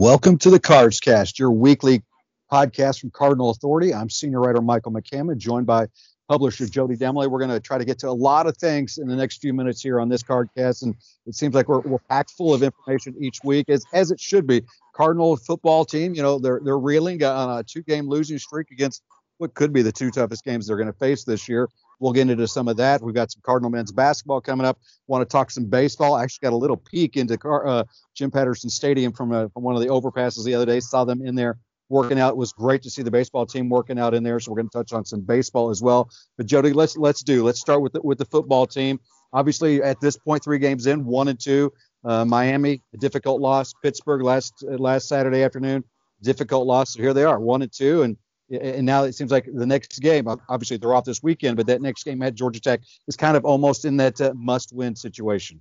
Welcome 0.00 0.38
to 0.38 0.50
the 0.50 0.60
Cards 0.60 1.00
Cast, 1.00 1.40
your 1.40 1.50
weekly 1.50 2.04
podcast 2.52 3.00
from 3.00 3.10
Cardinal 3.10 3.50
Authority. 3.50 3.92
I'm 3.92 4.08
senior 4.08 4.40
writer 4.40 4.60
Michael 4.60 4.92
McCammon, 4.92 5.38
joined 5.38 5.66
by 5.66 5.88
publisher 6.28 6.66
Jody 6.66 6.94
Demling. 6.94 7.32
We're 7.32 7.40
going 7.40 7.50
to 7.50 7.58
try 7.58 7.78
to 7.78 7.84
get 7.84 7.98
to 7.98 8.08
a 8.08 8.12
lot 8.14 8.46
of 8.46 8.56
things 8.56 8.98
in 8.98 9.08
the 9.08 9.16
next 9.16 9.40
few 9.40 9.52
minutes 9.52 9.82
here 9.82 9.98
on 9.98 10.08
this 10.08 10.22
card 10.22 10.50
cast, 10.56 10.84
and 10.84 10.94
it 11.26 11.34
seems 11.34 11.52
like 11.52 11.66
we're, 11.68 11.80
we're 11.80 11.98
packed 11.98 12.30
full 12.30 12.54
of 12.54 12.62
information 12.62 13.16
each 13.18 13.40
week, 13.42 13.68
as 13.68 13.84
as 13.92 14.12
it 14.12 14.20
should 14.20 14.46
be. 14.46 14.62
Cardinal 14.94 15.36
football 15.36 15.84
team, 15.84 16.14
you 16.14 16.22
know, 16.22 16.38
they're 16.38 16.60
they're 16.62 16.78
reeling 16.78 17.20
on 17.24 17.58
a 17.58 17.64
two-game 17.64 18.08
losing 18.08 18.38
streak 18.38 18.70
against 18.70 19.02
what 19.38 19.54
could 19.54 19.72
be 19.72 19.82
the 19.82 19.92
two 19.92 20.10
toughest 20.10 20.44
games 20.44 20.66
they're 20.66 20.76
going 20.76 20.92
to 20.92 20.98
face 20.98 21.24
this 21.24 21.48
year. 21.48 21.68
We'll 22.00 22.12
get 22.12 22.28
into 22.28 22.46
some 22.46 22.68
of 22.68 22.76
that. 22.76 23.02
We've 23.02 23.14
got 23.14 23.32
some 23.32 23.42
Cardinal 23.42 23.70
men's 23.70 23.90
basketball 23.90 24.40
coming 24.40 24.66
up. 24.66 24.78
Want 25.06 25.28
to 25.28 25.32
talk 25.32 25.50
some 25.50 25.64
baseball? 25.64 26.14
I 26.14 26.22
actually 26.22 26.46
got 26.46 26.52
a 26.52 26.56
little 26.56 26.76
peek 26.76 27.16
into 27.16 27.36
Car- 27.38 27.66
uh, 27.66 27.84
Jim 28.14 28.30
Patterson 28.30 28.70
Stadium 28.70 29.12
from, 29.12 29.32
a, 29.32 29.48
from 29.48 29.62
one 29.62 29.74
of 29.74 29.80
the 29.80 29.88
overpasses 29.88 30.44
the 30.44 30.54
other 30.54 30.66
day. 30.66 30.80
Saw 30.80 31.04
them 31.04 31.24
in 31.24 31.34
there 31.34 31.58
working 31.88 32.20
out. 32.20 32.30
It 32.32 32.36
was 32.36 32.52
great 32.52 32.82
to 32.82 32.90
see 32.90 33.02
the 33.02 33.10
baseball 33.10 33.46
team 33.46 33.68
working 33.68 33.98
out 33.98 34.14
in 34.14 34.22
there. 34.22 34.38
So 34.38 34.52
we're 34.52 34.56
going 34.56 34.68
to 34.68 34.78
touch 34.78 34.92
on 34.92 35.04
some 35.04 35.22
baseball 35.22 35.70
as 35.70 35.82
well. 35.82 36.10
But 36.36 36.46
Jody, 36.46 36.72
let's 36.72 36.96
let's 36.96 37.22
do. 37.22 37.42
Let's 37.44 37.60
start 37.60 37.82
with 37.82 37.94
the, 37.94 38.02
with 38.02 38.18
the 38.18 38.26
football 38.26 38.66
team. 38.66 39.00
Obviously, 39.32 39.82
at 39.82 40.00
this 40.00 40.16
point, 40.16 40.44
three 40.44 40.58
games 40.58 40.86
in, 40.86 41.04
one 41.04 41.28
and 41.28 41.38
two. 41.38 41.72
Uh, 42.04 42.24
Miami, 42.24 42.80
a 42.94 42.96
difficult 42.96 43.40
loss. 43.40 43.72
Pittsburgh 43.82 44.22
last 44.22 44.64
uh, 44.70 44.76
last 44.76 45.08
Saturday 45.08 45.42
afternoon, 45.42 45.82
difficult 46.22 46.66
loss. 46.66 46.92
So 46.92 47.02
here 47.02 47.12
they 47.12 47.24
are, 47.24 47.40
one 47.40 47.62
and 47.62 47.72
two, 47.72 48.02
and 48.02 48.16
and 48.50 48.86
now 48.86 49.04
it 49.04 49.14
seems 49.14 49.30
like 49.30 49.48
the 49.52 49.66
next 49.66 50.00
game, 50.00 50.26
obviously 50.26 50.76
they're 50.76 50.94
off 50.94 51.04
this 51.04 51.22
weekend, 51.22 51.56
but 51.56 51.66
that 51.66 51.82
next 51.82 52.04
game 52.04 52.22
at 52.22 52.34
Georgia 52.34 52.60
Tech 52.60 52.80
is 53.06 53.16
kind 53.16 53.36
of 53.36 53.44
almost 53.44 53.84
in 53.84 53.96
that 53.98 54.20
uh, 54.20 54.32
must-win 54.34 54.96
situation. 54.96 55.60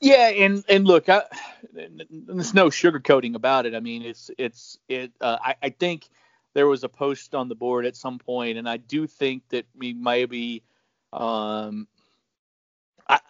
Yeah, 0.00 0.28
and 0.28 0.62
and 0.68 0.86
look, 0.86 1.08
I, 1.08 1.22
there's 1.72 2.52
no 2.52 2.66
sugarcoating 2.66 3.34
about 3.34 3.64
it. 3.64 3.74
I 3.74 3.80
mean, 3.80 4.02
it's 4.02 4.30
it's 4.36 4.78
it. 4.88 5.12
Uh, 5.20 5.38
I, 5.40 5.54
I 5.62 5.70
think 5.70 6.08
there 6.52 6.66
was 6.66 6.84
a 6.84 6.88
post 6.88 7.34
on 7.34 7.48
the 7.48 7.54
board 7.54 7.86
at 7.86 7.96
some 7.96 8.18
point, 8.18 8.58
and 8.58 8.68
I 8.68 8.76
do 8.76 9.06
think 9.06 9.42
that 9.50 9.66
we 9.74 9.94
maybe, 9.94 10.64
um, 11.12 11.88
I 13.08 13.20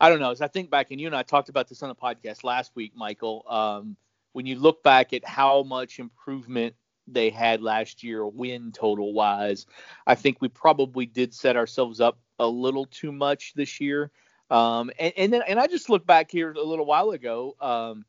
I 0.00 0.10
don't 0.10 0.20
know. 0.20 0.32
As 0.32 0.42
I 0.42 0.48
think 0.48 0.68
back, 0.68 0.90
and 0.90 1.00
you 1.00 1.06
and 1.06 1.16
I 1.16 1.22
talked 1.22 1.48
about 1.48 1.68
this 1.68 1.82
on 1.82 1.88
the 1.88 1.94
podcast 1.94 2.44
last 2.44 2.72
week, 2.74 2.92
Michael. 2.94 3.44
Um, 3.48 3.96
when 4.32 4.46
you 4.46 4.56
look 4.56 4.82
back 4.82 5.12
at 5.12 5.26
how 5.26 5.62
much 5.62 5.98
improvement 5.98 6.74
they 7.06 7.30
had 7.30 7.62
last 7.62 8.02
year, 8.02 8.26
win 8.26 8.72
total 8.72 9.12
wise. 9.12 9.66
I 10.06 10.14
think 10.14 10.40
we 10.40 10.48
probably 10.48 11.06
did 11.06 11.34
set 11.34 11.56
ourselves 11.56 12.00
up 12.00 12.18
a 12.38 12.46
little 12.46 12.86
too 12.86 13.12
much 13.12 13.52
this 13.54 13.80
year. 13.80 14.10
Um, 14.50 14.90
and, 14.98 15.12
and 15.16 15.32
then 15.32 15.42
and 15.48 15.58
I 15.58 15.66
just 15.66 15.88
look 15.88 16.06
back 16.06 16.30
here 16.30 16.52
a 16.52 16.62
little 16.62 16.86
while 16.86 17.10
ago. 17.10 17.56
Um, 17.60 18.04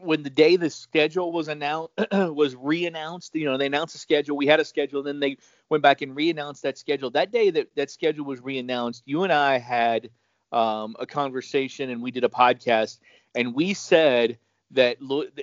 when 0.00 0.22
the 0.22 0.30
day 0.30 0.56
the 0.56 0.70
schedule 0.70 1.32
was 1.32 1.48
announced 1.48 1.92
was 2.12 2.56
re-announced 2.56 3.34
you 3.34 3.44
know 3.44 3.56
they 3.56 3.66
announced 3.66 3.94
the 3.94 4.00
schedule 4.00 4.36
we 4.36 4.46
had 4.46 4.58
a 4.58 4.64
schedule 4.64 5.02
then 5.02 5.20
they 5.20 5.36
went 5.68 5.82
back 5.82 6.02
and 6.02 6.16
re-announced 6.16 6.62
that 6.62 6.76
schedule 6.76 7.10
that 7.10 7.30
day 7.30 7.50
that 7.50 7.68
that 7.76 7.90
schedule 7.90 8.24
was 8.24 8.40
re-announced 8.40 9.02
you 9.06 9.22
and 9.22 9.32
i 9.32 9.58
had 9.58 10.10
um, 10.52 10.96
a 10.98 11.06
conversation 11.06 11.90
and 11.90 12.02
we 12.02 12.10
did 12.10 12.24
a 12.24 12.28
podcast 12.28 12.98
and 13.36 13.54
we 13.54 13.72
said 13.72 14.38
that 14.72 14.98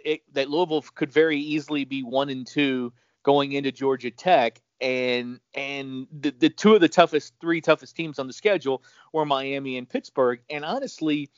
it, 0.05 0.21
that 0.33 0.49
Louisville 0.49 0.85
could 0.95 1.11
very 1.11 1.39
easily 1.39 1.85
be 1.85 2.03
one 2.03 2.29
and 2.29 2.45
two 2.45 2.93
going 3.23 3.51
into 3.53 3.71
Georgia 3.71 4.11
Tech, 4.11 4.61
and 4.79 5.39
and 5.53 6.07
the, 6.11 6.31
the 6.31 6.49
two 6.49 6.75
of 6.75 6.81
the 6.81 6.89
toughest 6.89 7.33
three 7.41 7.61
toughest 7.61 7.95
teams 7.95 8.19
on 8.19 8.27
the 8.27 8.33
schedule 8.33 8.83
were 9.11 9.25
Miami 9.25 9.77
and 9.77 9.89
Pittsburgh. 9.89 10.39
And 10.49 10.63
honestly, 10.63 11.29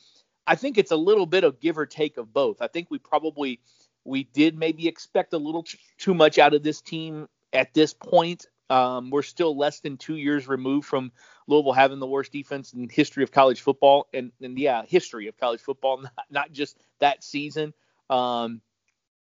I 0.46 0.56
think 0.56 0.78
it's 0.78 0.90
a 0.92 0.96
little 0.96 1.26
bit 1.26 1.44
of 1.44 1.60
give 1.60 1.78
or 1.78 1.86
take 1.86 2.16
of 2.16 2.32
both. 2.32 2.62
I 2.62 2.68
think 2.68 2.88
we 2.90 2.98
probably 2.98 3.60
we 4.04 4.24
did 4.24 4.58
maybe 4.58 4.88
expect 4.88 5.32
a 5.32 5.38
little 5.38 5.64
too 5.98 6.14
much 6.14 6.38
out 6.38 6.54
of 6.54 6.62
this 6.62 6.80
team 6.80 7.28
at 7.52 7.74
this 7.74 7.94
point. 7.94 8.46
Um, 8.70 9.10
we're 9.10 9.22
still 9.22 9.56
less 9.56 9.80
than 9.80 9.96
two 9.96 10.16
years 10.16 10.48
removed 10.48 10.86
from 10.86 11.12
Louisville 11.46 11.72
having 11.72 11.98
the 11.98 12.06
worst 12.06 12.32
defense 12.32 12.72
in 12.72 12.88
history 12.88 13.24
of 13.24 13.32
college 13.32 13.60
football, 13.60 14.08
and, 14.14 14.32
and 14.40 14.58
yeah, 14.58 14.82
history 14.86 15.26
of 15.26 15.36
college 15.36 15.60
football, 15.60 15.98
not, 16.02 16.26
not 16.30 16.52
just 16.52 16.78
that 17.00 17.22
season. 17.24 17.74
Um, 18.08 18.62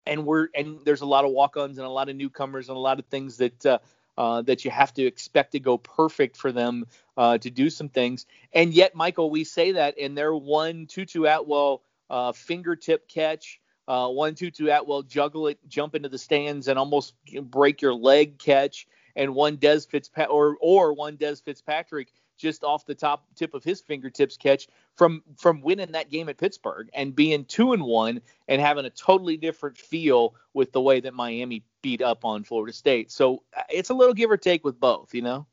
and 0.06 0.26
we're 0.26 0.48
and 0.54 0.80
there's 0.84 1.00
a 1.00 1.06
lot 1.06 1.24
of 1.24 1.30
walk-ons 1.30 1.78
and 1.78 1.86
a 1.86 1.90
lot 1.90 2.08
of 2.08 2.16
newcomers 2.16 2.68
and 2.68 2.76
a 2.76 2.80
lot 2.80 2.98
of 2.98 3.06
things 3.06 3.38
that 3.38 3.64
uh, 3.66 3.78
uh, 4.16 4.42
that 4.42 4.64
you 4.64 4.70
have 4.70 4.92
to 4.94 5.04
expect 5.04 5.52
to 5.52 5.60
go 5.60 5.78
perfect 5.78 6.36
for 6.36 6.52
them 6.52 6.86
uh, 7.16 7.38
to 7.38 7.50
do 7.50 7.70
some 7.70 7.88
things. 7.88 8.26
And 8.52 8.72
yet, 8.72 8.94
Michael, 8.94 9.30
we 9.30 9.44
say 9.44 9.72
that, 9.72 9.98
and 9.98 10.16
their 10.16 10.34
one 10.34 10.86
Tutu 10.86 11.24
Atwell 11.24 11.82
uh, 12.10 12.32
fingertip 12.32 13.08
catch, 13.08 13.60
uh, 13.88 14.08
one 14.08 14.34
Tutu 14.34 14.68
Atwell 14.68 15.02
juggle 15.02 15.48
it, 15.48 15.58
jump 15.66 15.94
into 15.94 16.08
the 16.08 16.18
stands, 16.18 16.68
and 16.68 16.78
almost 16.78 17.14
break 17.42 17.82
your 17.82 17.94
leg 17.94 18.38
catch, 18.38 18.86
and 19.16 19.34
one 19.34 19.56
Dez 19.56 19.88
Fitzpatrick 19.88 20.32
or 20.32 20.56
or 20.60 20.92
one 20.92 21.16
Dez 21.16 21.42
Fitzpatrick 21.42 22.12
just 22.36 22.64
off 22.64 22.84
the 22.84 22.94
top 22.94 23.24
tip 23.36 23.54
of 23.54 23.62
his 23.62 23.80
fingertips 23.80 24.36
catch 24.36 24.66
from 24.96 25.22
from 25.36 25.60
winning 25.60 25.92
that 25.92 26.10
game 26.10 26.28
at 26.28 26.36
Pittsburgh 26.36 26.88
and 26.94 27.14
being 27.14 27.44
two 27.44 27.72
and 27.72 27.82
one 27.82 28.20
and 28.48 28.60
having 28.60 28.84
a 28.84 28.90
totally 28.90 29.36
different 29.36 29.78
feel 29.78 30.34
with 30.52 30.72
the 30.72 30.80
way 30.80 31.00
that 31.00 31.14
Miami 31.14 31.64
beat 31.82 32.02
up 32.02 32.24
on 32.24 32.44
Florida 32.44 32.72
State. 32.72 33.10
So 33.10 33.42
uh, 33.56 33.62
it's 33.70 33.90
a 33.90 33.94
little 33.94 34.14
give 34.14 34.30
or 34.30 34.36
take 34.36 34.64
with 34.64 34.80
both, 34.80 35.14
you 35.14 35.22
know. 35.22 35.46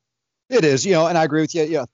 It 0.50 0.64
is, 0.64 0.84
you 0.84 0.92
know, 0.92 1.06
and 1.06 1.16
I 1.16 1.24
agree 1.24 1.40
with 1.40 1.54
you. 1.54 1.62
Yeah, 1.64 1.84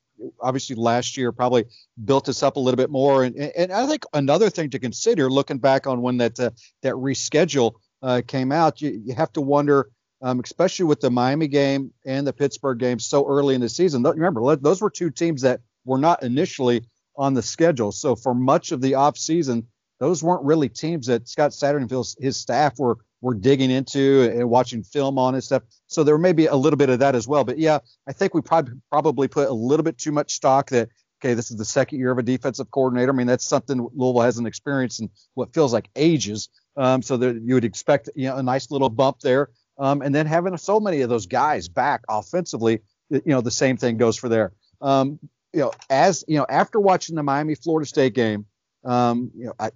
obviously 0.41 0.77
last 0.77 1.17
year 1.17 1.33
probably 1.33 1.65
built 2.05 2.29
us 2.29 2.43
up 2.43 2.57
a 2.57 2.61
little 2.61 2.77
bit 2.77 2.91
more, 2.91 3.25
and 3.25 3.37
and 3.37 3.73
I 3.73 3.87
think 3.87 4.05
another 4.13 4.51
thing 4.51 4.71
to 4.71 4.79
consider 4.79 5.31
looking 5.31 5.59
back 5.59 5.87
on 5.87 6.03
when 6.03 6.17
that 6.19 6.41
uh, 6.41 6.51
that 6.83 6.95
reschedule 6.95 7.75
uh, 8.03 8.23
came 8.27 8.53
out, 8.53 8.81
you, 8.81 9.01
you 9.05 9.15
have 9.15 9.33
to 9.35 9.41
wonder 9.41 9.91
um, 10.23 10.41
especially 10.41 10.85
with 10.87 11.01
the 11.01 11.11
Miami 11.11 11.49
game 11.49 11.93
and 12.05 12.27
the 12.27 12.33
Pittsburgh 12.33 12.79
game 12.79 12.99
so 12.99 13.27
early 13.27 13.55
in 13.55 13.61
the 13.61 13.69
season. 13.69 14.03
Remember, 14.03 14.57
those 14.57 14.81
were 14.81 14.91
two 14.91 15.11
teams 15.11 15.43
that 15.43 15.61
were 15.85 15.99
not 15.99 16.23
initially 16.23 16.85
on 17.17 17.35
the 17.35 17.43
schedule. 17.43 17.93
So 17.93 18.17
for 18.17 18.35
much 18.35 18.73
of 18.73 18.81
the 18.81 18.93
offseason, 18.93 19.65
those 19.99 20.23
weren't 20.23 20.45
really 20.45 20.69
teams 20.69 21.07
that 21.07 21.29
Scott 21.29 21.51
Satterfield, 21.51 22.17
his 22.21 22.37
staff 22.37 22.79
were 22.79 22.99
were 23.21 23.35
digging 23.35 23.71
into 23.71 24.31
and 24.33 24.49
watching 24.49 24.85
film 24.85 25.19
on 25.19 25.35
and 25.35 25.43
stuff. 25.43 25.65
So 25.89 26.05
there 26.05 26.19
may 26.19 26.33
be 26.33 26.47
a 26.47 26.55
little 26.55 26.77
bit 26.77 26.89
of 26.89 27.01
that 27.01 27.17
as 27.17 27.27
well. 27.27 27.43
But 27.43 27.59
yeah, 27.59 27.81
I 28.07 28.13
think 28.13 28.33
we 28.33 28.43
probably 28.43 28.75
probably 28.91 29.27
put 29.27 29.49
a 29.49 29.53
little 29.53 29.83
bit 29.83 29.99
too 29.99 30.13
much 30.13 30.35
stock 30.35 30.71
that 30.71 30.89
okay, 31.21 31.35
this 31.35 31.51
is 31.51 31.57
the 31.57 31.65
second 31.65 31.99
year 31.99 32.13
of 32.13 32.19
a 32.19 32.23
defensive 32.23 32.71
coordinator. 32.71 33.13
I 33.13 33.15
mean, 33.17 33.27
that's 33.27 33.45
something 33.45 33.89
Louisville 33.93 34.23
hasn't 34.23 34.47
experienced 34.47 35.01
in 35.01 35.11
what 35.35 35.53
feels 35.53 35.73
like 35.73 35.91
ages. 35.97 36.49
Um, 36.77 37.03
so 37.03 37.17
that 37.17 37.43
you 37.43 37.55
would 37.55 37.65
expect 37.65 38.09
you 38.15 38.29
know 38.29 38.37
a 38.37 38.43
nice 38.43 38.71
little 38.71 38.89
bump 38.89 39.19
there. 39.19 39.51
Um, 39.79 40.03
and 40.03 40.15
then 40.15 40.27
having 40.27 40.57
so 40.57 40.81
many 40.81 41.03
of 41.03 41.09
those 41.09 41.27
guys 41.27 41.69
back 41.69 42.03
offensively, 42.09 42.81
you 43.11 43.23
know, 43.27 43.41
the 43.41 43.51
same 43.51 43.77
thing 43.77 43.97
goes 43.97 44.17
for 44.17 44.29
there. 44.29 44.53
Um, 44.81 45.19
you 45.53 45.61
know, 45.61 45.73
as 45.89 46.25
you 46.29 46.37
know, 46.37 46.47
after 46.49 46.79
watching 46.81 47.17
the 47.17 47.23
Miami 47.23 47.55
Florida 47.55 47.87
State 47.87 48.15
game, 48.15 48.47
um, 48.85 49.31
you 49.35 49.47
know, 49.47 49.55
I, 49.59 49.71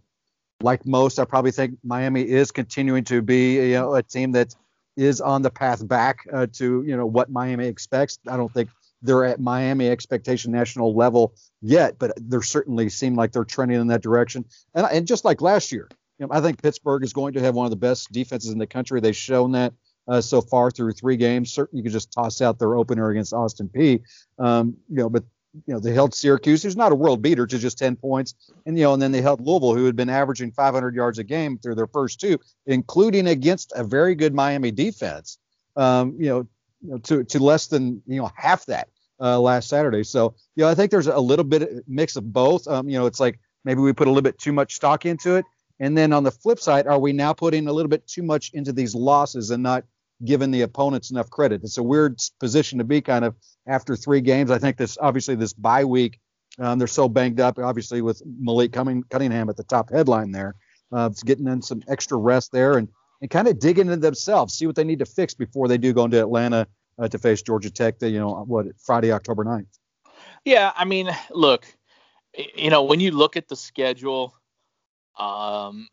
like 0.61 0.87
most, 0.87 1.19
I 1.19 1.25
probably 1.25 1.50
think 1.50 1.79
Miami 1.82 2.29
is 2.29 2.50
continuing 2.50 3.05
to 3.05 3.23
be, 3.23 3.71
you 3.71 3.75
know, 3.75 3.94
a 3.94 4.03
team 4.03 4.32
that 4.32 4.55
is 4.97 5.21
on 5.21 5.43
the 5.43 5.50
path 5.50 5.87
back 5.87 6.19
uh, 6.32 6.47
to, 6.53 6.85
you 6.87 6.97
know, 6.97 7.06
what 7.06 7.31
Miami 7.31 7.67
expects. 7.67 8.19
I 8.29 8.37
don't 8.37 8.53
think 8.53 8.71
they're 9.00 9.25
at 9.25 9.41
Miami 9.41 9.88
expectation 9.88 10.53
national 10.53 10.94
level 10.94 11.35
yet, 11.61 11.99
but 11.99 12.12
they 12.21 12.38
certainly 12.41 12.88
seem 12.88 13.17
like 13.17 13.32
they're 13.32 13.44
trending 13.44 13.81
in 13.81 13.88
that 13.88 14.03
direction. 14.03 14.44
And, 14.75 14.87
and 14.93 15.06
just 15.06 15.25
like 15.25 15.41
last 15.41 15.73
year, 15.73 15.88
you 16.19 16.26
know, 16.26 16.32
I 16.32 16.41
think 16.41 16.62
Pittsburgh 16.62 17.03
is 17.03 17.12
going 17.12 17.35
to 17.35 17.41
have 17.41 17.55
one 17.55 17.67
of 17.67 17.71
the 17.71 17.76
best 17.76 18.12
defenses 18.12 18.53
in 18.53 18.59
the 18.59 18.67
country. 18.67 19.00
They've 19.00 19.17
shown 19.17 19.53
that 19.53 19.73
uh, 20.08 20.20
so 20.20 20.40
far 20.40 20.70
through 20.70 20.93
three 20.93 21.16
games. 21.16 21.52
Certainly, 21.52 21.81
you 21.81 21.82
could 21.84 21.93
just 21.93 22.12
toss 22.12 22.40
out 22.40 22.58
their 22.58 22.75
opener 22.75 23.10
against 23.10 23.32
Austin 23.32 23.69
Peay. 23.69 24.02
Um, 24.38 24.76
you 24.88 24.96
know, 24.96 25.10
but 25.10 25.25
you 25.66 25.75
know 25.75 25.81
they 25.81 25.93
held 25.93 26.14
Syracuse, 26.14 26.62
who's 26.62 26.76
not 26.76 26.93
a 26.93 26.94
world 26.94 27.22
beater, 27.22 27.46
to 27.46 27.58
just 27.58 27.78
10 27.78 27.96
points, 27.96 28.34
and 28.66 28.76
you 28.76 28.84
know, 28.84 28.94
and 28.94 29.02
then 29.02 29.12
they 29.12 29.22
held 29.22 29.46
Louisville, 29.46 29.75
who 29.75 29.84
had 29.87 29.96
been 29.96 30.10
averaging 30.10 30.52
500 30.52 30.94
yards 30.94 31.19
a 31.19 31.25
game 31.25 31.58
through 31.58 31.75
their 31.75 31.87
first 31.87 32.20
two, 32.20 32.38
including 32.66 33.26
against 33.26 33.72
a 33.75 33.84
very 33.84 34.14
good 34.14 34.34
Miami 34.34 34.70
defense. 34.70 35.38
Um, 35.76 36.16
you 36.19 36.28
know, 36.28 36.46
you 36.82 36.90
know, 36.90 36.99
to 36.99 37.25
to 37.25 37.38
less 37.38 37.66
than 37.66 38.02
you 38.06 38.20
know 38.20 38.31
half 38.37 38.66
that 38.66 38.88
uh, 39.20 39.38
last 39.38 39.69
Saturday. 39.69 40.04
So 40.04 40.34
you 40.56 40.64
know, 40.64 40.69
I 40.69 40.75
think 40.75 40.90
there's 40.90 41.06
a 41.06 41.19
little 41.19 41.44
bit 41.44 41.84
mix 41.87 42.16
of 42.16 42.32
both. 42.32 42.66
Um, 42.66 42.88
you 42.88 42.99
know, 42.99 43.06
it's 43.06 43.20
like 43.20 43.38
maybe 43.64 43.81
we 43.81 43.93
put 43.93 44.08
a 44.08 44.10
little 44.10 44.22
bit 44.22 44.38
too 44.38 44.52
much 44.52 44.75
stock 44.75 45.06
into 45.06 45.37
it, 45.37 45.44
And 45.78 45.96
then 45.96 46.12
on 46.12 46.25
the 46.25 46.31
flip 46.31 46.58
side, 46.58 46.87
are 46.87 46.99
we 46.99 47.12
now 47.12 47.32
putting 47.32 47.69
a 47.69 47.72
little 47.72 47.88
bit 47.88 48.06
too 48.06 48.22
much 48.22 48.50
into 48.54 48.72
these 48.72 48.94
losses 48.94 49.50
and 49.50 49.62
not 49.62 49.84
giving 50.25 50.51
the 50.51 50.63
opponents 50.63 51.11
enough 51.11 51.31
credit? 51.31 51.63
It's 51.65 51.79
a 51.79 51.83
weird 51.83 52.21
position 52.41 52.79
to 52.79 52.85
be 52.85 53.01
kind 53.01 53.25
of 53.25 53.35
after 53.67 53.97
three 53.97 54.21
games. 54.21 54.51
I 54.51 54.59
think 54.59 54.77
this 54.77 54.99
obviously 55.01 55.35
this 55.35 55.53
bye 55.53 55.85
week, 55.85 56.19
um, 56.59 56.79
they're 56.79 56.89
so 56.89 57.09
banged 57.09 57.41
up, 57.41 57.59
obviously 57.59 58.03
with 58.03 58.23
Malik 58.25 58.73
Cunningham 58.73 59.49
at 59.49 59.57
the 59.57 59.65
top 59.65 59.91
headline 59.91 60.33
there. 60.33 60.55
Uh, 60.93 61.09
it's 61.11 61.23
getting 61.23 61.47
in 61.47 61.63
some 61.63 61.83
extra 61.89 62.19
rest 62.19 62.53
there 62.53 62.77
and 62.77 62.89
and 63.23 63.31
kind 63.31 63.47
of 63.47 63.59
dig 63.59 63.79
into 63.79 63.97
themselves, 63.97 64.55
see 64.55 64.67
what 64.67 64.75
they 64.75 64.85
need 64.85 64.99
to 64.99 65.07
fix 65.07 65.33
before 65.33 65.69
they 65.69 65.79
do 65.79 65.93
go 65.93 66.05
into 66.05 66.21
Atlanta 66.21 66.67
uh, 66.99 67.09
to 67.09 67.19
face 67.19 67.41
Georgia 67.41 67.71
Tech. 67.71 67.95
You 68.03 68.19
know 68.19 68.45
what 68.47 68.67
Friday, 68.85 69.13
October 69.13 69.45
9th. 69.45 69.67
Yeah, 70.45 70.73
I 70.75 70.85
mean, 70.85 71.09
look, 71.31 71.67
you 72.57 72.69
know 72.69 72.83
when 72.83 73.01
you 73.01 73.13
look 73.13 73.37
at 73.37 73.49
the 73.49 73.57
schedule, 73.57 74.35
um, 75.19 75.89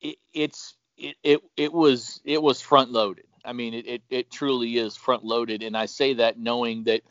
it, 0.00 0.16
it's 0.32 0.74
it, 0.96 1.16
it 1.22 1.40
it 1.56 1.72
was 1.72 2.20
it 2.24 2.42
was 2.42 2.60
front 2.60 2.90
loaded. 2.90 3.26
I 3.44 3.52
mean, 3.52 3.74
it, 3.74 3.86
it, 3.86 4.02
it 4.10 4.30
truly 4.30 4.78
is 4.78 4.96
front 4.96 5.24
loaded, 5.24 5.62
and 5.62 5.76
I 5.76 5.86
say 5.86 6.14
that 6.14 6.38
knowing 6.38 6.84
that 6.84 7.02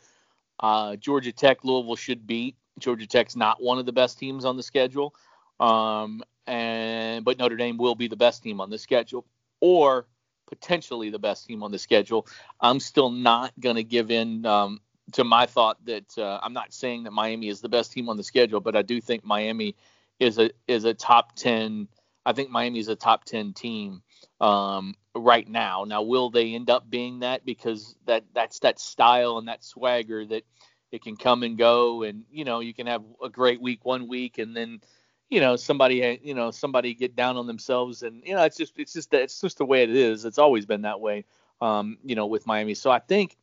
uh, 0.60 0.96
Georgia 0.96 1.32
Tech, 1.32 1.64
Louisville 1.64 1.96
should 1.96 2.26
beat. 2.26 2.56
Georgia 2.78 3.06
Tech's 3.06 3.36
not 3.36 3.62
one 3.62 3.78
of 3.78 3.86
the 3.86 3.92
best 3.92 4.18
teams 4.18 4.44
on 4.44 4.56
the 4.56 4.62
schedule, 4.62 5.14
um, 5.58 6.22
and 6.46 7.24
but 7.24 7.38
Notre 7.38 7.56
Dame 7.56 7.76
will 7.76 7.94
be 7.94 8.08
the 8.08 8.16
best 8.16 8.42
team 8.42 8.60
on 8.60 8.70
the 8.70 8.78
schedule, 8.78 9.24
or 9.60 10.06
potentially 10.46 11.10
the 11.10 11.18
best 11.18 11.46
team 11.46 11.62
on 11.62 11.70
the 11.72 11.78
schedule. 11.78 12.26
I'm 12.60 12.80
still 12.80 13.10
not 13.10 13.52
going 13.58 13.76
to 13.76 13.84
give 13.84 14.10
in 14.10 14.46
um, 14.46 14.80
to 15.12 15.24
my 15.24 15.46
thought 15.46 15.84
that 15.86 16.16
uh, 16.18 16.38
I'm 16.42 16.52
not 16.52 16.72
saying 16.72 17.04
that 17.04 17.12
Miami 17.12 17.48
is 17.48 17.60
the 17.60 17.68
best 17.68 17.92
team 17.92 18.08
on 18.08 18.16
the 18.16 18.22
schedule, 18.22 18.60
but 18.60 18.76
I 18.76 18.82
do 18.82 19.00
think 19.00 19.24
Miami 19.24 19.76
is 20.18 20.38
a 20.38 20.50
is 20.66 20.84
a 20.84 20.94
top 20.94 21.34
ten. 21.34 21.88
I 22.24 22.32
think 22.32 22.50
Miami 22.50 22.78
is 22.78 22.88
a 22.88 22.96
top 22.96 23.24
ten 23.24 23.52
team 23.52 24.02
um, 24.40 24.94
right 25.14 25.48
now. 25.48 25.84
Now, 25.84 26.02
will 26.02 26.30
they 26.30 26.54
end 26.54 26.70
up 26.70 26.88
being 26.88 27.20
that 27.20 27.44
because 27.44 27.96
that 28.06 28.24
that's 28.34 28.60
that 28.60 28.78
style 28.78 29.38
and 29.38 29.48
that 29.48 29.64
swagger 29.64 30.24
that 30.26 30.44
it 30.90 31.02
can 31.02 31.16
come 31.16 31.42
and 31.42 31.58
go, 31.58 32.02
and 32.02 32.24
you 32.30 32.44
know 32.44 32.60
you 32.60 32.74
can 32.74 32.86
have 32.86 33.02
a 33.22 33.28
great 33.28 33.60
week 33.60 33.84
one 33.84 34.08
week 34.08 34.38
and 34.38 34.56
then 34.56 34.80
you 35.28 35.40
know 35.40 35.56
somebody 35.56 36.18
you 36.22 36.34
know 36.34 36.50
somebody 36.50 36.94
get 36.94 37.14
down 37.14 37.36
on 37.36 37.46
themselves 37.46 38.02
and 38.02 38.22
you 38.24 38.34
know 38.34 38.42
it's 38.44 38.56
just 38.56 38.78
it's 38.78 38.94
just 38.94 39.12
it's 39.12 39.40
just 39.40 39.58
the 39.58 39.64
way 39.64 39.82
it 39.82 39.90
is. 39.90 40.24
It's 40.24 40.38
always 40.38 40.66
been 40.66 40.82
that 40.82 41.00
way. 41.00 41.24
Um, 41.60 41.98
you 42.04 42.14
know 42.14 42.26
with 42.26 42.46
Miami. 42.46 42.74
So 42.74 42.90
I 42.90 43.00
think 43.00 43.36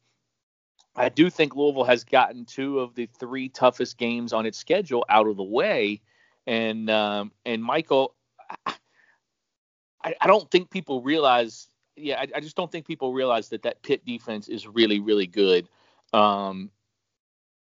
I 0.96 1.10
do 1.10 1.30
think 1.30 1.56
Louisville 1.56 1.84
has 1.84 2.04
gotten 2.04 2.46
two 2.46 2.80
of 2.80 2.96
the 2.96 3.08
three 3.20 3.50
toughest 3.50 3.98
games 3.98 4.32
on 4.32 4.46
its 4.46 4.58
schedule 4.58 5.06
out 5.10 5.28
of 5.28 5.36
the 5.36 5.44
way, 5.44 6.02
and 6.48 6.90
um, 6.90 7.32
and 7.46 7.62
Michael, 7.62 8.16
I, 10.06 10.16
I, 10.22 10.28
don't 10.28 10.50
think 10.52 10.69
people 10.69 11.02
realize. 11.02 11.68
Yeah, 11.96 12.19
I, 12.19 12.28
I, 12.36 12.40
just 12.40 12.56
don't 12.56 12.72
think 12.72 12.86
people 12.86 13.13
realize 13.13 13.50
that 13.50 13.63
that 13.63 13.81
Pitt 13.81 14.06
defense 14.06 14.48
is 14.48 14.68
really 14.68 15.00
really 15.00 15.28
good. 15.28 15.68
Um, 16.13 16.69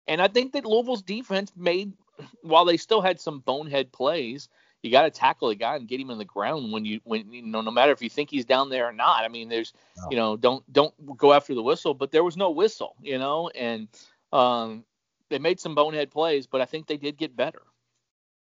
and 0.08 0.22
I 0.22 0.28
think 0.28 0.54
that 0.54 0.66
Louisville's 0.66 1.02
defense 1.02 1.52
made, 1.56 1.94
while 2.42 2.66
they 2.66 2.78
still 2.78 3.02
had 3.02 3.20
some 3.20 3.40
bonehead 3.40 3.92
plays, 3.92 4.50
you 4.84 4.92
got 4.92 5.04
to 5.04 5.10
tackle 5.10 5.50
a 5.50 5.56
guy 5.56 5.76
and 5.76 5.88
get 5.88 6.00
him 6.00 6.10
in 6.10 6.18
the 6.18 6.26
ground 6.26 6.72
when 6.72 6.86
you 6.86 7.00
when 7.04 7.32
you 7.32 7.42
know 7.42 7.62
no 7.62 7.72
matter 7.72 7.92
if 7.92 8.02
you 8.02 8.10
think 8.10 8.30
he's 8.30 8.46
down 8.46 8.70
there 8.70 8.88
or 8.88 8.94
not. 8.94 9.24
I 9.24 9.28
mean, 9.28 9.50
there's 9.50 9.74
no. 9.98 10.08
you 10.12 10.18
know 10.18 10.38
don't 10.38 10.72
don't 10.72 11.18
go 11.18 11.34
after 11.34 11.54
the 11.56 11.64
whistle, 11.64 11.94
but 11.94 12.12
there 12.12 12.24
was 12.24 12.38
no 12.38 12.52
whistle, 12.52 12.96
you 13.02 13.18
know, 13.18 13.50
and 13.56 13.88
um, 14.34 14.84
they 15.30 15.40
made 15.40 15.60
some 15.60 15.76
bonehead 15.76 16.12
plays, 16.12 16.48
but 16.48 16.62
I 16.62 16.66
think 16.66 16.88
they 16.88 16.98
did 16.98 17.18
get 17.18 17.36
better. 17.36 17.62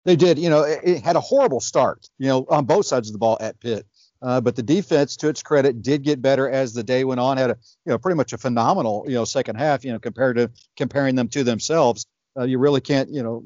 They 0.05 0.15
did. 0.15 0.37
You 0.37 0.49
know, 0.49 0.63
it, 0.63 0.79
it 0.83 1.03
had 1.03 1.15
a 1.15 1.21
horrible 1.21 1.59
start, 1.59 2.09
you 2.17 2.27
know, 2.27 2.45
on 2.49 2.65
both 2.65 2.85
sides 2.85 3.07
of 3.09 3.13
the 3.13 3.19
ball 3.19 3.37
at 3.39 3.59
Pitt. 3.59 3.85
Uh, 4.21 4.39
but 4.39 4.55
the 4.55 4.63
defense, 4.63 5.17
to 5.17 5.27
its 5.27 5.43
credit, 5.43 5.81
did 5.81 6.01
get 6.01 6.21
better 6.21 6.49
as 6.49 6.73
the 6.73 6.83
day 6.83 7.03
went 7.03 7.19
on. 7.19 7.37
Had 7.37 7.51
a, 7.51 7.57
you 7.85 7.91
know, 7.91 7.97
pretty 7.97 8.15
much 8.15 8.31
a 8.31 8.37
phenomenal, 8.37 9.03
you 9.05 9.15
know, 9.15 9.25
second 9.25 9.57
half. 9.57 9.83
You 9.83 9.91
know, 9.91 9.99
compared 9.99 10.37
to 10.37 10.49
comparing 10.77 11.15
them 11.15 11.27
to 11.29 11.43
themselves, 11.43 12.05
uh, 12.37 12.43
you 12.43 12.57
really 12.57 12.81
can't, 12.81 13.09
you 13.09 13.21
know, 13.21 13.43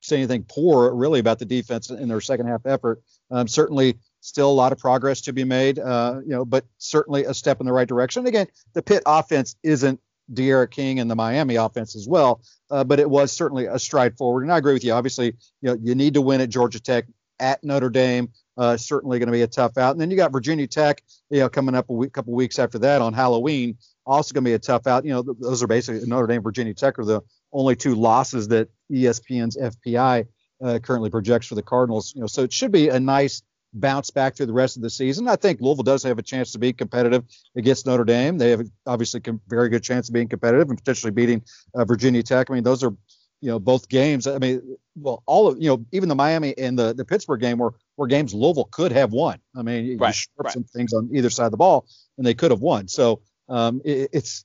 say 0.00 0.16
anything 0.16 0.44
poor 0.48 0.94
really 0.94 1.20
about 1.20 1.38
the 1.38 1.44
defense 1.44 1.90
in 1.90 2.08
their 2.08 2.20
second 2.20 2.46
half 2.46 2.66
effort. 2.66 3.02
Um, 3.30 3.48
certainly, 3.48 3.98
still 4.20 4.50
a 4.50 4.52
lot 4.52 4.72
of 4.72 4.78
progress 4.78 5.20
to 5.22 5.32
be 5.32 5.44
made, 5.44 5.78
uh, 5.78 6.20
you 6.22 6.30
know, 6.30 6.44
but 6.44 6.64
certainly 6.78 7.24
a 7.24 7.34
step 7.34 7.60
in 7.60 7.66
the 7.66 7.72
right 7.72 7.88
direction. 7.88 8.26
Again, 8.26 8.46
the 8.72 8.82
Pitt 8.82 9.02
offense 9.06 9.56
isn't 9.62 10.00
D'Eriq 10.32 10.70
King 10.70 11.00
and 11.00 11.10
the 11.10 11.14
Miami 11.14 11.56
offense 11.56 11.94
as 11.96 12.08
well, 12.08 12.40
uh, 12.70 12.84
but 12.84 13.00
it 13.00 13.08
was 13.08 13.32
certainly 13.32 13.66
a 13.66 13.78
stride 13.78 14.16
forward. 14.16 14.42
And 14.42 14.52
I 14.52 14.58
agree 14.58 14.72
with 14.72 14.84
you. 14.84 14.92
Obviously, 14.92 15.26
you 15.60 15.70
know, 15.70 15.76
you 15.82 15.94
need 15.94 16.14
to 16.14 16.20
win 16.20 16.40
at 16.40 16.48
Georgia 16.48 16.80
Tech 16.80 17.04
at 17.40 17.62
Notre 17.62 17.90
Dame. 17.90 18.30
Uh, 18.56 18.76
certainly 18.76 19.18
going 19.18 19.26
to 19.26 19.32
be 19.32 19.42
a 19.42 19.48
tough 19.48 19.76
out. 19.76 19.92
And 19.92 20.00
then 20.00 20.10
you 20.10 20.16
got 20.16 20.30
Virginia 20.30 20.66
Tech, 20.66 21.02
you 21.28 21.40
know, 21.40 21.48
coming 21.48 21.74
up 21.74 21.90
a 21.90 21.92
week, 21.92 22.12
couple 22.12 22.32
weeks 22.34 22.58
after 22.58 22.78
that 22.78 23.02
on 23.02 23.12
Halloween. 23.12 23.76
Also 24.06 24.32
going 24.32 24.44
to 24.44 24.50
be 24.50 24.54
a 24.54 24.58
tough 24.60 24.86
out. 24.86 25.04
You 25.04 25.12
know, 25.12 25.22
those 25.22 25.62
are 25.62 25.66
basically 25.66 26.06
Notre 26.06 26.28
Dame, 26.28 26.42
Virginia 26.42 26.72
Tech 26.72 26.98
are 26.98 27.04
the 27.04 27.20
only 27.52 27.74
two 27.74 27.96
losses 27.96 28.48
that 28.48 28.68
ESPN's 28.92 29.56
FPI 29.56 30.26
uh, 30.62 30.78
currently 30.78 31.10
projects 31.10 31.48
for 31.48 31.56
the 31.56 31.62
Cardinals. 31.62 32.14
You 32.14 32.20
know, 32.20 32.26
so 32.28 32.42
it 32.42 32.52
should 32.52 32.70
be 32.70 32.90
a 32.90 33.00
nice 33.00 33.42
bounce 33.74 34.10
back 34.10 34.36
through 34.36 34.46
the 34.46 34.52
rest 34.52 34.76
of 34.76 34.82
the 34.82 34.90
season. 34.90 35.28
I 35.28 35.36
think 35.36 35.60
Louisville 35.60 35.82
does 35.82 36.02
have 36.04 36.18
a 36.18 36.22
chance 36.22 36.52
to 36.52 36.58
be 36.58 36.72
competitive 36.72 37.24
against 37.56 37.86
Notre 37.86 38.04
Dame. 38.04 38.38
They 38.38 38.50
have 38.50 38.66
obviously 38.86 39.20
a 39.26 39.32
very 39.48 39.68
good 39.68 39.82
chance 39.82 40.08
of 40.08 40.14
being 40.14 40.28
competitive 40.28 40.68
and 40.68 40.78
potentially 40.78 41.10
beating 41.10 41.42
uh, 41.74 41.84
Virginia 41.84 42.22
Tech. 42.22 42.50
I 42.50 42.54
mean, 42.54 42.64
those 42.64 42.82
are 42.82 42.94
you 43.40 43.50
know 43.50 43.58
both 43.58 43.88
games. 43.88 44.26
I 44.26 44.38
mean, 44.38 44.76
well, 44.96 45.22
all 45.26 45.48
of 45.48 45.60
you 45.60 45.68
know 45.68 45.84
even 45.92 46.08
the 46.08 46.14
Miami 46.14 46.56
and 46.56 46.78
the 46.78 46.94
the 46.94 47.04
Pittsburgh 47.04 47.40
game 47.40 47.58
were 47.58 47.74
were 47.96 48.06
games 48.06 48.32
Louisville 48.32 48.68
could 48.70 48.92
have 48.92 49.12
won. 49.12 49.38
I 49.56 49.62
mean, 49.62 49.98
right, 49.98 50.16
you 50.16 50.42
right. 50.42 50.52
some 50.52 50.64
things 50.64 50.92
on 50.92 51.10
either 51.12 51.30
side 51.30 51.46
of 51.46 51.50
the 51.50 51.58
ball 51.58 51.86
and 52.16 52.26
they 52.26 52.34
could 52.34 52.50
have 52.50 52.60
won. 52.60 52.88
So 52.88 53.20
um, 53.48 53.82
it, 53.84 54.10
it's 54.12 54.44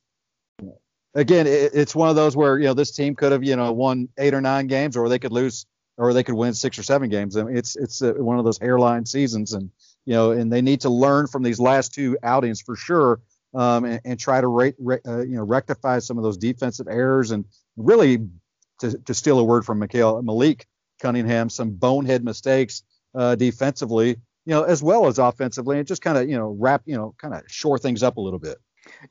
again, 1.15 1.47
it, 1.47 1.71
it's 1.73 1.95
one 1.95 2.09
of 2.09 2.15
those 2.15 2.35
where 2.35 2.57
you 2.57 2.65
know 2.65 2.73
this 2.73 2.91
team 2.91 3.15
could 3.15 3.31
have 3.31 3.43
you 3.43 3.55
know 3.55 3.71
won 3.71 4.09
eight 4.17 4.33
or 4.33 4.41
nine 4.41 4.67
games, 4.67 4.97
or 4.97 5.09
they 5.09 5.19
could 5.19 5.31
lose, 5.31 5.65
or 5.99 6.13
they 6.13 6.23
could 6.23 6.35
win 6.35 6.53
six 6.53 6.79
or 6.79 6.83
seven 6.83 7.09
games. 7.09 7.35
I 7.35 7.43
mean, 7.43 7.57
it's 7.57 7.75
it's 7.75 8.01
a, 8.01 8.13
one 8.13 8.39
of 8.39 8.45
those 8.45 8.57
hairline 8.57 9.05
seasons, 9.05 9.53
and 9.53 9.69
you 10.05 10.13
know, 10.13 10.31
and 10.31 10.51
they 10.51 10.61
need 10.61 10.81
to 10.81 10.89
learn 10.89 11.27
from 11.27 11.43
these 11.43 11.59
last 11.59 11.93
two 11.93 12.17
outings 12.23 12.61
for 12.61 12.75
sure, 12.75 13.19
um, 13.53 13.83
and, 13.83 14.01
and, 14.05 14.19
try 14.19 14.39
to 14.39 14.47
rate, 14.47 14.75
uh, 15.05 15.19
you 15.19 15.35
know 15.35 15.43
rectify 15.43 15.99
some 15.99 16.17
of 16.17 16.23
those 16.23 16.37
defensive 16.37 16.87
errors, 16.87 17.31
and 17.31 17.45
really 17.75 18.19
to, 18.79 18.97
to 18.99 19.13
steal 19.13 19.39
a 19.39 19.43
word 19.43 19.65
from 19.65 19.79
Mikhail 19.79 20.21
Malik 20.21 20.65
Cunningham, 21.01 21.49
some 21.49 21.71
bonehead 21.71 22.23
mistakes 22.23 22.83
uh, 23.13 23.35
defensively, 23.35 24.09
you 24.45 24.53
know, 24.53 24.63
as 24.63 24.81
well 24.81 25.07
as 25.07 25.19
offensively, 25.19 25.77
and 25.77 25.85
just 25.85 26.01
kind 26.01 26.17
of 26.17 26.29
you 26.29 26.37
know 26.37 26.55
wrap 26.57 26.81
you 26.85 26.95
know 26.95 27.13
kind 27.17 27.33
of 27.33 27.43
shore 27.47 27.77
things 27.77 28.03
up 28.03 28.15
a 28.15 28.21
little 28.21 28.39
bit. 28.39 28.57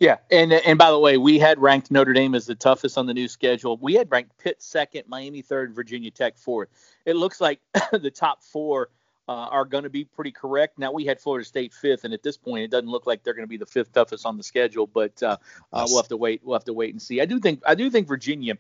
Yeah, 0.01 0.17
and 0.31 0.53
and 0.53 0.79
by 0.79 0.91
the 0.91 0.99
way, 0.99 1.19
we 1.19 1.39
had 1.39 1.59
ranked 1.59 1.91
Notre 1.91 2.13
Dame 2.13 2.35
as 2.35 2.47
the 2.47 2.55
toughest 2.55 2.99
on 2.99 3.07
the 3.07 3.15
new 3.15 3.29
schedule. 3.29 3.77
We 3.79 3.95
had 3.95 4.11
ranked 4.11 4.37
Pitt 4.39 4.63
second, 4.63 5.05
Miami 5.09 5.43
third, 5.43 5.75
Virginia 5.75 6.11
Tech 6.11 6.39
fourth. 6.39 6.69
It 7.05 7.17
looks 7.17 7.41
like 7.41 7.61
the 7.93 8.11
top 8.11 8.43
four 8.43 8.91
uh, 9.29 9.33
are 9.33 9.65
going 9.65 9.85
to 9.85 9.91
be 9.91 10.05
pretty 10.05 10.33
correct. 10.33 10.79
Now 10.79 10.91
we 10.91 11.05
had 11.05 11.21
Florida 11.21 11.45
State 11.45 11.75
fifth, 11.75 12.05
and 12.05 12.15
at 12.15 12.23
this 12.23 12.37
point, 12.37 12.65
it 12.65 12.71
doesn't 12.71 12.89
look 12.89 13.07
like 13.07 13.23
they're 13.23 13.35
going 13.35 13.47
to 13.47 13.49
be 13.49 13.59
the 13.59 13.67
fifth 13.67 13.93
toughest 13.93 14.25
on 14.25 14.37
the 14.37 14.43
schedule. 14.43 14.87
But 14.87 15.23
uh, 15.23 15.37
uh, 15.73 15.85
we'll 15.87 15.99
have 15.99 16.09
to 16.09 16.17
wait. 16.17 16.41
We'll 16.43 16.57
have 16.57 16.65
to 16.65 16.73
wait 16.73 16.93
and 16.95 17.01
see. 17.01 17.21
I 17.21 17.27
do 17.27 17.39
think 17.39 17.63
I 17.67 17.75
do 17.75 17.91
think 17.91 18.09
Virginia, 18.09 18.55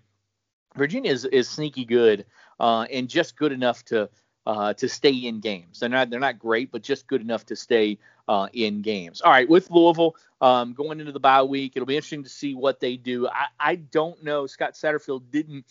Virginia 0.76 1.10
is, 1.10 1.24
is 1.24 1.48
sneaky 1.48 1.84
good 1.84 2.26
uh, 2.60 2.86
and 2.90 3.08
just 3.08 3.36
good 3.36 3.52
enough 3.52 3.84
to 3.86 4.10
uh, 4.48 4.72
to 4.72 4.88
stay 4.88 5.12
in 5.12 5.40
games. 5.40 5.78
They're 5.78 5.90
not 5.90 6.08
they're 6.08 6.18
not 6.18 6.38
great, 6.38 6.72
but 6.72 6.82
just 6.82 7.06
good 7.06 7.20
enough 7.20 7.44
to 7.46 7.54
stay 7.54 7.98
uh, 8.28 8.48
in 8.54 8.80
games. 8.80 9.20
All 9.20 9.30
right, 9.30 9.48
with 9.48 9.70
Louisville 9.70 10.16
um, 10.40 10.72
going 10.72 11.00
into 11.00 11.12
the 11.12 11.20
bye 11.20 11.42
week, 11.42 11.72
it'll 11.76 11.86
be 11.86 11.96
interesting 11.96 12.22
to 12.22 12.30
see 12.30 12.54
what 12.54 12.80
they 12.80 12.96
do. 12.96 13.28
I, 13.28 13.46
I 13.60 13.74
don't 13.74 14.24
know. 14.24 14.46
Scott 14.46 14.72
Satterfield 14.72 15.30
didn't 15.30 15.66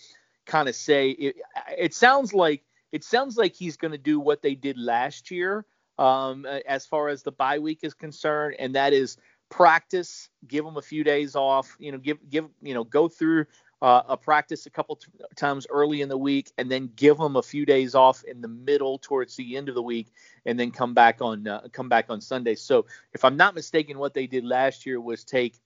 kind 0.46 0.70
of 0.70 0.76
say 0.76 1.10
it. 1.10 1.38
It 1.76 1.96
sounds 1.96 2.36
like 2.36 2.64
it 2.92 3.04
sounds 3.04 3.36
like 3.36 3.56
he's 3.56 3.78
going 3.78 3.94
to 3.94 3.98
do 3.98 4.20
what 4.20 4.44
they 4.44 4.54
did 4.54 4.78
last 4.78 5.32
year 5.32 5.66
um, 5.98 6.46
as 6.46 6.86
far 6.86 7.10
as 7.10 7.24
the 7.24 7.32
bye 7.32 7.58
week 7.58 7.80
is 7.82 7.96
concerned, 7.96 8.58
and 8.60 8.76
that 8.76 8.94
is 8.94 9.18
practice, 9.50 10.30
give 10.48 10.64
them 10.64 10.78
a 10.78 10.84
few 10.84 11.04
days 11.04 11.36
off. 11.36 11.76
You 11.80 11.94
know, 11.94 11.98
give 11.98 12.18
give 12.30 12.46
you 12.62 12.76
know 12.76 12.84
go 12.84 13.08
through 13.08 13.48
uh, 13.82 14.02
a 14.08 14.18
practice 14.18 14.66
a 14.66 14.70
couple 14.70 14.96
t- 14.96 15.08
times 15.36 15.68
early 15.70 16.02
in 16.02 16.10
the 16.10 16.18
week, 16.18 16.52
and 16.58 16.72
then 16.72 16.92
give 16.96 17.18
them 17.18 17.36
a 17.36 17.44
few 17.44 17.66
days 17.66 17.96
off 17.96 18.24
in 18.24 18.42
the 18.42 18.48
middle 18.48 18.98
towards 18.98 19.36
the 19.36 19.56
end 19.58 19.70
of 19.70 19.76
the 19.76 19.82
week, 19.84 20.08
and 20.46 20.60
then 20.60 20.72
come 20.72 20.94
back 20.94 21.22
on 21.22 21.48
uh, 21.48 21.68
come 21.72 21.90
back 21.90 22.06
on 22.10 22.22
Sunday. 22.22 22.56
So 22.56 22.86
if 23.14 23.24
I'm 23.24 23.38
not 23.38 23.56
mistaken, 23.56 24.00
what 24.00 24.14
they 24.14 24.28
did 24.28 24.46
last 24.46 24.86
year 24.86 25.00
was 25.00 25.24
take 25.24 25.60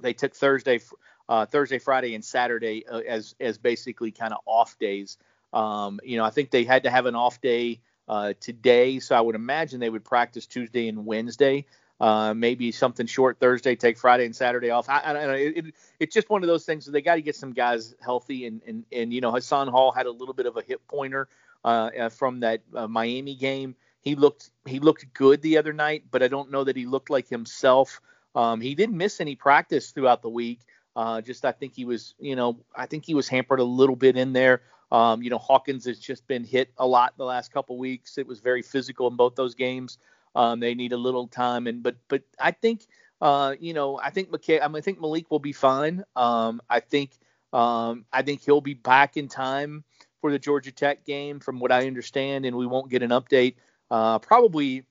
they 0.00 0.12
took 0.12 0.34
Thursday, 0.34 0.80
uh, 1.28 1.46
Thursday, 1.46 1.78
Friday, 1.78 2.14
and 2.14 2.24
Saturday 2.24 2.86
uh, 2.86 3.00
as 3.06 3.34
as 3.40 3.58
basically 3.58 4.12
kind 4.12 4.32
of 4.32 4.40
off 4.46 4.78
days. 4.78 5.18
Um, 5.52 6.00
you 6.04 6.16
know, 6.16 6.24
I 6.24 6.30
think 6.30 6.50
they 6.50 6.64
had 6.64 6.84
to 6.84 6.90
have 6.90 7.06
an 7.06 7.14
off 7.14 7.40
day 7.40 7.80
uh, 8.08 8.34
today, 8.40 9.00
so 9.00 9.16
I 9.16 9.20
would 9.20 9.34
imagine 9.34 9.80
they 9.80 9.90
would 9.90 10.04
practice 10.04 10.46
Tuesday 10.46 10.88
and 10.88 11.06
Wednesday. 11.06 11.66
Uh, 11.98 12.34
maybe 12.34 12.70
something 12.72 13.06
short 13.06 13.38
Thursday, 13.40 13.74
take 13.74 13.96
Friday 13.96 14.26
and 14.26 14.36
Saturday 14.36 14.68
off. 14.68 14.86
I, 14.88 14.98
I, 14.98 15.12
I 15.12 15.36
it, 15.36 15.56
it, 15.56 15.74
it's 15.98 16.14
just 16.14 16.28
one 16.28 16.42
of 16.42 16.46
those 16.46 16.66
things. 16.66 16.84
They 16.84 17.00
got 17.00 17.14
to 17.14 17.22
get 17.22 17.36
some 17.36 17.54
guys 17.54 17.94
healthy, 18.02 18.46
and, 18.46 18.60
and 18.66 18.84
and 18.92 19.14
you 19.14 19.22
know 19.22 19.32
Hassan 19.32 19.68
Hall 19.68 19.92
had 19.92 20.04
a 20.04 20.10
little 20.10 20.34
bit 20.34 20.44
of 20.44 20.58
a 20.58 20.62
hip 20.62 20.82
pointer 20.88 21.26
uh, 21.64 21.90
uh 21.98 22.08
from 22.10 22.40
that 22.40 22.60
uh, 22.74 22.86
Miami 22.86 23.34
game. 23.34 23.74
he 24.02 24.14
looked 24.14 24.50
he 24.66 24.78
looked 24.78 25.10
good 25.14 25.40
the 25.40 25.56
other 25.56 25.72
night, 25.72 26.04
but 26.10 26.22
I 26.22 26.28
don't 26.28 26.50
know 26.50 26.64
that 26.64 26.76
he 26.76 26.84
looked 26.84 27.08
like 27.08 27.28
himself. 27.28 28.02
Um, 28.34 28.60
he 28.60 28.74
didn't 28.74 28.98
miss 28.98 29.22
any 29.22 29.34
practice 29.34 29.92
throughout 29.92 30.20
the 30.20 30.28
week. 30.28 30.60
Uh, 30.94 31.20
just 31.22 31.44
I 31.44 31.52
think 31.52 31.74
he 31.74 31.86
was, 31.86 32.14
you 32.18 32.36
know, 32.36 32.58
I 32.74 32.86
think 32.86 33.06
he 33.06 33.14
was 33.14 33.28
hampered 33.28 33.60
a 33.60 33.64
little 33.64 33.96
bit 33.96 34.16
in 34.16 34.32
there. 34.34 34.62
Um, 34.92 35.22
you 35.22 35.30
know, 35.30 35.38
Hawkins 35.38 35.84
has 35.86 35.98
just 35.98 36.26
been 36.26 36.44
hit 36.44 36.72
a 36.78 36.86
lot 36.86 37.14
the 37.16 37.24
last 37.24 37.52
couple 37.52 37.76
weeks. 37.78 38.18
It 38.18 38.26
was 38.26 38.40
very 38.40 38.62
physical 38.62 39.08
in 39.08 39.16
both 39.16 39.34
those 39.34 39.54
games. 39.54 39.98
Um, 40.36 40.60
they 40.60 40.74
need 40.74 40.92
a 40.92 40.96
little 40.96 41.26
time, 41.26 41.66
and 41.66 41.82
but 41.82 41.96
but 42.08 42.22
I 42.38 42.52
think, 42.52 42.86
uh, 43.20 43.54
you 43.58 43.72
know, 43.72 43.98
I 43.98 44.10
think 44.10 44.30
McKay, 44.30 44.62
I, 44.62 44.68
mean, 44.68 44.76
I 44.76 44.80
think 44.82 45.00
Malik 45.00 45.30
will 45.30 45.40
be 45.40 45.52
fine. 45.52 46.04
Um, 46.14 46.60
I 46.70 46.80
think 46.80 47.12
um, 47.52 48.04
I 48.12 48.22
think 48.22 48.42
he'll 48.44 48.60
be 48.60 48.74
back 48.74 49.16
in 49.16 49.28
time 49.28 49.82
for 50.20 50.30
the 50.30 50.38
Georgia 50.38 50.72
Tech 50.72 51.04
game, 51.06 51.40
from 51.40 51.58
what 51.58 51.72
I 51.72 51.86
understand, 51.86 52.44
and 52.44 52.54
we 52.54 52.66
won't 52.66 52.90
get 52.90 53.02
an 53.02 53.10
update 53.10 53.54
uh, 53.90 54.18
probably 54.18 54.84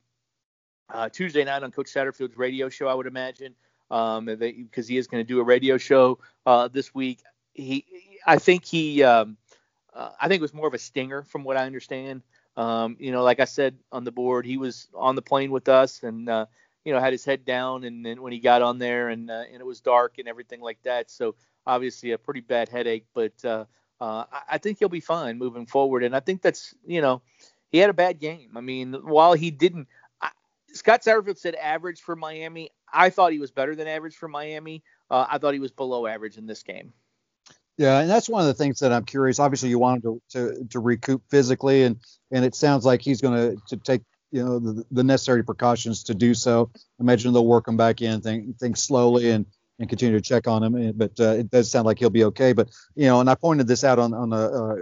uh, 0.90 1.10
Tuesday 1.10 1.44
night 1.44 1.64
on 1.64 1.72
Coach 1.72 1.88
Satterfield's 1.88 2.38
radio 2.38 2.70
show, 2.70 2.88
I 2.88 2.94
would 2.94 3.08
imagine, 3.08 3.56
um, 3.92 4.26
because 4.26 4.88
he 4.88 4.98
is 4.98 5.08
going 5.08 5.24
to 5.24 5.28
do 5.28 5.40
a 5.40 5.44
radio 5.44 5.78
show 5.78 6.20
uh, 6.46 6.68
this 6.68 6.94
week. 6.94 7.20
He, 7.54 7.86
I 8.26 8.38
think 8.38 8.66
he, 8.66 9.04
um, 9.04 9.38
uh, 9.94 10.12
I 10.20 10.28
think 10.28 10.40
it 10.40 10.42
was 10.42 10.54
more 10.54 10.68
of 10.68 10.74
a 10.74 10.80
stinger 10.80 11.24
from 11.24 11.44
what 11.44 11.58
I 11.58 11.66
understand. 11.66 12.22
Um, 12.58 12.96
you 13.00 13.12
know, 13.12 13.24
like 13.24 13.40
I 13.40 13.46
said 13.46 13.78
on 13.92 14.04
the 14.04 14.12
board, 14.12 14.46
he 14.46 14.58
was 14.58 14.88
on 14.94 15.16
the 15.16 15.22
plane 15.22 15.52
with 15.52 15.68
us 15.68 16.04
and 16.04 16.30
uh, 16.30 16.46
you 16.86 16.94
know 16.94 17.00
had 17.00 17.14
his 17.14 17.26
head 17.26 17.46
down, 17.46 17.84
and 17.84 18.06
then 18.06 18.22
when 18.22 18.32
he 18.32 18.40
got 18.40 18.62
on 18.62 18.78
there 18.78 19.10
and 19.10 19.30
uh, 19.30 19.44
and 19.52 19.60
it 19.60 19.66
was 19.66 19.82
dark 19.82 20.18
and 20.20 20.28
everything 20.28 20.62
like 20.62 20.82
that, 20.84 21.12
so 21.12 21.36
obviously 21.68 22.12
a 22.12 22.18
pretty 22.18 22.42
bad 22.42 22.70
headache, 22.70 23.06
but 23.14 23.34
uh, 23.44 23.66
uh, 24.00 24.26
I, 24.50 24.58
think 24.58 24.80
he'll 24.80 24.90
be 24.90 25.00
fine 25.00 25.38
moving 25.38 25.66
forward, 25.66 26.04
and 26.04 26.16
I 26.16 26.20
think 26.20 26.42
that's 26.42 26.74
you 26.86 27.02
know 27.02 27.22
he 27.72 27.78
had 27.80 27.90
a 27.90 27.94
bad 27.94 28.20
game. 28.20 28.52
I 28.56 28.62
mean, 28.62 28.94
while 28.94 29.34
he 29.34 29.52
didn't, 29.52 29.88
I, 30.22 30.30
Scott 30.74 31.02
Satterfield 31.02 31.38
said 31.38 31.56
average 31.56 32.02
for 32.02 32.16
Miami. 32.16 32.72
I 32.92 33.10
thought 33.10 33.32
he 33.32 33.40
was 33.40 33.52
better 33.52 33.76
than 33.76 33.88
average 33.88 34.16
for 34.16 34.28
Miami. 34.28 34.84
Uh, 35.10 35.26
I 35.30 35.38
thought 35.38 35.54
he 35.54 35.60
was 35.60 35.72
below 35.72 36.08
average 36.08 36.38
in 36.38 36.46
this 36.46 36.64
game. 36.64 36.94
Yeah, 37.78 38.00
and 38.00 38.10
that's 38.10 38.30
one 38.30 38.42
of 38.42 38.48
the 38.48 38.54
things 38.54 38.80
that 38.80 38.94
I'm 38.94 39.04
curious. 39.04 39.40
Obviously, 39.40 39.70
you 39.70 39.80
want 39.80 40.04
him 40.04 40.22
to 40.32 40.56
to, 40.56 40.66
to 40.70 40.80
recoup 40.80 41.24
physically, 41.30 41.84
and 41.84 41.98
and 42.32 42.46
it 42.46 42.56
sounds 42.56 42.86
like 42.86 43.02
he's 43.02 43.22
going 43.22 43.60
to 43.68 43.78
take 43.78 44.02
you 44.32 44.44
know 44.44 44.60
the, 44.60 44.86
the, 44.92 45.04
necessary 45.04 45.44
precautions 45.44 46.04
to 46.04 46.16
do 46.16 46.34
so. 46.34 46.72
Imagine 47.00 47.34
they'll 47.34 47.46
work 47.46 47.68
him 47.68 47.76
back 47.76 48.02
in, 48.02 48.22
think 48.22 48.58
think 48.60 48.78
slowly, 48.78 49.32
and 49.32 49.46
and 49.80 49.90
continue 49.90 50.16
to 50.18 50.22
check 50.22 50.48
on 50.48 50.64
him. 50.64 50.94
But 50.96 51.20
uh, 51.20 51.32
it 51.32 51.52
does 51.52 51.70
sound 51.70 51.86
like 51.86 52.00
he'll 52.00 52.10
be 52.10 52.24
okay. 52.26 52.54
But 52.54 52.70
you 52.96 53.08
know, 53.08 53.20
and 53.20 53.30
I 53.30 53.36
pointed 53.36 53.68
this 53.68 53.84
out 53.84 54.00
on 54.00 54.14
on 54.14 54.32
uh, 54.32 54.76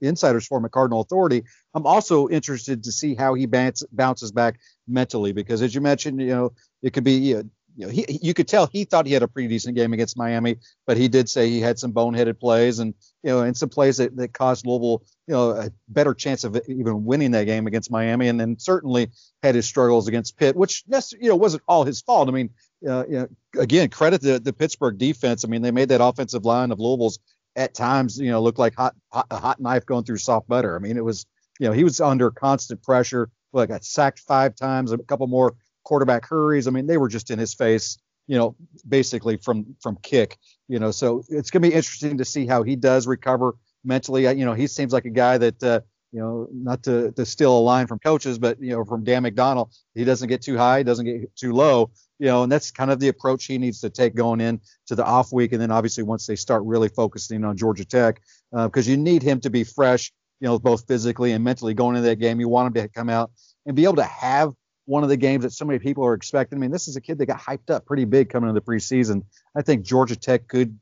insiders 0.00 0.46
forum 0.46 0.64
at 0.64 0.72
Cardinal 0.72 1.02
Authority. 1.02 1.44
I'm 1.72 1.86
also 1.86 2.28
interested 2.28 2.82
to 2.84 2.92
see 2.92 3.14
how 3.14 3.34
he 3.34 3.46
bounce, 3.46 3.84
bounces 3.92 4.32
back 4.32 4.58
mentally 4.88 5.32
because, 5.32 5.62
as 5.62 5.74
you 5.74 5.80
mentioned, 5.80 6.20
you 6.20 6.28
know, 6.28 6.52
it 6.82 6.92
could 6.92 7.04
be. 7.04 7.12
You 7.12 7.34
know, 7.36 7.42
you 7.76 7.86
know, 7.86 7.92
he, 7.92 8.18
you 8.22 8.34
could 8.34 8.48
tell 8.48 8.66
he 8.66 8.84
thought 8.84 9.06
he 9.06 9.12
had 9.12 9.22
a 9.22 9.28
pretty 9.28 9.48
decent 9.48 9.74
game 9.74 9.92
against 9.92 10.16
Miami, 10.16 10.56
but 10.86 10.96
he 10.96 11.08
did 11.08 11.28
say 11.28 11.48
he 11.48 11.60
had 11.60 11.78
some 11.78 11.92
boneheaded 11.92 12.38
plays 12.38 12.78
and, 12.78 12.94
you 13.22 13.30
know, 13.30 13.42
and 13.42 13.56
some 13.56 13.68
plays 13.68 13.96
that, 13.96 14.16
that 14.16 14.32
caused 14.32 14.66
Louisville, 14.66 15.02
you 15.26 15.34
know, 15.34 15.50
a 15.50 15.70
better 15.88 16.14
chance 16.14 16.44
of 16.44 16.60
even 16.68 17.04
winning 17.04 17.32
that 17.32 17.44
game 17.44 17.66
against 17.66 17.90
Miami. 17.90 18.28
And 18.28 18.38
then 18.38 18.58
certainly 18.58 19.10
had 19.42 19.54
his 19.54 19.66
struggles 19.66 20.08
against 20.08 20.36
Pitt, 20.36 20.56
which, 20.56 20.84
you 21.20 21.28
know, 21.28 21.36
wasn't 21.36 21.62
all 21.66 21.84
his 21.84 22.00
fault. 22.00 22.28
I 22.28 22.32
mean, 22.32 22.50
uh, 22.88 23.04
you 23.06 23.14
know, 23.14 23.28
again, 23.58 23.88
credit 23.90 24.20
the, 24.20 24.38
the 24.38 24.52
Pittsburgh 24.52 24.98
defense. 24.98 25.44
I 25.44 25.48
mean, 25.48 25.62
they 25.62 25.70
made 25.70 25.88
that 25.88 26.04
offensive 26.04 26.44
line 26.44 26.70
of 26.70 26.78
Louisville's 26.78 27.18
at 27.56 27.74
times, 27.74 28.18
you 28.18 28.30
know, 28.30 28.42
looked 28.42 28.58
like 28.58 28.74
hot, 28.74 28.94
hot, 29.12 29.26
a 29.30 29.36
hot 29.36 29.60
knife 29.60 29.86
going 29.86 30.04
through 30.04 30.18
soft 30.18 30.48
butter. 30.48 30.76
I 30.76 30.78
mean, 30.80 30.96
it 30.96 31.04
was, 31.04 31.26
you 31.58 31.66
know, 31.66 31.72
he 31.72 31.84
was 31.84 32.00
under 32.00 32.30
constant 32.30 32.82
pressure. 32.82 33.30
Like 33.52 33.68
got 33.68 33.84
sacked 33.84 34.18
five 34.18 34.56
times, 34.56 34.90
a 34.90 34.98
couple 34.98 35.28
more 35.28 35.54
quarterback 35.84 36.26
hurries. 36.26 36.66
I 36.66 36.70
mean, 36.70 36.86
they 36.86 36.96
were 36.96 37.08
just 37.08 37.30
in 37.30 37.38
his 37.38 37.54
face, 37.54 37.98
you 38.26 38.36
know, 38.36 38.56
basically 38.88 39.36
from 39.36 39.76
from 39.80 39.96
kick. 40.02 40.38
You 40.68 40.78
know, 40.78 40.90
so 40.90 41.22
it's 41.28 41.50
gonna 41.50 41.68
be 41.68 41.74
interesting 41.74 42.18
to 42.18 42.24
see 42.24 42.46
how 42.46 42.62
he 42.62 42.76
does 42.76 43.06
recover 43.06 43.54
mentally. 43.84 44.22
You 44.36 44.44
know, 44.44 44.54
he 44.54 44.66
seems 44.66 44.92
like 44.92 45.04
a 45.04 45.10
guy 45.10 45.38
that, 45.38 45.62
uh, 45.62 45.80
you 46.12 46.20
know, 46.20 46.48
not 46.52 46.82
to 46.84 47.12
to 47.12 47.24
steal 47.24 47.56
a 47.56 47.60
line 47.60 47.86
from 47.86 47.98
coaches, 47.98 48.38
but 48.38 48.60
you 48.60 48.72
know, 48.72 48.84
from 48.84 49.04
Dan 49.04 49.24
McDonnell, 49.24 49.70
he 49.94 50.04
doesn't 50.04 50.28
get 50.28 50.42
too 50.42 50.56
high, 50.56 50.82
doesn't 50.82 51.06
get 51.06 51.36
too 51.36 51.52
low 51.52 51.90
you 52.18 52.26
know, 52.26 52.42
and 52.44 52.52
that's 52.52 52.70
kind 52.70 52.90
of 52.90 53.00
the 53.00 53.08
approach 53.08 53.46
he 53.46 53.58
needs 53.58 53.80
to 53.80 53.90
take 53.90 54.14
going 54.14 54.40
in 54.40 54.60
to 54.86 54.94
the 54.94 55.04
off 55.04 55.32
week, 55.32 55.52
and 55.52 55.60
then 55.60 55.70
obviously 55.70 56.02
once 56.02 56.26
they 56.26 56.36
start 56.36 56.62
really 56.64 56.88
focusing 56.88 57.44
on 57.44 57.56
Georgia 57.56 57.84
Tech, 57.84 58.20
because 58.52 58.88
uh, 58.88 58.90
you 58.90 58.96
need 58.96 59.22
him 59.22 59.40
to 59.40 59.50
be 59.50 59.64
fresh, 59.64 60.12
you 60.40 60.46
know, 60.46 60.58
both 60.58 60.86
physically 60.86 61.32
and 61.32 61.42
mentally 61.42 61.74
going 61.74 61.96
into 61.96 62.08
that 62.08 62.20
game. 62.20 62.40
You 62.40 62.48
want 62.48 62.68
him 62.68 62.82
to 62.82 62.88
come 62.88 63.10
out 63.10 63.32
and 63.66 63.74
be 63.74 63.84
able 63.84 63.96
to 63.96 64.04
have 64.04 64.52
one 64.86 65.02
of 65.02 65.08
the 65.08 65.16
games 65.16 65.44
that 65.44 65.52
so 65.52 65.64
many 65.64 65.78
people 65.78 66.04
are 66.04 66.14
expecting. 66.14 66.58
I 66.58 66.60
mean, 66.60 66.70
this 66.70 66.88
is 66.88 66.96
a 66.96 67.00
kid 67.00 67.18
that 67.18 67.26
got 67.26 67.40
hyped 67.40 67.70
up 67.70 67.86
pretty 67.86 68.04
big 68.04 68.28
coming 68.28 68.48
into 68.48 68.60
the 68.60 68.66
preseason. 68.66 69.24
I 69.56 69.62
think 69.62 69.84
Georgia 69.84 70.16
Tech 70.16 70.48
could 70.48 70.78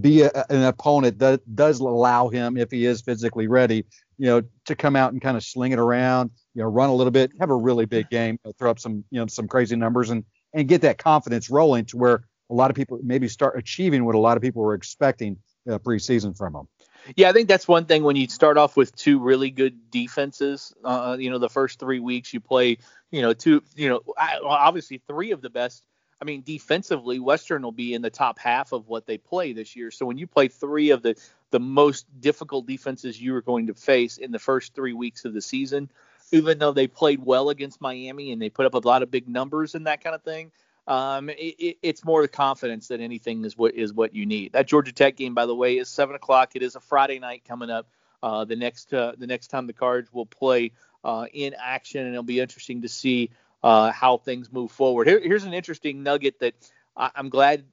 be 0.00 0.22
a, 0.22 0.30
an 0.50 0.64
opponent 0.64 1.18
that 1.20 1.40
does 1.54 1.80
allow 1.80 2.28
him, 2.28 2.56
if 2.56 2.70
he 2.70 2.84
is 2.84 3.00
physically 3.00 3.46
ready, 3.46 3.86
you 4.18 4.26
know, 4.26 4.42
to 4.66 4.76
come 4.76 4.96
out 4.96 5.12
and 5.12 5.22
kind 5.22 5.36
of 5.36 5.42
sling 5.42 5.72
it 5.72 5.78
around, 5.78 6.30
you 6.54 6.62
know, 6.62 6.68
run 6.68 6.90
a 6.90 6.94
little 6.94 7.10
bit, 7.10 7.32
have 7.40 7.50
a 7.50 7.56
really 7.56 7.86
big 7.86 8.10
game, 8.10 8.38
throw 8.58 8.70
up 8.70 8.78
some, 8.78 9.04
you 9.10 9.18
know, 9.18 9.26
some 9.26 9.48
crazy 9.48 9.76
numbers 9.76 10.10
and 10.10 10.24
and 10.54 10.66
get 10.66 10.80
that 10.82 10.98
confidence 10.98 11.50
rolling 11.50 11.84
to 11.86 11.96
where 11.96 12.24
a 12.50 12.54
lot 12.54 12.70
of 12.70 12.76
people 12.76 12.98
maybe 13.02 13.28
start 13.28 13.58
achieving 13.58 14.04
what 14.04 14.14
a 14.14 14.18
lot 14.18 14.36
of 14.36 14.42
people 14.42 14.62
were 14.62 14.74
expecting 14.74 15.36
uh, 15.70 15.78
preseason 15.78 16.36
from 16.36 16.54
them. 16.54 16.68
Yeah, 17.16 17.30
I 17.30 17.32
think 17.32 17.48
that's 17.48 17.66
one 17.66 17.86
thing 17.86 18.02
when 18.04 18.16
you 18.16 18.28
start 18.28 18.58
off 18.58 18.76
with 18.76 18.94
two 18.94 19.18
really 19.18 19.50
good 19.50 19.90
defenses. 19.90 20.74
Uh, 20.84 21.16
you 21.18 21.30
know, 21.30 21.38
the 21.38 21.48
first 21.48 21.78
three 21.78 22.00
weeks 22.00 22.32
you 22.34 22.40
play, 22.40 22.78
you 23.10 23.22
know, 23.22 23.32
two, 23.32 23.62
you 23.76 23.88
know, 23.88 24.02
obviously 24.16 25.00
three 25.06 25.30
of 25.30 25.40
the 25.40 25.50
best. 25.50 25.82
I 26.20 26.24
mean, 26.24 26.42
defensively, 26.42 27.20
Western 27.20 27.62
will 27.62 27.72
be 27.72 27.94
in 27.94 28.02
the 28.02 28.10
top 28.10 28.38
half 28.38 28.72
of 28.72 28.88
what 28.88 29.06
they 29.06 29.18
play 29.18 29.52
this 29.52 29.76
year. 29.76 29.90
So 29.90 30.04
when 30.04 30.18
you 30.18 30.26
play 30.26 30.48
three 30.48 30.90
of 30.90 31.02
the 31.02 31.14
the 31.50 31.60
most 31.60 32.06
difficult 32.20 32.66
defenses 32.66 33.20
you 33.20 33.34
are 33.34 33.40
going 33.40 33.68
to 33.68 33.74
face 33.74 34.18
in 34.18 34.32
the 34.32 34.38
first 34.38 34.74
three 34.74 34.92
weeks 34.92 35.24
of 35.24 35.32
the 35.32 35.40
season, 35.40 35.90
even 36.32 36.58
though 36.58 36.72
they 36.72 36.86
played 36.86 37.24
well 37.24 37.48
against 37.48 37.80
Miami 37.80 38.32
and 38.32 38.42
they 38.42 38.50
put 38.50 38.66
up 38.66 38.74
a 38.74 38.78
lot 38.78 39.02
of 39.02 39.10
big 39.10 39.28
numbers 39.28 39.74
and 39.74 39.86
that 39.86 40.02
kind 40.04 40.14
of 40.14 40.22
thing. 40.22 40.50
Um, 40.88 41.28
it, 41.28 41.34
it, 41.58 41.78
it's 41.82 42.02
more 42.02 42.22
the 42.22 42.28
confidence 42.28 42.88
than 42.88 43.02
anything 43.02 43.44
is 43.44 43.58
what 43.58 43.74
is 43.74 43.92
what 43.92 44.14
you 44.14 44.24
need. 44.24 44.54
That 44.54 44.66
Georgia 44.66 44.90
Tech 44.90 45.16
game, 45.16 45.34
by 45.34 45.44
the 45.44 45.54
way, 45.54 45.76
is 45.76 45.88
seven 45.88 46.16
o'clock. 46.16 46.52
It 46.56 46.62
is 46.62 46.76
a 46.76 46.80
Friday 46.80 47.18
night 47.18 47.44
coming 47.46 47.68
up. 47.68 47.88
Uh, 48.22 48.46
the 48.46 48.56
next 48.56 48.92
uh, 48.94 49.12
the 49.18 49.26
next 49.26 49.48
time 49.48 49.66
the 49.66 49.74
Cards 49.74 50.10
will 50.12 50.24
play 50.24 50.72
uh, 51.04 51.26
in 51.32 51.54
action, 51.62 52.00
and 52.00 52.14
it'll 52.14 52.22
be 52.22 52.40
interesting 52.40 52.80
to 52.82 52.88
see 52.88 53.30
uh, 53.62 53.92
how 53.92 54.16
things 54.16 54.50
move 54.50 54.72
forward. 54.72 55.06
Here, 55.06 55.20
here's 55.20 55.44
an 55.44 55.52
interesting 55.52 56.02
nugget 56.02 56.40
that 56.40 56.54
I, 56.96 57.10
I'm 57.14 57.28
glad 57.28 57.64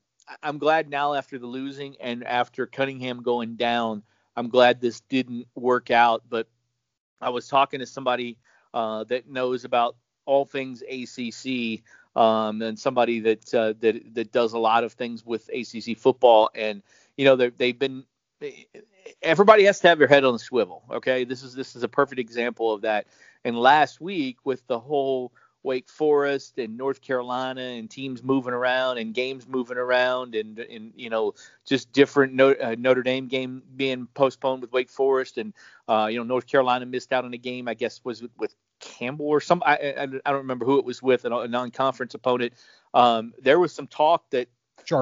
I'm 0.43 0.57
glad 0.57 0.89
now 0.89 1.13
after 1.13 1.39
the 1.39 1.47
losing 1.47 1.95
and 2.01 2.21
after 2.25 2.67
Cunningham 2.67 3.21
going 3.21 3.55
down, 3.55 4.03
I'm 4.35 4.49
glad 4.49 4.81
this 4.81 4.99
didn't 4.99 5.47
work 5.55 5.89
out. 5.89 6.23
But 6.29 6.49
I 7.21 7.29
was 7.29 7.47
talking 7.47 7.79
to 7.79 7.85
somebody 7.85 8.37
uh, 8.73 9.05
that 9.05 9.29
knows 9.29 9.63
about 9.63 9.95
all 10.25 10.43
things 10.43 10.81
ACC 10.81 11.81
um, 12.15 12.61
and 12.61 12.77
somebody 12.77 13.19
that 13.21 13.53
uh, 13.53 13.73
that 13.79 14.13
that 14.13 14.31
does 14.31 14.53
a 14.53 14.59
lot 14.59 14.83
of 14.83 14.93
things 14.93 15.25
with 15.25 15.49
ACC 15.49 15.97
football. 15.97 16.49
And 16.55 16.81
you 17.17 17.25
know 17.25 17.35
they've 17.35 17.77
been 17.77 18.05
everybody 19.21 19.63
has 19.65 19.79
to 19.81 19.87
have 19.87 19.99
their 19.99 20.07
head 20.07 20.23
on 20.23 20.33
the 20.33 20.39
swivel. 20.39 20.83
Okay, 20.91 21.23
this 21.23 21.43
is 21.43 21.53
this 21.53 21.75
is 21.75 21.83
a 21.83 21.87
perfect 21.87 22.19
example 22.19 22.73
of 22.73 22.81
that. 22.81 23.07
And 23.43 23.57
last 23.57 24.01
week 24.01 24.37
with 24.43 24.65
the 24.67 24.79
whole 24.79 25.31
Wake 25.65 25.89
Forest 25.89 26.59
and 26.59 26.77
North 26.77 27.01
Carolina 27.01 27.61
and 27.61 27.89
teams 27.89 28.23
moving 28.23 28.53
around 28.53 28.99
and 28.99 29.13
games 29.13 29.47
moving 29.47 29.77
around 29.77 30.35
and 30.35 30.59
and 30.59 30.93
you 30.95 31.09
know 31.09 31.33
just 31.65 31.91
different 31.91 32.33
Notre, 32.33 32.63
uh, 32.63 33.01
Dame 33.01 33.27
game 33.27 33.63
being 33.75 34.07
postponed 34.13 34.61
with 34.61 34.71
Wake 34.71 34.89
Forest 34.89 35.39
and 35.39 35.53
uh, 35.89 36.07
you 36.09 36.17
know 36.17 36.23
North 36.23 36.47
Carolina 36.47 36.85
missed 36.85 37.11
out 37.11 37.25
on 37.25 37.33
a 37.33 37.37
game 37.37 37.67
I 37.67 37.73
guess 37.73 37.99
was 38.03 38.21
with, 38.21 38.31
with 38.37 38.55
Campbell 38.79 39.27
or 39.27 39.41
some 39.41 39.63
I, 39.65 39.75
I, 39.75 40.03
I 40.03 40.31
don't 40.31 40.41
remember 40.41 40.65
who 40.65 40.77
it 40.77 40.85
was 40.85 41.01
with 41.01 41.25
a 41.25 41.47
non-conference 41.47 42.13
opponent. 42.13 42.53
Um, 42.93 43.33
there 43.41 43.59
was 43.59 43.73
some 43.73 43.87
talk 43.87 44.29
that 44.29 44.47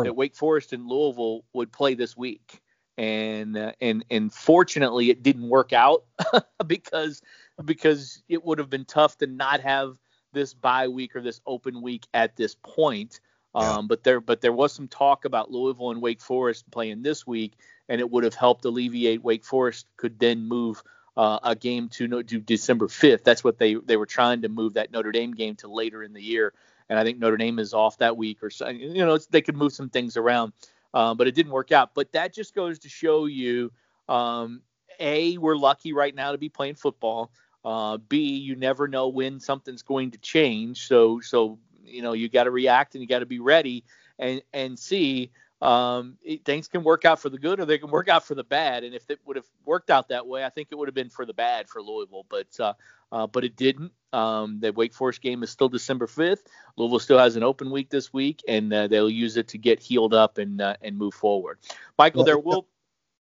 that 0.05 0.15
Wake 0.15 0.35
Forest 0.35 0.71
and 0.71 0.87
Louisville 0.87 1.43
would 1.53 1.71
play 1.73 1.93
this 1.93 2.15
week 2.15 2.61
and 2.97 3.57
uh, 3.57 3.73
and 3.81 4.05
and 4.09 4.31
fortunately 4.31 5.09
it 5.09 5.23
didn't 5.23 5.49
work 5.49 5.73
out 5.73 6.05
because 6.67 7.21
because 7.65 8.23
it 8.29 8.43
would 8.43 8.59
have 8.59 8.69
been 8.69 8.85
tough 8.85 9.17
to 9.17 9.27
not 9.27 9.59
have 9.59 9.97
this 10.33 10.53
bye 10.53 10.87
week 10.87 11.15
or 11.15 11.21
this 11.21 11.41
open 11.45 11.81
week 11.81 12.05
at 12.13 12.35
this 12.35 12.55
point. 12.55 13.19
Yeah. 13.55 13.77
Um, 13.77 13.87
but 13.87 14.03
there, 14.03 14.19
but 14.19 14.41
there 14.41 14.53
was 14.53 14.73
some 14.73 14.87
talk 14.87 15.25
about 15.25 15.51
Louisville 15.51 15.91
and 15.91 16.01
Wake 16.01 16.21
Forest 16.21 16.69
playing 16.71 17.03
this 17.03 17.25
week, 17.25 17.53
and 17.87 18.01
it 18.01 18.09
would 18.09 18.23
have 18.23 18.33
helped 18.33 18.65
alleviate. 18.65 19.23
Wake 19.23 19.45
Forest 19.45 19.85
could 19.95 20.19
then 20.19 20.47
move 20.47 20.81
uh, 21.15 21.39
a 21.43 21.55
game 21.55 21.89
to, 21.89 22.23
to 22.23 22.39
December 22.39 22.87
5th. 22.87 23.23
That's 23.23 23.43
what 23.43 23.59
they 23.59 23.75
they 23.75 23.97
were 23.97 24.05
trying 24.05 24.41
to 24.41 24.49
move 24.49 24.73
that 24.73 24.91
Notre 24.91 25.11
Dame 25.11 25.33
game 25.33 25.55
to 25.57 25.67
later 25.67 26.03
in 26.03 26.13
the 26.13 26.21
year, 26.21 26.53
and 26.89 26.97
I 26.97 27.03
think 27.03 27.19
Notre 27.19 27.37
Dame 27.37 27.59
is 27.59 27.73
off 27.73 27.97
that 27.99 28.17
week 28.17 28.41
or 28.41 28.49
so. 28.49 28.69
You 28.69 29.05
know, 29.05 29.17
they 29.17 29.41
could 29.41 29.55
move 29.55 29.73
some 29.73 29.89
things 29.89 30.17
around, 30.17 30.53
uh, 30.93 31.13
but 31.13 31.27
it 31.27 31.35
didn't 31.35 31.51
work 31.51 31.71
out. 31.71 31.93
But 31.93 32.11
that 32.13 32.33
just 32.33 32.55
goes 32.55 32.79
to 32.79 32.89
show 32.89 33.25
you, 33.25 33.71
um, 34.09 34.61
a 34.99 35.37
we're 35.37 35.57
lucky 35.57 35.93
right 35.93 36.13
now 36.13 36.31
to 36.31 36.37
be 36.37 36.49
playing 36.49 36.75
football. 36.75 37.31
Uh, 37.63 37.97
B, 37.97 38.37
you 38.37 38.55
never 38.55 38.87
know 38.87 39.07
when 39.07 39.39
something's 39.39 39.83
going 39.83 40.11
to 40.11 40.17
change. 40.17 40.87
So, 40.87 41.19
so 41.21 41.59
you 41.85 42.01
know, 42.01 42.13
you 42.13 42.29
got 42.29 42.43
to 42.45 42.51
react 42.51 42.95
and 42.95 43.01
you 43.01 43.07
got 43.07 43.19
to 43.19 43.25
be 43.25 43.39
ready. 43.39 43.83
And 44.19 44.41
and 44.53 44.77
C, 44.77 45.31
um, 45.61 46.17
it, 46.21 46.43
things 46.43 46.67
can 46.67 46.83
work 46.83 47.05
out 47.05 47.19
for 47.19 47.29
the 47.29 47.39
good 47.39 47.59
or 47.59 47.65
they 47.65 47.77
can 47.77 47.89
work 47.89 48.09
out 48.09 48.25
for 48.25 48.35
the 48.35 48.43
bad. 48.43 48.83
And 48.83 48.93
if 48.93 49.09
it 49.09 49.19
would 49.25 49.37
have 49.37 49.45
worked 49.65 49.89
out 49.89 50.09
that 50.09 50.27
way, 50.27 50.43
I 50.43 50.49
think 50.49 50.67
it 50.71 50.75
would 50.75 50.87
have 50.87 50.95
been 50.95 51.09
for 51.09 51.25
the 51.25 51.33
bad 51.33 51.69
for 51.69 51.81
Louisville. 51.81 52.25
But 52.29 52.47
uh, 52.59 52.73
uh, 53.13 53.27
but 53.27 53.45
it 53.45 53.55
didn't. 53.55 53.91
Um, 54.11 54.59
the 54.59 54.73
Wake 54.73 54.93
Forest 54.93 55.21
game 55.21 55.41
is 55.41 55.49
still 55.49 55.69
December 55.69 56.07
5th. 56.07 56.41
Louisville 56.77 56.99
still 56.99 57.17
has 57.17 57.35
an 57.35 57.43
open 57.43 57.71
week 57.71 57.89
this 57.89 58.11
week, 58.11 58.43
and 58.47 58.73
uh, 58.73 58.87
they'll 58.87 59.09
use 59.09 59.37
it 59.37 59.47
to 59.49 59.57
get 59.57 59.79
healed 59.79 60.13
up 60.13 60.37
and 60.37 60.59
uh, 60.59 60.75
and 60.81 60.97
move 60.97 61.13
forward. 61.13 61.59
Michael, 61.97 62.23
there 62.23 62.39
will. 62.39 62.67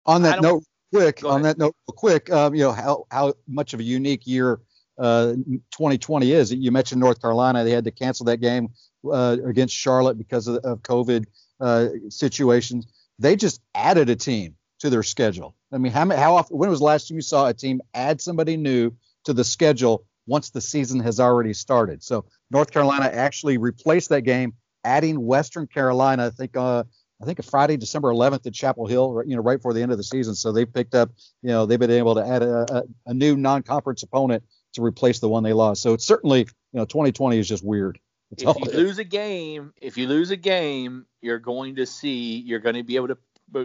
On 0.07 0.21
that 0.21 0.41
note, 0.41 0.63
quick. 0.93 1.23
On 1.23 1.41
that 1.43 1.57
note, 1.57 1.75
real 1.87 1.95
quick. 1.95 2.31
Um, 2.31 2.55
you 2.55 2.63
know 2.63 2.71
how 2.71 3.05
how 3.11 3.33
much 3.47 3.73
of 3.73 3.79
a 3.79 3.83
unique 3.83 4.25
year 4.25 4.59
uh, 4.97 5.33
2020 5.71 6.31
is. 6.31 6.53
You 6.53 6.71
mentioned 6.71 7.01
North 7.01 7.21
Carolina; 7.21 7.63
they 7.63 7.71
had 7.71 7.85
to 7.85 7.91
cancel 7.91 8.25
that 8.25 8.37
game 8.37 8.69
uh, 9.11 9.37
against 9.45 9.75
Charlotte 9.75 10.17
because 10.17 10.47
of, 10.47 10.57
of 10.57 10.81
COVID 10.81 11.25
uh, 11.59 11.87
situations. 12.09 12.87
They 13.19 13.35
just 13.35 13.61
added 13.73 14.09
a 14.09 14.15
team 14.15 14.55
to 14.79 14.89
their 14.89 15.03
schedule. 15.03 15.55
I 15.71 15.77
mean, 15.77 15.91
how 15.91 16.09
how 16.09 16.35
often? 16.35 16.57
When 16.57 16.69
was 16.69 16.79
the 16.79 16.85
last 16.85 17.07
time 17.07 17.15
you 17.15 17.21
saw 17.21 17.47
a 17.47 17.53
team 17.53 17.81
add 17.93 18.21
somebody 18.21 18.57
new 18.57 18.91
to 19.25 19.33
the 19.33 19.43
schedule 19.43 20.05
once 20.27 20.49
the 20.49 20.61
season 20.61 20.99
has 21.01 21.19
already 21.19 21.53
started? 21.53 22.03
So 22.03 22.25
North 22.51 22.71
Carolina 22.71 23.05
actually 23.05 23.57
replaced 23.57 24.09
that 24.09 24.21
game, 24.21 24.53
adding 24.83 25.25
Western 25.25 25.67
Carolina. 25.67 26.27
I 26.27 26.29
think 26.29 26.55
uh, 26.55 26.83
I 27.21 27.25
think 27.25 27.39
a 27.39 27.43
Friday, 27.43 27.77
December 27.77 28.09
11th 28.09 28.45
at 28.45 28.53
Chapel 28.53 28.87
Hill, 28.87 29.23
you 29.25 29.35
know, 29.35 29.41
right 29.41 29.57
before 29.57 29.73
the 29.73 29.81
end 29.81 29.91
of 29.91 29.97
the 29.97 30.03
season. 30.03 30.35
So 30.35 30.51
they 30.51 30.65
picked 30.65 30.95
up, 30.95 31.11
you 31.41 31.49
know, 31.49 31.65
they've 31.65 31.79
been 31.79 31.91
able 31.91 32.15
to 32.15 32.25
add 32.25 32.43
a, 32.43 32.65
a, 32.69 32.83
a 33.07 33.13
new 33.13 33.37
non-conference 33.37 34.03
opponent 34.03 34.43
to 34.73 34.81
replace 34.81 35.19
the 35.19 35.29
one 35.29 35.43
they 35.43 35.53
lost. 35.53 35.81
So 35.81 35.93
it's 35.93 36.05
certainly, 36.05 36.39
you 36.39 36.47
know, 36.73 36.85
2020 36.85 37.39
is 37.39 37.47
just 37.47 37.63
weird. 37.63 37.99
It's 38.31 38.43
if 38.43 38.55
you 38.57 38.71
lose 38.71 38.97
a 38.97 39.03
game, 39.03 39.73
if 39.81 39.97
you 39.97 40.07
lose 40.07 40.31
a 40.31 40.35
game, 40.35 41.05
you're 41.21 41.39
going 41.39 41.75
to 41.75 41.85
see 41.85 42.37
you're 42.37 42.59
going 42.59 42.75
to 42.75 42.83
be 42.83 42.95
able 42.95 43.09
to 43.09 43.17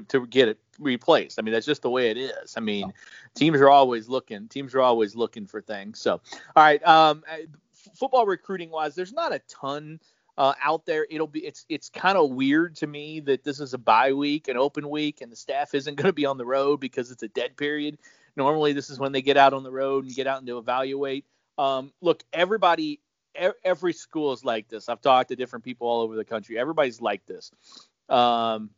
to 0.08 0.26
get 0.26 0.48
it 0.48 0.58
replaced. 0.78 1.38
I 1.38 1.42
mean, 1.42 1.52
that's 1.52 1.66
just 1.66 1.82
the 1.82 1.90
way 1.90 2.10
it 2.10 2.18
is. 2.18 2.54
I 2.56 2.60
mean, 2.60 2.92
teams 3.34 3.58
are 3.60 3.70
always 3.70 4.08
looking. 4.08 4.48
Teams 4.48 4.74
are 4.74 4.82
always 4.82 5.16
looking 5.16 5.46
for 5.46 5.60
things. 5.60 5.98
So, 5.98 6.20
all 6.54 6.62
right. 6.62 6.86
Um, 6.86 7.24
football 7.94 8.26
recruiting 8.26 8.70
wise, 8.70 8.94
there's 8.94 9.12
not 9.12 9.32
a 9.32 9.40
ton 9.48 10.00
uh, 10.40 10.54
out 10.64 10.86
there. 10.86 11.06
It'll 11.10 11.26
be 11.26 11.44
it's 11.44 11.66
it's 11.68 11.90
kind 11.90 12.16
of 12.16 12.30
weird 12.30 12.76
to 12.76 12.86
me 12.86 13.20
that 13.20 13.44
this 13.44 13.60
is 13.60 13.74
a 13.74 13.78
bye 13.78 14.14
week, 14.14 14.48
an 14.48 14.56
open 14.56 14.88
week, 14.88 15.20
and 15.20 15.30
the 15.30 15.36
staff 15.36 15.74
isn't 15.74 15.96
going 15.96 16.08
to 16.08 16.14
be 16.14 16.24
on 16.24 16.38
the 16.38 16.46
road 16.46 16.80
because 16.80 17.10
it's 17.10 17.22
a 17.22 17.28
dead 17.28 17.58
period. 17.58 17.98
Normally, 18.36 18.72
this 18.72 18.88
is 18.88 18.98
when 18.98 19.12
they 19.12 19.20
get 19.20 19.36
out 19.36 19.52
on 19.52 19.64
the 19.64 19.70
road 19.70 20.06
and 20.06 20.14
get 20.14 20.26
out 20.26 20.38
and 20.38 20.46
to 20.46 20.56
evaluate. 20.56 21.26
Um, 21.58 21.92
look, 22.00 22.24
everybody 22.32 23.00
every 23.62 23.92
school 23.92 24.32
is 24.32 24.42
like 24.42 24.66
this. 24.68 24.88
I've 24.88 25.02
talked 25.02 25.28
to 25.28 25.36
different 25.36 25.64
people 25.64 25.86
all 25.86 26.00
over 26.00 26.16
the 26.16 26.24
country. 26.24 26.58
Everybody's 26.58 27.02
like 27.02 27.26
this. 27.26 27.52
Um, 28.08 28.70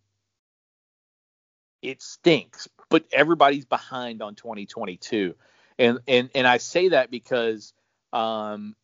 it 1.80 2.02
stinks, 2.02 2.68
but 2.90 3.04
everybody's 3.12 3.66
behind 3.66 4.20
on 4.20 4.34
2022, 4.34 5.36
and 5.78 6.00
and 6.08 6.28
and 6.34 6.44
I 6.44 6.56
say 6.56 6.88
that 6.88 7.12
because 7.12 7.72
um, 8.12 8.74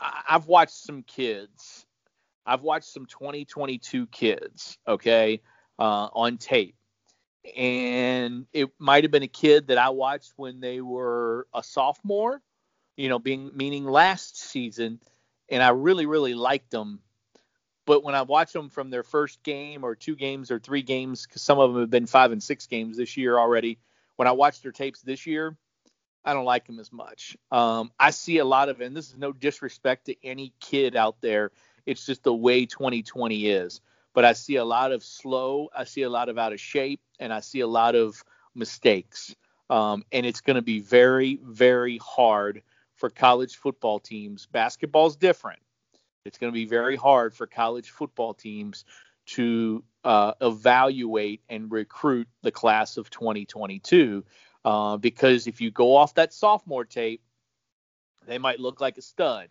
I've 0.00 0.46
watched 0.46 0.74
some 0.74 1.02
kids. 1.02 1.86
I've 2.44 2.62
watched 2.62 2.86
some 2.86 3.06
2022 3.06 4.06
kids, 4.06 4.78
okay, 4.86 5.40
uh, 5.78 6.08
on 6.12 6.38
tape, 6.38 6.76
and 7.56 8.46
it 8.52 8.70
might 8.78 9.04
have 9.04 9.10
been 9.10 9.24
a 9.24 9.28
kid 9.28 9.68
that 9.68 9.78
I 9.78 9.88
watched 9.90 10.32
when 10.36 10.60
they 10.60 10.80
were 10.80 11.48
a 11.52 11.62
sophomore 11.62 12.40
you 12.96 13.08
know, 13.08 13.18
being 13.18 13.50
meaning 13.54 13.84
last 13.84 14.38
season, 14.38 15.00
and 15.48 15.62
I 15.62 15.70
really 15.70 16.06
really 16.06 16.34
liked 16.34 16.70
them. 16.70 17.00
But 17.84 18.02
when 18.02 18.16
I 18.16 18.22
watch 18.22 18.52
them 18.52 18.68
from 18.68 18.90
their 18.90 19.04
first 19.04 19.42
game 19.44 19.84
or 19.84 19.94
two 19.94 20.16
games 20.16 20.50
or 20.50 20.58
three 20.58 20.82
games, 20.82 21.24
because 21.24 21.42
some 21.42 21.58
of 21.58 21.72
them 21.72 21.82
have 21.82 21.90
been 21.90 22.06
five 22.06 22.32
and 22.32 22.42
six 22.42 22.66
games 22.66 22.96
this 22.96 23.16
year 23.16 23.38
already, 23.38 23.78
when 24.16 24.26
I 24.26 24.32
watch 24.32 24.60
their 24.60 24.72
tapes 24.72 25.02
this 25.02 25.26
year, 25.26 25.56
I 26.26 26.34
don't 26.34 26.44
like 26.44 26.66
them 26.66 26.80
as 26.80 26.92
much. 26.92 27.36
Um, 27.52 27.92
I 28.00 28.10
see 28.10 28.38
a 28.38 28.44
lot 28.44 28.68
of, 28.68 28.80
and 28.80 28.96
this 28.96 29.08
is 29.08 29.16
no 29.16 29.32
disrespect 29.32 30.06
to 30.06 30.26
any 30.26 30.52
kid 30.60 30.96
out 30.96 31.20
there. 31.20 31.52
It's 31.86 32.04
just 32.04 32.24
the 32.24 32.34
way 32.34 32.66
2020 32.66 33.46
is. 33.46 33.80
But 34.12 34.24
I 34.24 34.32
see 34.32 34.56
a 34.56 34.64
lot 34.64 34.90
of 34.90 35.04
slow, 35.04 35.68
I 35.76 35.84
see 35.84 36.02
a 36.02 36.10
lot 36.10 36.28
of 36.28 36.36
out 36.36 36.52
of 36.52 36.60
shape, 36.60 37.00
and 37.20 37.32
I 37.32 37.40
see 37.40 37.60
a 37.60 37.66
lot 37.66 37.94
of 37.94 38.24
mistakes. 38.54 39.36
Um, 39.70 40.04
and 40.10 40.26
it's 40.26 40.40
going 40.40 40.56
to 40.56 40.62
be 40.62 40.80
very, 40.80 41.38
very 41.42 41.98
hard 41.98 42.62
for 42.96 43.08
college 43.08 43.56
football 43.56 44.00
teams. 44.00 44.46
Basketball's 44.46 45.16
different. 45.16 45.60
It's 46.24 46.38
going 46.38 46.52
to 46.52 46.54
be 46.54 46.64
very 46.64 46.96
hard 46.96 47.34
for 47.34 47.46
college 47.46 47.90
football 47.90 48.34
teams 48.34 48.84
to 49.26 49.84
uh, 50.02 50.32
evaluate 50.40 51.42
and 51.48 51.70
recruit 51.70 52.28
the 52.42 52.50
class 52.50 52.96
of 52.96 53.10
2022 53.10 54.24
uh, 54.66 54.98
because 54.98 55.46
if 55.46 55.62
you 55.62 55.70
go 55.70 55.96
off 55.96 56.14
that 56.14 56.34
sophomore 56.34 56.84
tape, 56.84 57.22
they 58.26 58.36
might 58.36 58.60
look 58.60 58.80
like 58.82 58.98
a 58.98 59.02
stud. 59.02 59.48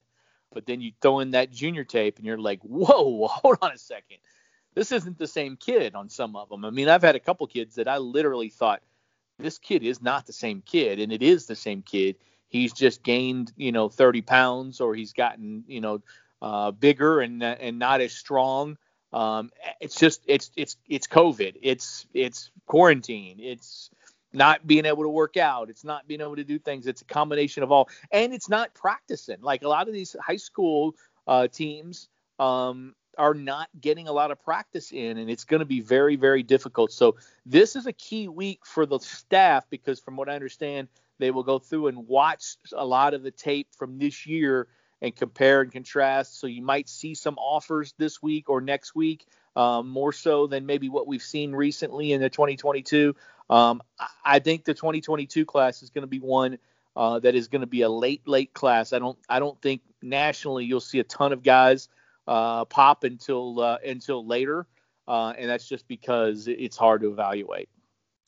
But 0.53 0.67
then 0.67 0.79
you 0.81 0.91
throw 1.01 1.21
in 1.21 1.31
that 1.31 1.51
junior 1.51 1.83
tape 1.83 2.17
and 2.17 2.25
you're 2.25 2.37
like, 2.37 2.61
whoa, 2.61 3.25
hold 3.31 3.57
on 3.63 3.71
a 3.71 3.77
second. 3.77 4.17
This 4.75 4.91
isn't 4.91 5.17
the 5.17 5.27
same 5.27 5.57
kid 5.57 5.95
on 5.95 6.09
some 6.09 6.35
of 6.35 6.49
them. 6.49 6.65
I 6.65 6.69
mean, 6.69 6.89
I've 6.89 7.01
had 7.01 7.15
a 7.15 7.19
couple 7.19 7.47
kids 7.47 7.75
that 7.75 7.87
I 7.87 7.97
literally 7.97 8.49
thought, 8.49 8.83
this 9.39 9.57
kid 9.57 9.81
is 9.83 10.01
not 10.01 10.27
the 10.27 10.33
same 10.33 10.61
kid, 10.61 10.99
and 10.99 11.11
it 11.11 11.23
is 11.23 11.47
the 11.47 11.55
same 11.55 11.81
kid 11.81 12.17
he's 12.55 12.73
just 12.73 13.03
gained 13.03 13.51
you 13.57 13.71
know 13.71 13.89
30 13.89 14.21
pounds 14.21 14.79
or 14.79 14.95
he's 14.95 15.13
gotten 15.13 15.63
you 15.67 15.81
know 15.81 16.01
uh, 16.41 16.71
bigger 16.71 17.19
and 17.19 17.43
and 17.43 17.79
not 17.79 18.01
as 18.01 18.13
strong. 18.13 18.77
Um, 19.13 19.51
it's 19.79 19.95
just 19.95 20.21
it's 20.27 20.51
it's 20.55 20.77
it's 20.87 21.07
COVID. 21.07 21.57
It's 21.61 22.05
it's 22.13 22.51
quarantine. 22.65 23.37
It's 23.39 23.89
not 24.35 24.67
being 24.67 24.85
able 24.85 25.03
to 25.03 25.09
work 25.09 25.37
out. 25.37 25.69
It's 25.69 25.83
not 25.83 26.07
being 26.07 26.21
able 26.21 26.35
to 26.35 26.43
do 26.43 26.59
things. 26.59 26.87
It's 26.87 27.01
a 27.01 27.05
combination 27.05 27.63
of 27.63 27.71
all, 27.71 27.89
and 28.11 28.33
it's 28.33 28.49
not 28.49 28.73
practicing. 28.73 29.41
Like 29.41 29.63
a 29.63 29.67
lot 29.67 29.87
of 29.87 29.93
these 29.93 30.15
high 30.21 30.37
school 30.37 30.95
uh, 31.27 31.47
teams 31.47 32.09
um, 32.39 32.93
are 33.17 33.33
not 33.33 33.69
getting 33.79 34.07
a 34.07 34.11
lot 34.11 34.31
of 34.31 34.43
practice 34.43 34.91
in, 34.91 35.17
and 35.17 35.29
it's 35.29 35.45
going 35.45 35.61
to 35.61 35.65
be 35.65 35.81
very 35.81 36.15
very 36.15 36.43
difficult. 36.43 36.91
So 36.91 37.15
this 37.45 37.75
is 37.75 37.87
a 37.87 37.93
key 37.93 38.27
week 38.27 38.65
for 38.65 38.85
the 38.85 38.99
staff 38.99 39.65
because, 39.69 39.99
from 39.99 40.15
what 40.15 40.29
I 40.29 40.35
understand, 40.35 40.87
they 41.17 41.31
will 41.31 41.43
go 41.43 41.59
through 41.59 41.87
and 41.87 42.07
watch 42.07 42.57
a 42.73 42.85
lot 42.85 43.13
of 43.13 43.23
the 43.23 43.31
tape 43.31 43.69
from 43.77 43.97
this 43.97 44.25
year 44.25 44.67
and 45.01 45.15
compare 45.15 45.61
and 45.61 45.71
contrast. 45.71 46.39
So 46.39 46.47
you 46.47 46.61
might 46.61 46.89
see 46.89 47.15
some 47.15 47.37
offers 47.37 47.93
this 47.97 48.21
week 48.21 48.49
or 48.49 48.61
next 48.61 48.95
week, 48.95 49.25
um, 49.55 49.89
more 49.89 50.13
so 50.13 50.47
than 50.47 50.65
maybe 50.65 50.89
what 50.89 51.07
we've 51.07 51.21
seen 51.21 51.53
recently 51.53 52.13
in 52.13 52.21
the 52.21 52.29
2022. 52.29 53.15
Um, 53.49 53.81
I 54.23 54.39
think 54.39 54.65
the 54.65 54.73
2022 54.73 55.45
class 55.45 55.83
is 55.83 55.89
going 55.89 56.03
to 56.03 56.07
be 56.07 56.19
one 56.19 56.57
uh, 56.95 57.19
that 57.19 57.35
is 57.35 57.47
going 57.47 57.61
to 57.61 57.67
be 57.67 57.81
a 57.81 57.89
late, 57.89 58.27
late 58.27 58.53
class. 58.53 58.93
I 58.93 58.99
don't, 58.99 59.17
I 59.29 59.39
don't 59.39 59.61
think 59.61 59.81
nationally 60.01 60.65
you'll 60.65 60.79
see 60.79 60.99
a 60.99 61.03
ton 61.03 61.33
of 61.33 61.43
guys 61.43 61.89
uh, 62.27 62.65
pop 62.65 63.03
until 63.03 63.59
uh, 63.59 63.77
until 63.85 64.25
later, 64.25 64.65
uh, 65.07 65.33
and 65.37 65.49
that's 65.49 65.67
just 65.67 65.87
because 65.87 66.47
it's 66.47 66.77
hard 66.77 67.01
to 67.01 67.11
evaluate. 67.11 67.69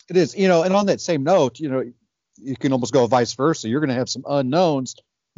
It 0.10 0.18
is, 0.18 0.36
you 0.36 0.48
know, 0.48 0.64
and 0.64 0.74
on 0.76 0.86
that 0.86 1.02
same 1.02 1.24
note, 1.24 1.60
you 1.60 1.70
know, 1.70 1.84
you 2.38 2.56
can 2.56 2.72
almost 2.72 2.94
go 2.94 3.06
vice 3.08 3.34
versa. 3.34 3.68
You're 3.68 3.80
going 3.80 3.90
to 3.90 3.96
have 3.96 4.10
some 4.10 4.24
unknowns 4.28 4.96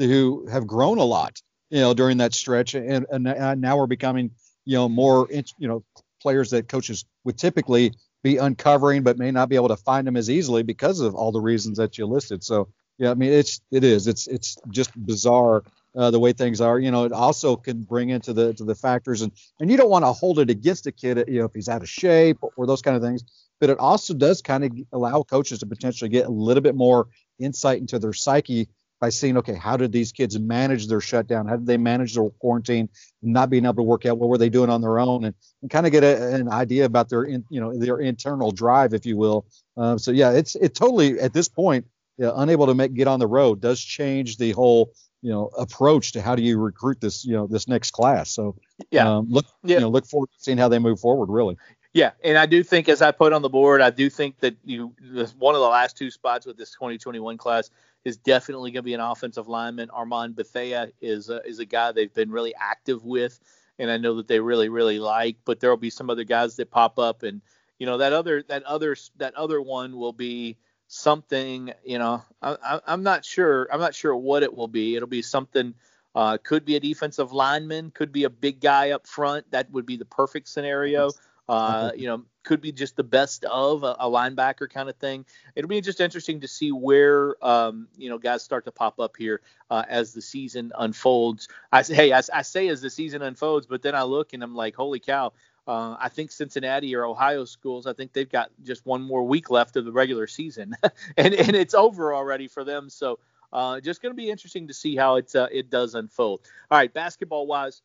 who 0.08 0.48
have 0.48 0.66
grown 0.66 0.98
a 0.98 1.04
lot, 1.04 1.42
you 1.70 1.80
know, 1.80 1.94
during 1.94 2.18
that 2.18 2.34
stretch, 2.34 2.74
and, 2.74 3.06
and 3.12 3.62
now 3.62 3.78
we're 3.78 3.88
becoming, 3.88 4.32
you 4.66 4.76
know, 4.76 4.90
more, 4.90 5.28
you 5.30 5.68
know, 5.68 5.84
players 6.22 6.50
that 6.52 6.68
coaches 6.68 7.06
would 7.24 7.38
typically 7.38 7.94
be 8.24 8.38
uncovering, 8.38 9.04
but 9.04 9.18
may 9.18 9.32
not 9.32 9.50
be 9.50 9.56
able 9.56 9.70
to 9.70 9.78
find 9.78 10.06
them 10.06 10.18
as 10.18 10.30
easily 10.30 10.64
because 10.64 11.00
of 11.00 11.16
all 11.16 11.32
the 11.32 11.40
reasons 11.40 11.78
that 11.78 11.98
you 11.98 12.06
listed. 12.06 12.44
So, 12.44 12.70
yeah, 12.98 13.12
I 13.12 13.14
mean, 13.14 13.32
it's 13.32 13.62
it 13.72 13.84
is 13.84 14.08
it's 14.08 14.28
it's 14.28 14.58
just 14.70 14.92
bizarre 15.06 15.64
uh, 15.96 16.12
the 16.12 16.20
way 16.20 16.34
things 16.34 16.60
are. 16.60 16.78
You 16.80 16.92
know, 16.92 17.06
it 17.06 17.14
also 17.14 17.56
can 17.56 17.84
bring 17.84 18.10
into 18.10 18.34
the 18.34 18.54
to 18.56 18.66
the 18.66 18.76
factors, 18.76 19.22
and 19.22 19.32
and 19.62 19.72
you 19.72 19.78
don't 19.78 19.90
want 19.90 20.04
to 20.04 20.12
hold 20.12 20.40
it 20.40 20.50
against 20.50 20.86
a 20.88 20.92
kid, 20.92 21.24
you 21.30 21.40
know, 21.40 21.46
if 21.46 21.54
he's 21.54 21.70
out 21.70 21.82
of 21.82 21.90
shape 21.90 22.40
or 22.58 22.68
those 22.68 22.82
kind 22.82 22.98
of 22.98 23.04
things 23.04 23.24
but 23.60 23.70
it 23.70 23.80
also 23.80 24.14
does 24.14 24.42
kind 24.42 24.64
of 24.64 24.72
allow 24.92 25.24
coaches 25.24 25.60
to 25.60 25.66
potentially 25.66 26.10
get 26.10 26.26
a 26.26 26.32
little 26.32 26.62
bit 26.62 26.76
more 26.76 27.08
insight 27.40 27.80
into 27.80 28.00
their 28.00 28.14
psyche 28.14 28.68
by 29.00 29.10
seeing, 29.10 29.38
okay, 29.38 29.56
how 29.56 29.78
did 29.78 29.92
these 29.92 30.12
kids 30.12 30.38
manage 30.38 30.88
their 30.88 31.02
shutdown? 31.02 31.48
How 31.48 31.56
did 31.56 31.66
they 31.66 31.78
manage 31.78 32.16
their 32.16 32.30
quarantine, 32.40 32.90
not 33.22 33.50
being 33.50 33.66
able 33.66 33.76
to 33.76 33.84
work 33.84 34.06
out? 34.06 34.18
What 34.18 34.30
were 34.30 34.38
they 34.38 34.50
doing 34.50 34.70
on 34.70 34.82
their 34.82 35.00
own, 35.00 35.26
and, 35.26 35.36
and 35.62 35.72
kind 35.72 35.86
of 35.86 35.92
get 35.92 36.04
a, 36.04 36.36
an 36.36 36.50
idea 36.50 36.86
about 36.86 37.10
their, 37.10 37.24
in, 37.24 37.46
you 37.50 37.62
know, 37.62 37.78
their 37.78 38.00
internal 38.00 38.52
drive, 38.52 38.94
if 38.94 39.06
you 39.06 39.18
will. 39.18 39.46
Uh, 39.78 39.98
so 39.98 40.12
yeah, 40.12 40.32
it's 40.32 40.56
it 40.56 40.76
totally 40.76 41.20
at 41.20 41.34
this 41.34 41.48
point, 41.48 41.86
yeah, 42.18 42.32
unable 42.36 42.68
to 42.68 42.76
make 42.76 42.94
get 42.94 43.08
on 43.08 43.20
the 43.20 43.28
road 43.28 43.62
does 43.62 43.80
change 43.80 44.38
the 44.38 44.52
whole 44.52 44.92
you 45.22 45.32
know 45.32 45.48
approach 45.58 46.14
to 46.14 46.22
how 46.22 46.36
do 46.36 46.42
you 46.42 46.58
recruit 46.58 47.00
this 47.02 47.26
you 47.26 47.34
know 47.34 47.48
this 47.48 47.68
next 47.68 47.92
class. 47.92 48.32
So 48.32 48.56
yeah, 48.92 49.18
um, 49.18 49.28
look 49.30 49.46
yeah. 49.64 49.76
you 49.76 49.82
know 49.82 49.90
look 49.90 50.06
forward 50.06 50.28
to 50.28 50.40
seeing 50.40 50.58
how 50.58 50.68
they 50.68 50.80
move 50.80 51.00
forward. 51.00 51.30
Really. 51.30 51.56
Yeah, 51.94 52.12
and 52.24 52.38
I 52.38 52.46
do 52.46 52.64
think, 52.64 52.88
as 52.88 53.02
I 53.02 53.12
put 53.12 53.34
on 53.34 53.42
the 53.42 53.50
board, 53.50 53.82
I 53.82 53.90
do 53.90 54.10
think 54.10 54.40
that 54.40 54.56
you 54.64 54.94
one 55.38 55.56
of 55.56 55.62
the 55.62 55.68
last 55.68 55.98
two 55.98 56.12
spots 56.12 56.46
with 56.46 56.56
this 56.56 56.72
2021 56.72 57.38
class 57.38 57.72
is 58.06 58.18
definitely 58.18 58.72
going 58.72 58.84
to 58.84 58.84
be 58.84 58.94
an 58.94 59.00
offensive 59.00 59.48
lineman. 59.48 59.90
Armand 59.90 60.36
Bethea 60.36 60.92
is 61.02 61.30
a, 61.30 61.42
is 61.46 61.60
a 61.60 61.66
guy 61.66 61.92
they've 61.92 62.14
been 62.14 62.30
really 62.30 62.54
active 62.56 63.04
with, 63.04 63.40
and 63.80 63.90
I 63.90 63.98
know 63.98 64.16
that 64.18 64.28
they 64.28 64.40
really 64.40 64.70
really 64.70 65.00
like. 65.00 65.38
But 65.46 65.60
there 65.60 65.72
will 65.72 65.78
be 65.78 65.90
some 65.90 66.12
other 66.12 66.24
guys 66.24 66.56
that 66.58 66.70
pop 66.70 67.00
up, 67.00 67.24
and 67.24 67.42
you 67.80 67.88
know 67.88 67.98
that 67.98 68.14
other 68.14 68.44
that 68.44 68.64
other 68.64 68.96
that 69.18 69.34
other 69.34 69.60
one 69.60 69.98
will 69.98 70.14
be 70.14 70.58
something. 70.88 71.74
You 71.84 71.98
know, 71.98 72.24
I, 72.44 72.82
am 72.86 73.02
not 73.02 73.26
sure. 73.26 73.68
I'm 73.74 73.80
not 73.80 73.96
sure 73.96 74.16
what 74.16 74.44
it 74.44 74.56
will 74.56 74.68
be. 74.68 74.96
It'll 74.96 75.08
be 75.08 75.24
something. 75.24 75.74
Uh, 76.14 76.38
could 76.44 76.66
be 76.66 76.76
a 76.76 76.80
defensive 76.80 77.32
lineman. 77.34 77.92
Could 77.92 78.12
be 78.12 78.26
a 78.26 78.30
big 78.30 78.60
guy 78.60 78.92
up 78.92 79.08
front. 79.08 79.50
That 79.52 79.72
would 79.72 79.86
be 79.88 79.98
the 79.98 80.06
perfect 80.06 80.50
scenario. 80.50 81.10
Uh, 81.50 81.92
you 81.96 82.06
know, 82.06 82.24
could 82.44 82.62
be 82.62 82.72
just 82.72 82.96
the 82.96 83.04
best 83.04 83.44
of 83.46 83.82
a, 83.82 83.96
a, 84.00 84.06
linebacker 84.06 84.70
kind 84.70 84.88
of 84.88 84.96
thing. 84.98 85.26
It'll 85.56 85.68
be 85.68 85.82
just 85.82 86.00
interesting 86.00 86.42
to 86.42 86.48
see 86.48 86.72
where 86.72 87.44
um, 87.44 87.88
you 87.98 88.08
know 88.08 88.20
guys 88.20 88.44
start 88.44 88.66
to 88.66 88.72
pop 88.72 89.00
up 89.00 89.18
here 89.18 89.42
uh, 89.72 89.84
as 89.90 90.14
the 90.14 90.22
season 90.22 90.72
unfolds. 90.78 91.48
I 91.72 91.82
say, 91.82 91.96
hey, 91.96 92.14
I, 92.14 92.22
I, 92.32 92.44
say 92.44 92.68
as 92.68 92.82
the 92.82 92.90
season 92.92 93.24
unfolds, 93.24 93.66
but 93.66 93.82
then 93.82 93.96
I 93.96 94.04
look 94.04 94.34
and 94.34 94.44
I'm 94.44 94.54
like, 94.54 94.76
holy 94.76 95.00
cow! 95.00 95.34
Uh, 95.68 95.96
I 96.00 96.10
think 96.10 96.32
Cincinnati 96.32 96.96
or 96.96 97.04
Ohio 97.06 97.46
schools. 97.46 97.88
I 97.88 97.94
think 97.94 98.14
they've 98.14 98.30
got 98.30 98.52
just 98.62 98.86
one 98.86 99.02
more 99.02 99.24
week 99.24 99.50
left 99.50 99.76
of 99.76 99.86
the 99.86 99.92
regular 99.92 100.28
season, 100.28 100.76
and 101.18 101.34
and 101.34 101.56
it's 101.56 101.74
over 101.74 102.14
already 102.14 102.48
for 102.48 102.64
them. 102.64 102.92
So 102.92 103.18
uh, 103.52 103.80
just 103.80 104.04
going 104.04 104.14
to 104.14 104.18
be 104.18 104.30
interesting 104.30 104.68
to 104.68 104.74
see 104.76 104.96
how 104.96 105.16
it 105.16 105.36
uh, 105.36 105.48
it 105.52 105.72
does 105.72 105.96
unfold. 105.96 106.42
All 106.70 106.78
right, 106.78 106.94
basketball 106.94 107.48
wise 107.48 107.82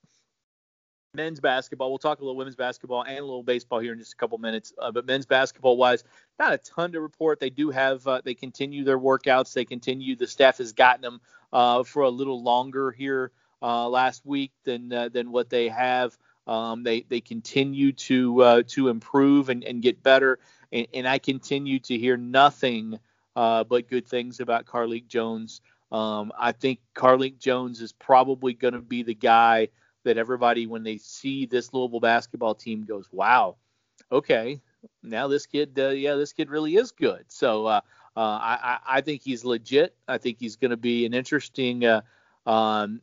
men's 1.14 1.40
basketball. 1.40 1.90
We'll 1.90 1.98
talk 1.98 2.20
a 2.20 2.22
little 2.22 2.36
women's 2.36 2.56
basketball 2.56 3.02
and 3.02 3.18
a 3.18 3.22
little 3.22 3.42
baseball 3.42 3.78
here 3.78 3.92
in 3.92 3.98
just 3.98 4.12
a 4.12 4.16
couple 4.16 4.38
minutes. 4.38 4.72
Uh, 4.78 4.90
but 4.90 5.06
men's 5.06 5.26
basketball 5.26 5.76
wise, 5.76 6.04
not 6.38 6.52
a 6.52 6.58
ton 6.58 6.92
to 6.92 7.00
report. 7.00 7.40
They 7.40 7.50
do 7.50 7.70
have 7.70 8.06
uh, 8.06 8.20
they 8.24 8.34
continue 8.34 8.84
their 8.84 8.98
workouts. 8.98 9.52
They 9.52 9.64
continue. 9.64 10.16
The 10.16 10.26
staff 10.26 10.58
has 10.58 10.72
gotten 10.72 11.02
them 11.02 11.20
uh, 11.52 11.84
for 11.84 12.02
a 12.02 12.10
little 12.10 12.42
longer 12.42 12.90
here 12.90 13.30
uh, 13.62 13.88
last 13.88 14.26
week 14.26 14.52
than 14.64 14.92
uh, 14.92 15.08
than 15.08 15.30
what 15.30 15.50
they 15.50 15.68
have. 15.68 16.16
Um, 16.46 16.82
they 16.82 17.02
they 17.02 17.20
continue 17.20 17.92
to 17.92 18.42
uh, 18.42 18.62
to 18.68 18.88
improve 18.88 19.48
and, 19.48 19.64
and 19.64 19.82
get 19.82 20.02
better. 20.02 20.38
And, 20.72 20.86
and, 20.92 21.08
I 21.08 21.18
continue 21.18 21.78
to 21.80 21.96
hear 21.96 22.16
nothing 22.16 22.98
but 23.34 23.88
good 23.88 24.06
things 24.06 24.40
about 24.40 24.66
Carlik 24.66 25.06
Jones. 25.06 25.60
Um, 25.92 26.32
I 26.36 26.52
think 26.52 26.80
Carlik 26.94 27.38
Jones 27.38 27.80
is 27.80 27.92
probably 27.92 28.54
going 28.54 28.74
to 28.74 28.80
be 28.80 29.04
the 29.04 29.14
guy 29.14 29.68
that 30.04 30.16
everybody, 30.18 30.66
when 30.66 30.82
they 30.82 30.98
see 30.98 31.46
this 31.46 31.72
Louisville 31.72 32.00
basketball 32.00 32.54
team, 32.54 32.84
goes, 32.84 33.08
"Wow, 33.12 33.56
okay, 34.12 34.60
now 35.02 35.28
this 35.28 35.46
kid, 35.46 35.78
uh, 35.78 35.88
yeah, 35.88 36.14
this 36.14 36.32
kid 36.32 36.50
really 36.50 36.76
is 36.76 36.92
good." 36.92 37.24
So 37.28 37.66
uh, 37.66 37.80
uh, 38.16 38.20
I, 38.20 38.78
I 38.86 39.00
think 39.00 39.22
he's 39.22 39.44
legit. 39.44 39.94
I 40.06 40.18
think 40.18 40.38
he's 40.38 40.56
going 40.56 40.70
to 40.70 40.76
be 40.76 41.06
an 41.06 41.14
interesting. 41.14 41.84
Uh, 41.84 42.00
um, 42.46 43.00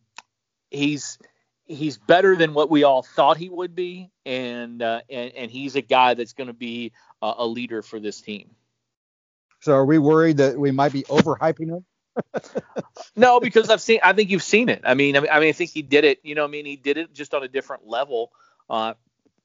he's 0.69 1.17
he's 1.65 1.97
better 1.97 2.35
than 2.35 2.53
what 2.53 2.69
we 2.69 2.83
all 2.83 3.01
thought 3.01 3.37
he 3.37 3.49
would 3.49 3.75
be, 3.75 4.09
and 4.25 4.81
uh, 4.81 5.01
and, 5.09 5.31
and 5.33 5.51
he's 5.51 5.75
a 5.75 5.81
guy 5.81 6.13
that's 6.13 6.33
going 6.33 6.47
to 6.47 6.53
be 6.53 6.91
a 7.21 7.45
leader 7.45 7.83
for 7.83 7.99
this 7.99 8.19
team. 8.19 8.49
So 9.59 9.73
are 9.73 9.85
we 9.85 9.99
worried 9.99 10.37
that 10.37 10.57
we 10.57 10.71
might 10.71 10.91
be 10.91 11.03
overhyping 11.03 11.69
him? 11.69 11.85
No, 13.15 13.39
because 13.39 13.69
I've 13.69 13.81
seen. 13.81 13.99
I 14.03 14.13
think 14.13 14.29
you've 14.29 14.43
seen 14.43 14.69
it. 14.69 14.81
I 14.83 14.93
mean, 14.93 15.15
I 15.15 15.19
mean, 15.21 15.29
I 15.31 15.51
think 15.51 15.69
he 15.69 15.81
did 15.81 16.03
it. 16.03 16.19
You 16.23 16.35
know, 16.35 16.43
I 16.43 16.47
mean, 16.47 16.65
he 16.65 16.75
did 16.75 16.97
it 16.97 17.13
just 17.13 17.33
on 17.33 17.43
a 17.43 17.47
different 17.47 17.87
level. 17.87 18.31
Uh, 18.69 18.93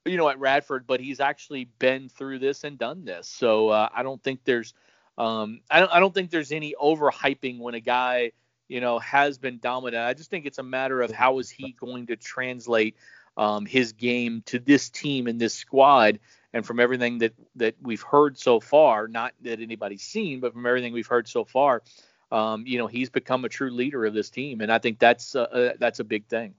you 0.06 0.16
know, 0.16 0.28
at 0.28 0.38
Radford, 0.38 0.86
but 0.86 1.00
he's 1.00 1.20
actually 1.20 1.64
been 1.78 2.08
through 2.08 2.38
this 2.38 2.64
and 2.64 2.78
done 2.78 3.04
this. 3.04 3.28
So 3.28 3.70
uh, 3.70 3.88
I 3.94 4.02
don't 4.02 4.22
think 4.22 4.44
there's, 4.44 4.72
um, 5.18 5.60
I 5.70 5.80
don't, 5.80 5.92
I 5.92 6.00
don't 6.00 6.14
think 6.14 6.30
there's 6.30 6.52
any 6.52 6.74
overhyping 6.80 7.58
when 7.58 7.74
a 7.74 7.80
guy, 7.80 8.32
you 8.68 8.80
know, 8.80 8.98
has 9.00 9.38
been 9.38 9.58
dominant. 9.58 10.04
I 10.04 10.14
just 10.14 10.30
think 10.30 10.46
it's 10.46 10.58
a 10.58 10.62
matter 10.62 11.02
of 11.02 11.10
how 11.10 11.38
is 11.40 11.50
he 11.50 11.72
going 11.72 12.06
to 12.06 12.16
translate 12.16 12.96
um, 13.36 13.66
his 13.66 13.92
game 13.92 14.42
to 14.46 14.58
this 14.58 14.90
team 14.90 15.26
and 15.26 15.40
this 15.40 15.54
squad. 15.54 16.20
And 16.52 16.64
from 16.64 16.80
everything 16.80 17.18
that 17.18 17.34
that 17.56 17.74
we've 17.82 18.00
heard 18.00 18.38
so 18.38 18.60
far, 18.60 19.08
not 19.08 19.34
that 19.42 19.60
anybody's 19.60 20.02
seen, 20.02 20.40
but 20.40 20.54
from 20.54 20.64
everything 20.64 20.94
we've 20.94 21.06
heard 21.06 21.28
so 21.28 21.44
far, 21.44 21.82
um, 22.30 22.64
you 22.66 22.78
know, 22.78 22.86
he's 22.86 23.10
become 23.10 23.44
a 23.44 23.48
true 23.48 23.70
leader 23.70 24.04
of 24.04 24.14
this 24.14 24.30
team, 24.30 24.60
and 24.60 24.72
I 24.72 24.78
think 24.78 24.98
that's 24.98 25.34
uh, 25.34 25.42
uh, 25.42 25.72
that's 25.78 26.00
a 26.00 26.04
big 26.04 26.26
thing. 26.26 26.54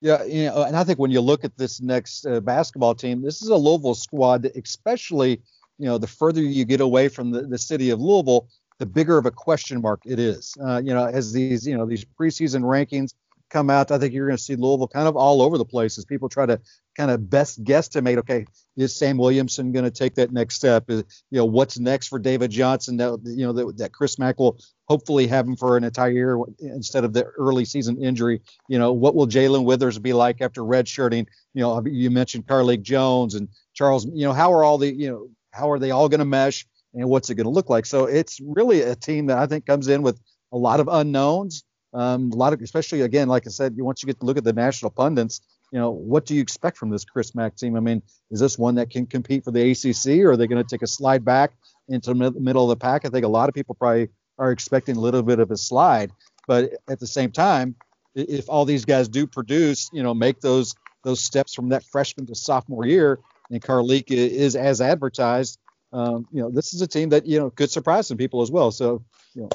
Yeah, 0.00 0.22
you 0.24 0.46
know, 0.46 0.62
and 0.62 0.76
I 0.76 0.84
think 0.84 0.98
when 0.98 1.10
you 1.10 1.20
look 1.20 1.44
at 1.44 1.56
this 1.56 1.80
next 1.80 2.26
uh, 2.26 2.40
basketball 2.40 2.94
team, 2.94 3.22
this 3.22 3.42
is 3.42 3.48
a 3.48 3.56
Louisville 3.56 3.94
squad 3.94 4.42
that, 4.42 4.54
especially, 4.54 5.40
you 5.78 5.86
know, 5.86 5.96
the 5.96 6.06
further 6.06 6.42
you 6.42 6.64
get 6.64 6.80
away 6.82 7.08
from 7.08 7.30
the, 7.30 7.42
the 7.42 7.58
city 7.58 7.90
of 7.90 8.00
Louisville, 8.00 8.48
the 8.78 8.86
bigger 8.86 9.16
of 9.16 9.24
a 9.24 9.30
question 9.30 9.80
mark 9.80 10.02
it 10.04 10.18
is. 10.18 10.54
Uh, 10.62 10.82
you 10.84 10.92
know, 10.92 11.06
as 11.06 11.32
these, 11.32 11.66
you 11.66 11.76
know, 11.76 11.86
these 11.86 12.04
preseason 12.04 12.62
rankings 12.62 13.14
come 13.50 13.70
out, 13.70 13.90
I 13.90 13.98
think 13.98 14.12
you're 14.12 14.26
going 14.26 14.36
to 14.36 14.42
see 14.42 14.56
Louisville 14.56 14.88
kind 14.88 15.06
of 15.06 15.16
all 15.16 15.42
over 15.42 15.58
the 15.58 15.64
place 15.64 15.98
as 15.98 16.04
people 16.04 16.28
try 16.28 16.46
to 16.46 16.60
kind 16.96 17.10
of 17.10 17.28
best 17.30 17.62
guesstimate. 17.62 18.18
Okay, 18.18 18.46
is 18.76 18.94
Sam 18.94 19.18
Williamson 19.18 19.72
going 19.72 19.84
to 19.84 19.90
take 19.90 20.16
that 20.16 20.32
next 20.32 20.56
step? 20.56 20.90
Is, 20.90 21.04
you 21.30 21.38
know, 21.38 21.44
what's 21.44 21.78
next 21.78 22.08
for 22.08 22.18
David 22.18 22.50
Johnson? 22.50 22.96
That 22.96 23.20
you 23.24 23.46
know 23.46 23.52
that, 23.52 23.78
that 23.78 23.92
Chris 23.92 24.18
Mack 24.18 24.38
will 24.38 24.58
hopefully 24.88 25.26
have 25.28 25.46
him 25.46 25.56
for 25.56 25.76
an 25.76 25.84
entire 25.84 26.10
year 26.10 26.38
instead 26.60 27.04
of 27.04 27.12
the 27.12 27.24
early 27.24 27.64
season 27.64 28.02
injury. 28.02 28.42
You 28.68 28.78
know, 28.78 28.92
what 28.92 29.14
will 29.14 29.26
Jae'Lyn 29.26 29.64
Withers 29.64 29.98
be 29.98 30.12
like 30.12 30.40
after 30.40 30.62
redshirting? 30.62 31.26
You 31.54 31.62
know, 31.62 31.84
you 31.86 32.10
mentioned 32.10 32.46
Carlik 32.46 32.82
Jones 32.82 33.34
and 33.34 33.48
Charles. 33.74 34.06
You 34.06 34.26
know, 34.26 34.32
how 34.32 34.52
are 34.52 34.64
all 34.64 34.78
the 34.78 34.92
you 34.92 35.10
know 35.10 35.28
how 35.52 35.70
are 35.70 35.78
they 35.78 35.90
all 35.90 36.08
going 36.08 36.20
to 36.20 36.26
mesh? 36.26 36.66
And 36.94 37.08
what's 37.10 37.28
it 37.28 37.34
going 37.34 37.44
to 37.44 37.50
look 37.50 37.68
like? 37.68 37.84
So 37.84 38.06
it's 38.06 38.40
really 38.40 38.80
a 38.80 38.94
team 38.94 39.26
that 39.26 39.36
I 39.36 39.46
think 39.46 39.66
comes 39.66 39.88
in 39.88 40.00
with 40.00 40.18
a 40.50 40.56
lot 40.56 40.80
of 40.80 40.88
unknowns 40.88 41.62
um, 41.96 42.30
a 42.30 42.36
lot 42.36 42.52
of, 42.52 42.60
especially 42.60 43.00
again, 43.00 43.26
like 43.26 43.46
I 43.46 43.50
said, 43.50 43.74
once 43.78 44.02
you 44.02 44.06
get 44.06 44.20
to 44.20 44.26
look 44.26 44.36
at 44.36 44.44
the 44.44 44.52
national 44.52 44.90
pundits, 44.90 45.40
you 45.72 45.78
know, 45.78 45.90
what 45.90 46.26
do 46.26 46.34
you 46.34 46.42
expect 46.42 46.76
from 46.76 46.90
this 46.90 47.06
Chris 47.06 47.34
Mack 47.34 47.56
team? 47.56 47.74
I 47.74 47.80
mean, 47.80 48.02
is 48.30 48.38
this 48.38 48.58
one 48.58 48.74
that 48.74 48.90
can 48.90 49.06
compete 49.06 49.44
for 49.44 49.50
the 49.50 49.70
ACC, 49.70 50.22
or 50.22 50.32
are 50.32 50.36
they 50.36 50.46
going 50.46 50.62
to 50.62 50.68
take 50.68 50.82
a 50.82 50.86
slide 50.86 51.24
back 51.24 51.52
into 51.88 52.12
the 52.12 52.32
middle 52.32 52.64
of 52.64 52.68
the 52.68 52.76
pack? 52.76 53.06
I 53.06 53.08
think 53.08 53.24
a 53.24 53.28
lot 53.28 53.48
of 53.48 53.54
people 53.54 53.74
probably 53.74 54.10
are 54.38 54.52
expecting 54.52 54.96
a 54.96 55.00
little 55.00 55.22
bit 55.22 55.38
of 55.38 55.50
a 55.50 55.56
slide, 55.56 56.12
but 56.46 56.74
at 56.86 57.00
the 57.00 57.06
same 57.06 57.32
time, 57.32 57.74
if 58.14 58.48
all 58.50 58.66
these 58.66 58.84
guys 58.84 59.08
do 59.08 59.26
produce, 59.26 59.88
you 59.92 60.02
know, 60.02 60.12
make 60.12 60.40
those 60.40 60.74
those 61.02 61.20
steps 61.20 61.54
from 61.54 61.70
that 61.70 61.84
freshman 61.84 62.26
to 62.26 62.34
sophomore 62.34 62.84
year, 62.84 63.20
and 63.50 63.62
Carlik 63.62 64.10
is 64.10 64.54
as 64.54 64.82
advertised, 64.82 65.58
um, 65.92 66.26
you 66.30 66.42
know, 66.42 66.50
this 66.50 66.74
is 66.74 66.82
a 66.82 66.86
team 66.86 67.08
that 67.08 67.24
you 67.26 67.38
know 67.38 67.48
could 67.48 67.70
surprise 67.70 68.06
some 68.06 68.18
people 68.18 68.42
as 68.42 68.50
well. 68.50 68.70
So, 68.70 69.02
you 69.34 69.42
know, 69.42 69.48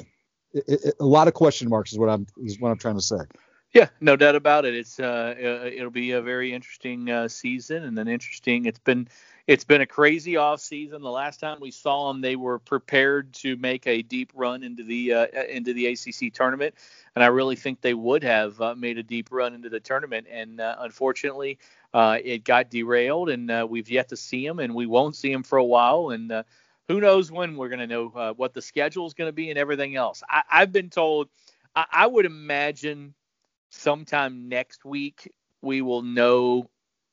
a 0.54 1.04
lot 1.04 1.28
of 1.28 1.34
question 1.34 1.68
marks 1.68 1.92
is 1.92 1.98
what 1.98 2.08
I'm 2.08 2.26
is 2.42 2.60
what 2.60 2.70
I'm 2.70 2.78
trying 2.78 2.96
to 2.96 3.02
say. 3.02 3.18
Yeah, 3.72 3.88
no 4.02 4.16
doubt 4.16 4.34
about 4.34 4.66
it. 4.66 4.74
It's 4.74 5.00
uh, 5.00 5.34
uh, 5.36 5.66
it'll 5.66 5.90
be 5.90 6.10
a 6.12 6.20
very 6.20 6.52
interesting 6.52 7.10
uh, 7.10 7.28
season, 7.28 7.84
and 7.84 7.96
then 7.96 8.06
interesting. 8.06 8.66
It's 8.66 8.78
been 8.78 9.08
it's 9.46 9.64
been 9.64 9.80
a 9.80 9.86
crazy 9.86 10.36
off 10.36 10.60
season. 10.60 11.00
The 11.00 11.10
last 11.10 11.40
time 11.40 11.58
we 11.58 11.70
saw 11.70 12.12
them, 12.12 12.20
they 12.20 12.36
were 12.36 12.58
prepared 12.58 13.32
to 13.34 13.56
make 13.56 13.86
a 13.86 14.02
deep 14.02 14.30
run 14.34 14.62
into 14.62 14.84
the 14.84 15.14
uh, 15.14 15.26
into 15.48 15.72
the 15.72 15.86
ACC 15.86 16.34
tournament, 16.34 16.74
and 17.14 17.24
I 17.24 17.28
really 17.28 17.56
think 17.56 17.80
they 17.80 17.94
would 17.94 18.22
have 18.24 18.60
uh, 18.60 18.74
made 18.74 18.98
a 18.98 19.02
deep 19.02 19.28
run 19.30 19.54
into 19.54 19.70
the 19.70 19.80
tournament. 19.80 20.26
And 20.30 20.60
uh, 20.60 20.76
unfortunately, 20.80 21.58
uh, 21.94 22.18
it 22.22 22.44
got 22.44 22.68
derailed, 22.70 23.30
and 23.30 23.50
uh, 23.50 23.66
we've 23.68 23.90
yet 23.90 24.10
to 24.10 24.16
see 24.16 24.46
them, 24.46 24.58
and 24.58 24.74
we 24.74 24.86
won't 24.86 25.16
see 25.16 25.32
them 25.32 25.42
for 25.42 25.56
a 25.56 25.64
while. 25.64 26.10
And 26.10 26.30
uh, 26.30 26.42
who 26.88 27.00
knows 27.00 27.30
when 27.30 27.56
we're 27.56 27.68
going 27.68 27.80
to 27.80 27.86
know 27.86 28.12
uh, 28.14 28.32
what 28.34 28.54
the 28.54 28.62
schedule 28.62 29.06
is 29.06 29.14
going 29.14 29.28
to 29.28 29.32
be 29.32 29.50
and 29.50 29.58
everything 29.58 29.96
else. 29.96 30.22
I, 30.28 30.42
have 30.48 30.72
been 30.72 30.90
told, 30.90 31.28
I, 31.74 31.86
I, 31.90 32.06
would 32.06 32.26
imagine 32.26 33.14
sometime 33.70 34.48
next 34.48 34.84
week 34.84 35.32
we 35.62 35.82
will 35.82 36.02
know 36.02 36.68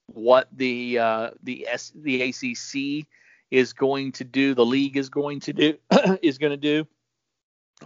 what 0.08 0.48
the 0.52 1.00
uh, 1.00 1.30
the 1.44 1.68
S, 1.68 1.92
the 1.96 2.24
ACC 2.24 3.08
is 3.52 3.74
going 3.74 4.12
to 4.14 4.24
do, 4.24 4.54
the 4.54 4.66
league 4.66 4.98
is 4.98 5.10
going 5.10 5.40
to 5.42 5.54
do, 5.54 5.78
is 6.22 6.38
going 6.38 6.52
to 6.52 6.58
do. 6.58 6.88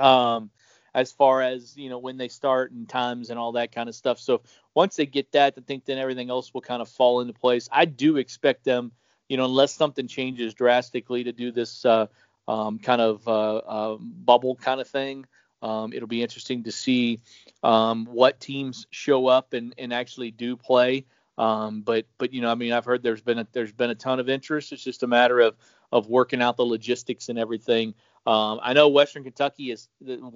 Um, 0.01 0.49
as 0.95 1.11
far 1.11 1.41
as 1.41 1.75
you 1.75 1.89
know 1.89 1.97
when 1.97 2.17
they 2.17 2.27
start 2.27 2.71
and 2.71 2.87
times 2.87 3.29
and 3.29 3.39
all 3.39 3.53
that 3.53 3.71
kind 3.71 3.89
of 3.89 3.95
stuff. 3.95 4.19
So 4.19 4.41
once 4.75 4.95
they 4.95 5.05
get 5.05 5.31
that, 5.31 5.55
I 5.57 5.61
think 5.61 5.85
then 5.85 5.97
everything 5.97 6.29
else 6.29 6.53
will 6.53 6.61
kind 6.61 6.81
of 6.81 6.89
fall 6.89 7.21
into 7.21 7.33
place. 7.33 7.67
I 7.71 7.85
do 7.85 8.17
expect 8.17 8.63
them 8.63 8.91
you 9.29 9.37
know, 9.37 9.45
unless 9.45 9.73
something 9.73 10.07
changes 10.07 10.53
drastically 10.53 11.23
to 11.23 11.31
do 11.31 11.51
this 11.51 11.85
uh, 11.85 12.07
um, 12.47 12.79
kind 12.79 13.01
of 13.01 13.27
uh, 13.27 13.55
uh, 13.57 13.97
bubble 13.99 14.55
kind 14.55 14.81
of 14.81 14.87
thing. 14.87 15.25
Um, 15.61 15.93
it'll 15.93 16.09
be 16.09 16.21
interesting 16.21 16.63
to 16.63 16.71
see 16.71 17.21
um, 17.63 18.05
what 18.05 18.39
teams 18.39 18.85
show 18.89 19.27
up 19.27 19.53
and, 19.53 19.73
and 19.77 19.93
actually 19.93 20.31
do 20.31 20.57
play. 20.57 21.05
Um, 21.37 21.81
but 21.81 22.05
but 22.17 22.33
you 22.33 22.41
know, 22.41 22.51
I 22.51 22.55
mean, 22.55 22.73
I've 22.73 22.85
heard 22.85 23.01
there's 23.01 23.21
been 23.21 23.39
a, 23.39 23.47
there's 23.53 23.71
been 23.71 23.89
a 23.89 23.95
ton 23.95 24.19
of 24.19 24.29
interest. 24.29 24.71
It's 24.71 24.83
just 24.83 25.03
a 25.03 25.07
matter 25.07 25.39
of 25.39 25.55
of 25.91 26.07
working 26.07 26.41
out 26.41 26.57
the 26.57 26.65
logistics 26.65 27.29
and 27.29 27.39
everything. 27.39 27.93
Um, 28.25 28.59
I 28.61 28.73
know 28.73 28.87
Western 28.87 29.23
Kentucky 29.23 29.71
is, 29.71 29.89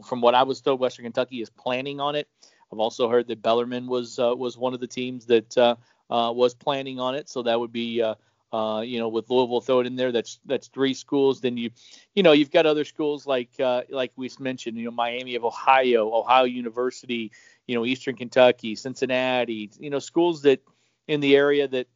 from 0.07 0.21
what 0.21 0.35
I 0.35 0.43
was 0.43 0.61
told, 0.61 0.79
Western 0.79 1.05
Kentucky 1.05 1.41
is 1.41 1.49
planning 1.49 1.99
on 1.99 2.15
it. 2.15 2.27
I've 2.71 2.79
also 2.79 3.09
heard 3.09 3.27
that 3.27 3.41
Bellarmine 3.41 3.87
was 3.87 4.19
uh, 4.19 4.35
was 4.35 4.57
one 4.57 4.73
of 4.73 4.79
the 4.79 4.87
teams 4.87 5.25
that 5.27 5.57
uh, 5.57 5.75
uh, 6.09 6.31
was 6.33 6.53
planning 6.53 6.99
on 6.99 7.15
it. 7.15 7.29
So 7.29 7.43
that 7.43 7.59
would 7.59 7.71
be 7.71 8.01
Uh, 8.51 8.81
you 8.81 8.97
know, 8.97 9.09
with 9.09 9.29
Louisville, 9.29 9.59
throw 9.59 9.81
it 9.81 9.87
in 9.87 9.97
there. 9.97 10.13
That's 10.13 10.39
that's 10.45 10.67
three 10.69 10.93
schools. 10.93 11.41
Then 11.41 11.57
you, 11.57 11.71
you 12.15 12.23
know, 12.23 12.31
you've 12.31 12.51
got 12.51 12.65
other 12.65 12.85
schools 12.85 13.27
like 13.27 13.59
uh, 13.59 13.83
like 13.89 14.13
we 14.15 14.31
mentioned. 14.39 14.77
You 14.77 14.85
know, 14.85 14.91
Miami 14.91 15.35
of 15.35 15.43
Ohio, 15.43 16.13
Ohio 16.13 16.45
University. 16.45 17.31
You 17.67 17.75
know, 17.75 17.85
Eastern 17.85 18.15
Kentucky, 18.15 18.75
Cincinnati. 18.75 19.69
You 19.79 19.89
know, 19.89 19.99
schools 19.99 20.43
that 20.43 20.61
in 21.07 21.19
the 21.19 21.35
area 21.35 21.67
that 21.67 21.87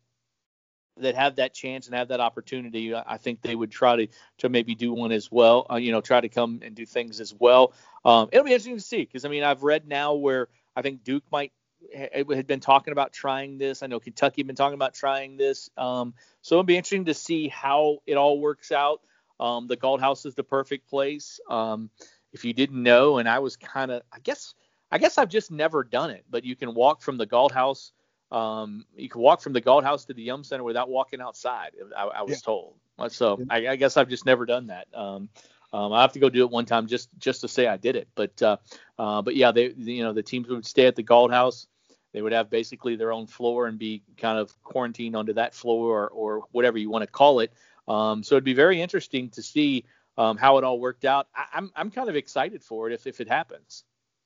that 0.97 1.15
have 1.15 1.37
that 1.37 1.53
chance 1.53 1.87
and 1.87 1.95
have 1.95 2.09
that 2.09 2.19
opportunity. 2.19 2.93
I 2.93 3.17
think 3.17 3.41
they 3.41 3.55
would 3.55 3.71
try 3.71 3.95
to 3.95 4.07
to 4.39 4.49
maybe 4.49 4.75
do 4.75 4.93
one 4.93 5.11
as 5.11 5.31
well. 5.31 5.65
Uh, 5.69 5.75
you 5.75 5.91
know, 5.91 6.01
try 6.01 6.21
to 6.21 6.29
come 6.29 6.59
and 6.63 6.75
do 6.75 6.85
things 6.85 7.19
as 7.19 7.33
well. 7.33 7.73
Um, 8.03 8.29
it'll 8.31 8.45
be 8.45 8.51
interesting 8.51 8.77
to 8.77 8.81
see 8.81 9.01
because 9.01 9.25
I 9.25 9.29
mean 9.29 9.43
I've 9.43 9.63
read 9.63 9.87
now 9.87 10.13
where 10.15 10.49
I 10.75 10.81
think 10.81 11.03
Duke 11.03 11.23
might 11.31 11.51
had 11.93 12.47
been 12.47 12.59
talking 12.59 12.91
about 12.91 13.13
trying 13.13 13.57
this. 13.57 13.83
I 13.83 13.87
know 13.87 13.99
Kentucky 13.99 14.41
had 14.41 14.47
been 14.47 14.55
talking 14.55 14.75
about 14.75 14.93
trying 14.93 15.37
this. 15.37 15.69
Um, 15.77 16.13
so 16.41 16.55
it'll 16.55 16.63
be 16.63 16.77
interesting 16.77 17.05
to 17.05 17.13
see 17.13 17.47
how 17.47 17.99
it 18.05 18.15
all 18.15 18.39
works 18.39 18.71
out. 18.71 19.01
Um, 19.39 19.67
the 19.67 19.75
Galt 19.75 19.99
House 19.99 20.25
is 20.25 20.35
the 20.35 20.43
perfect 20.43 20.87
place. 20.89 21.39
Um, 21.49 21.89
if 22.31 22.45
you 22.45 22.53
didn't 22.53 22.81
know, 22.81 23.17
and 23.17 23.27
I 23.27 23.39
was 23.39 23.57
kind 23.57 23.91
of, 23.91 24.03
I 24.11 24.19
guess, 24.19 24.53
I 24.91 24.97
guess 24.97 25.17
I've 25.17 25.29
just 25.29 25.51
never 25.51 25.83
done 25.83 26.11
it, 26.11 26.25
but 26.29 26.45
you 26.45 26.55
can 26.55 26.73
walk 26.73 27.01
from 27.01 27.17
the 27.17 27.25
Galt 27.25 27.51
House. 27.51 27.91
Um, 28.31 28.85
you 28.95 29.09
can 29.09 29.21
walk 29.21 29.41
from 29.41 29.53
the 29.53 29.61
Galt 29.61 29.83
House 29.83 30.05
to 30.05 30.13
the 30.13 30.21
Yum 30.21 30.43
Center 30.43 30.63
without 30.63 30.89
walking 30.89 31.21
outside. 31.21 31.71
I, 31.97 32.03
I 32.03 32.21
was 32.21 32.31
yeah. 32.31 32.37
told. 32.45 32.75
So 33.09 33.41
I, 33.49 33.67
I, 33.67 33.75
guess 33.77 33.97
I've 33.97 34.09
just 34.09 34.25
never 34.25 34.45
done 34.45 34.67
that. 34.67 34.87
Um, 34.93 35.29
um, 35.73 35.93
I 35.93 36.01
have 36.01 36.13
to 36.13 36.19
go 36.19 36.29
do 36.29 36.43
it 36.43 36.51
one 36.51 36.65
time 36.65 36.87
just 36.87 37.09
just 37.17 37.41
to 37.41 37.47
say 37.47 37.65
I 37.67 37.77
did 37.77 37.95
it. 37.95 38.09
But 38.13 38.41
uh, 38.41 38.57
uh, 38.99 39.21
but 39.21 39.35
yeah, 39.35 39.51
they 39.51 39.73
you 39.75 40.03
know 40.03 40.13
the 40.13 40.23
teams 40.23 40.49
would 40.49 40.65
stay 40.65 40.85
at 40.85 40.95
the 40.95 41.03
Galt 41.03 41.31
House. 41.31 41.67
They 42.13 42.21
would 42.21 42.33
have 42.33 42.49
basically 42.49 42.95
their 42.95 43.11
own 43.11 43.27
floor 43.27 43.67
and 43.67 43.79
be 43.79 44.03
kind 44.17 44.37
of 44.37 44.53
quarantined 44.63 45.15
onto 45.15 45.33
that 45.33 45.53
floor 45.53 46.03
or, 46.03 46.07
or 46.09 46.43
whatever 46.51 46.77
you 46.77 46.89
want 46.89 47.03
to 47.03 47.07
call 47.07 47.39
it. 47.39 47.53
Um, 47.87 48.23
so 48.23 48.35
it'd 48.35 48.43
be 48.43 48.53
very 48.53 48.81
interesting 48.81 49.29
to 49.31 49.41
see 49.41 49.85
um, 50.17 50.37
how 50.37 50.57
it 50.57 50.63
all 50.63 50.79
worked 50.79 51.05
out. 51.05 51.27
I, 51.35 51.45
I'm 51.53 51.71
I'm 51.75 51.91
kind 51.91 52.09
of 52.09 52.15
excited 52.15 52.63
for 52.63 52.89
it 52.89 52.93
if 52.93 53.07
if 53.07 53.21
it 53.21 53.27
happens. 53.27 53.83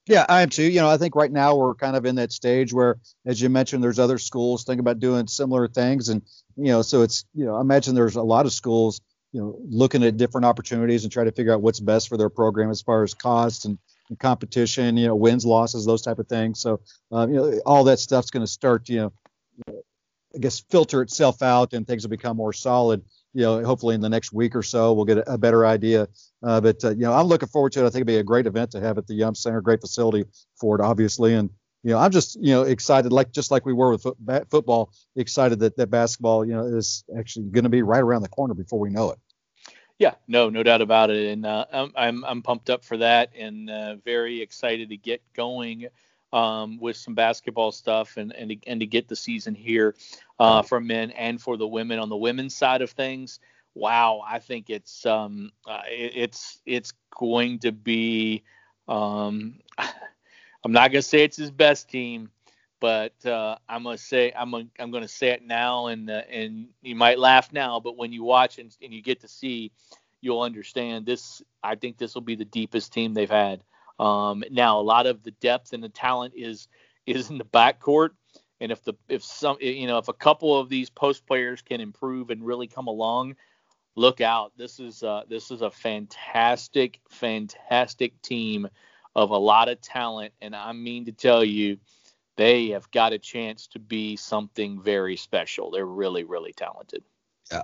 Yeah, 0.08 0.26
I 0.30 0.44
am 0.44 0.50
too. 0.50 0.64
You 0.64 0.82
know, 0.82 0.90
I 0.90 0.98
think 0.98 1.16
right 1.16 1.32
now 1.32 1.56
we're 1.56 1.74
kind 1.74 1.96
of 1.96 2.06
in 2.06 2.16
that 2.16 2.32
stage 2.32 2.72
where, 2.72 2.98
as 3.26 3.42
you 3.42 3.50
mentioned, 3.50 3.84
there's 3.84 3.98
other 3.98 4.20
schools 4.20 4.64
thinking 4.64 4.82
about 4.82 5.00
doing 5.00 5.28
similar 5.28 5.68
things, 5.68 6.10
and 6.10 6.22
you 6.56 6.72
know, 6.72 6.82
so 6.82 7.02
it's 7.02 7.26
you 7.34 7.46
know, 7.46 7.56
I 7.56 7.62
imagine 7.62 7.96
there's 7.96 8.16
a 8.16 8.22
lot 8.22 8.46
of 8.46 8.54
schools, 8.54 9.02
you 9.32 9.42
know, 9.42 9.58
looking 9.68 10.04
at 10.04 10.18
different 10.18 10.46
opportunities 10.46 11.04
and 11.04 11.12
try 11.12 11.24
to 11.24 11.32
figure 11.32 11.54
out 11.54 11.62
what's 11.62 11.80
best 11.80 12.10
for 12.10 12.18
their 12.18 12.30
program 12.30 12.70
as 12.70 12.82
far 12.82 13.04
as 13.04 13.14
costs 13.14 13.66
and 13.66 13.78
and 13.78 13.78
competition, 14.20 14.98
you 14.98 15.08
know, 15.08 15.16
wins, 15.16 15.46
losses, 15.46 15.86
those 15.86 16.02
type 16.02 16.20
of 16.20 16.28
things. 16.28 16.60
So, 16.60 16.80
um, 17.12 17.34
you 17.34 17.38
know, 17.38 17.60
all 17.66 17.84
that 17.86 18.00
stuff's 18.00 18.32
going 18.32 18.46
to 18.46 18.52
start, 18.52 18.88
you 18.90 19.12
know, 19.68 19.84
I 20.36 20.38
guess 20.40 20.60
filter 20.70 21.02
itself 21.02 21.42
out 21.42 21.74
and 21.74 21.88
things 21.88 22.04
will 22.04 22.10
become 22.10 22.38
more 22.38 22.54
solid. 22.54 23.04
You 23.34 23.42
know, 23.42 23.64
hopefully 23.66 23.96
in 23.96 24.02
the 24.02 24.10
next 24.10 24.32
week 24.32 24.56
or 24.56 24.64
so 24.64 24.94
we'll 24.94 25.06
get 25.06 25.18
a, 25.18 25.34
a 25.34 25.38
better 25.38 25.66
idea. 25.66 26.08
Uh, 26.44 26.62
but 26.62 26.84
uh, 26.84 26.92
you 26.92 27.02
know, 27.02 27.14
I'm 27.14 27.28
looking 27.28 27.50
forward 27.50 27.74
to 27.74 27.84
it. 27.84 27.88
I 27.88 27.90
think 27.90 28.02
it'll 28.02 28.14
be 28.14 28.18
a 28.18 28.24
great 28.24 28.48
event 28.48 28.72
to 28.72 28.80
have 28.80 28.98
at 28.98 29.08
the 29.08 29.14
Yum 29.14 29.36
Center, 29.36 29.62
great 29.62 29.82
facility 29.82 30.26
for 30.60 30.76
it, 30.76 30.82
obviously. 30.82 31.34
And 31.34 31.50
you 31.84 31.92
know, 31.92 32.00
I'm 32.00 32.12
just 32.12 32.36
you 32.42 32.52
know 32.54 32.64
excited, 32.64 33.12
like 33.12 33.32
just 33.32 33.52
like 33.52 33.66
we 33.66 33.74
were 33.74 33.92
with 33.92 34.04
foot, 34.04 34.18
football, 34.50 34.92
excited 35.16 35.60
that 35.60 35.78
that 35.78 35.90
basketball, 35.92 36.46
you 36.46 36.54
know, 36.54 36.66
is 36.66 37.04
actually 37.18 37.46
going 37.46 37.64
to 37.64 37.70
be 37.70 37.82
right 37.82 38.02
around 38.02 38.22
the 38.22 38.30
corner 38.30 38.54
before 38.54 38.80
we 38.80 38.90
know 38.90 39.12
it. 39.12 39.20
Yeah, 39.98 40.16
no, 40.28 40.50
no 40.50 40.62
doubt 40.62 40.82
about 40.82 41.10
it, 41.10 41.32
and 41.32 41.46
uh, 41.46 41.66
I'm, 41.72 41.92
I'm 41.96 42.26
I'm 42.26 42.42
pumped 42.42 42.70
up 42.70 42.84
for 42.84 42.98
that, 42.98 43.30
and 43.38 43.70
uh, 43.70 43.96
very 44.04 44.42
excited 44.42 44.90
to 44.90 44.98
get 44.98 45.22
going 45.34 45.88
um, 46.34 46.78
with 46.80 46.98
some 46.98 47.16
basketball 47.16 47.72
stuff, 47.72 48.18
and 48.18 48.34
and 48.34 48.50
to, 48.50 48.58
and 48.68 48.82
to 48.82 48.86
get 48.86 49.08
the 49.08 49.16
season 49.16 49.56
here 49.56 49.96
uh, 50.40 50.62
for 50.64 50.82
men 50.82 51.12
and 51.12 51.42
for 51.42 51.56
the 51.56 51.68
women 51.68 52.00
on 52.00 52.10
the 52.10 52.18
women's 52.18 52.54
side 52.56 52.82
of 52.82 52.92
things. 52.92 53.40
Wow, 53.74 54.22
I 54.28 54.40
think 54.40 54.70
it's 54.70 55.06
um 55.06 55.52
uh, 55.66 55.82
it, 55.90 56.12
it's 56.16 56.62
it's 56.66 56.94
going 57.18 57.60
to 57.60 57.72
be 57.72 58.44
um 58.90 59.60
I'm 59.78 60.74
not 60.74 60.92
gonna 60.92 61.04
say 61.04 61.24
it's 61.24 61.38
his 61.38 61.52
best 61.52 61.90
team, 61.90 62.32
but 62.80 63.26
uh, 63.26 63.58
I'm 63.68 63.84
gonna 63.84 63.98
say 63.98 64.32
I'm 64.36 64.52
gonna, 64.52 64.68
I'm 64.80 64.92
gonna 64.92 65.08
say 65.08 65.30
it 65.30 65.46
now, 65.46 65.88
and 65.88 66.10
uh, 66.10 66.22
and 66.30 66.68
you 66.82 66.96
might 66.96 67.20
laugh 67.20 67.52
now, 67.54 67.80
but 67.80 67.98
when 67.98 68.12
you 68.12 68.24
watch 68.24 68.60
and, 68.60 68.76
and 68.82 68.94
you 68.94 69.02
get 69.02 69.22
to 69.22 69.28
see, 69.28 69.72
you'll 70.22 70.42
understand 70.42 71.06
this. 71.06 71.42
I 71.64 71.76
think 71.76 71.98
this 71.98 72.16
will 72.16 72.22
be 72.22 72.36
the 72.36 72.46
deepest 72.46 72.94
team 72.94 73.14
they've 73.14 73.30
had. 73.30 73.64
Um, 74.00 74.44
now 74.52 74.80
a 74.80 74.82
lot 74.82 75.08
of 75.08 75.24
the 75.24 75.32
depth 75.32 75.74
and 75.74 75.84
the 75.84 75.90
talent 75.90 76.34
is 76.36 76.68
is 77.06 77.30
in 77.30 77.38
the 77.38 77.46
backcourt, 77.46 78.10
and 78.60 78.72
if 78.72 78.84
the 78.84 78.94
if 79.08 79.24
some 79.24 79.58
you 79.62 79.88
know 79.88 79.98
if 79.98 80.08
a 80.08 80.14
couple 80.14 80.60
of 80.60 80.70
these 80.70 80.90
post 80.90 81.26
players 81.26 81.62
can 81.62 81.80
improve 81.80 82.30
and 82.30 82.46
really 82.46 82.68
come 82.68 82.88
along, 82.88 83.36
look 83.96 84.22
out. 84.22 84.52
This 84.58 84.80
is 84.80 85.02
uh, 85.02 85.24
this 85.30 85.50
is 85.52 85.62
a 85.62 85.72
fantastic 85.72 87.00
fantastic 87.10 88.22
team 88.22 88.68
of 89.16 89.30
a 89.30 89.38
lot 89.38 89.70
of 89.70 89.80
talent, 89.80 90.34
and 90.42 90.56
I 90.56 90.74
mean 90.74 91.06
to 91.06 91.14
tell 91.14 91.44
you 91.44 91.78
they 92.38 92.70
have 92.70 92.90
got 92.92 93.14
a 93.14 93.20
chance 93.20 93.68
to 93.68 93.80
be 93.80 94.16
something 94.16 94.82
very 94.82 95.16
special. 95.16 95.72
They're 95.72 95.86
really, 95.86 96.24
really 96.24 96.54
talented. 96.54 97.04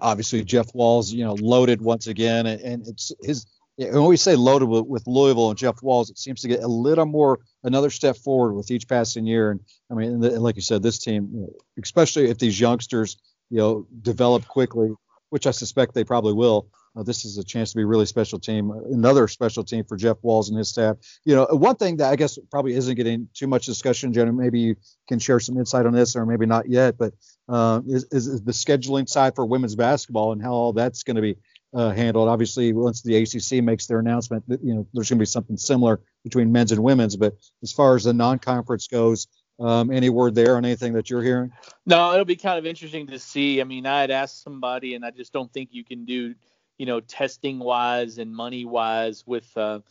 Obviously, 0.02 0.44
Jeff 0.44 0.68
Walz, 0.74 1.12
you 1.12 1.26
know, 1.26 1.34
loaded 1.34 1.82
once 1.82 2.08
again, 2.08 2.46
and, 2.46 2.88
it's 2.88 3.12
his. 3.22 3.46
When 3.78 4.06
we 4.06 4.18
say 4.18 4.36
loaded 4.36 4.66
with, 4.66 5.08
Louisville 5.08 5.50
and 5.50 5.58
Jeff 5.58 5.82
Walz, 5.82 6.12
it 6.12 6.20
seems 6.20 6.42
to 6.42 6.48
get 6.48 6.62
a 6.62 6.68
little 6.68 7.06
more, 7.06 7.40
another 7.64 7.90
step 7.90 8.16
forward 8.16 8.54
with 8.54 8.70
each 8.70 8.88
passing 8.88 9.26
year. 9.26 9.50
And 9.50 9.60
I 9.90 9.96
mean, 9.96 10.20
like 10.20 10.56
you 10.56 10.62
said, 10.62 10.84
this 10.84 11.00
team, 11.00 11.48
especially 11.82 12.30
if 12.30 12.38
these 12.38 12.60
youngsters, 12.60 13.18
you 13.50 13.58
know, 13.58 13.88
develop 14.02 14.48
quickly, 14.48 14.92
which 15.30 15.48
I 15.48 15.52
suspect 15.52 15.96
they 15.96 16.04
probably 16.04 16.34
will, 16.34 16.68
uh, 16.96 17.04
this 17.04 17.24
is 17.24 17.38
a 17.38 17.44
chance 17.44 17.72
to 17.72 17.78
be 17.78 17.84
a 17.84 17.86
really 17.86 18.06
special 18.06 18.38
team, 18.38 18.72
another 18.92 19.28
special 19.28 19.64
team 19.64 19.86
for 19.86 19.96
Jeff 19.96 20.18
Walz 20.22 20.50
and 20.50 20.58
his 20.58 20.70
staff. 20.70 20.98
You 21.24 21.36
know, 21.36 21.48
one 21.52 21.76
thing 21.76 21.98
that 21.98 22.12
I 22.12 22.16
guess 22.16 22.38
probably 22.50 22.74
isn't 22.74 22.96
getting 22.96 23.30
too 23.34 23.48
much 23.48 23.66
discussion, 23.66 24.12
Jenny, 24.12 24.32
maybe 24.32 24.60
you 24.60 24.76
can 25.08 25.20
share 25.20 25.40
some 25.40 25.58
insight 25.58 25.86
on 25.86 25.94
this, 25.94 26.16
or 26.16 26.26
maybe 26.26 26.46
not 26.46 26.68
yet, 26.68 26.98
but 26.98 27.14
uh, 27.48 27.82
is, 27.88 28.06
is, 28.12 28.42
the 28.44 28.52
scheduling 28.52 29.08
side 29.08 29.36
for 29.36 29.46
women's 29.46 29.76
basketball 29.76 30.34
and 30.34 30.42
how 30.42 30.52
all 30.52 30.74
that's 30.74 31.04
going 31.04 31.16
to 31.16 31.22
be 31.22 31.38
uh, 31.74 31.92
handled. 31.92 32.28
Obviously, 32.28 32.74
once 32.74 33.02
the 33.02 33.16
ACC 33.16 33.64
makes 33.64 33.88
their 33.88 34.00
announcement, 34.00 34.44
you 34.48 34.76
know, 34.76 34.88
there's 34.94 35.10
going 35.10 35.18
to 35.18 35.22
be 35.22 35.26
something 35.26 35.58
similar 35.58 36.02
between 36.24 36.52
men's 36.52 36.72
and 36.72 36.84
women's. 36.84 37.16
But 37.16 37.36
as 37.64 37.72
far 37.72 37.96
as 37.96 38.04
the 38.04 38.14
non-conference 38.14 38.88
goes, 38.88 39.28
um, 39.60 39.92
any 39.92 40.10
word 40.10 40.36
there 40.36 40.58
on 40.58 40.66
anything 40.66 40.94
that 40.94 41.10
you're 41.10 41.22
hearing? 41.22 41.52
No, 41.86 42.14
it'll 42.14 42.26
be 42.26 42.36
kind 42.36 42.58
of 42.58 42.66
interesting 42.66 43.08
to 43.08 43.20
see. 43.20 43.62
I 43.62 43.64
mean, 43.64 43.86
I 43.86 44.02
had 44.02 44.12
asked 44.12 44.44
somebody, 44.44 44.96
and 44.96 45.06
I 45.06 45.12
just 45.12 45.32
don't 45.32 45.52
think 45.54 45.70
you 45.72 45.84
can 45.84 46.04
do 46.04 46.36
you 46.82 46.88
know, 46.88 47.00
testing 47.00 47.60
wise 47.60 48.18
and 48.18 48.36
money 48.36 48.66
wise 48.66 49.24
with, 49.28 49.56
uh, 49.56 49.82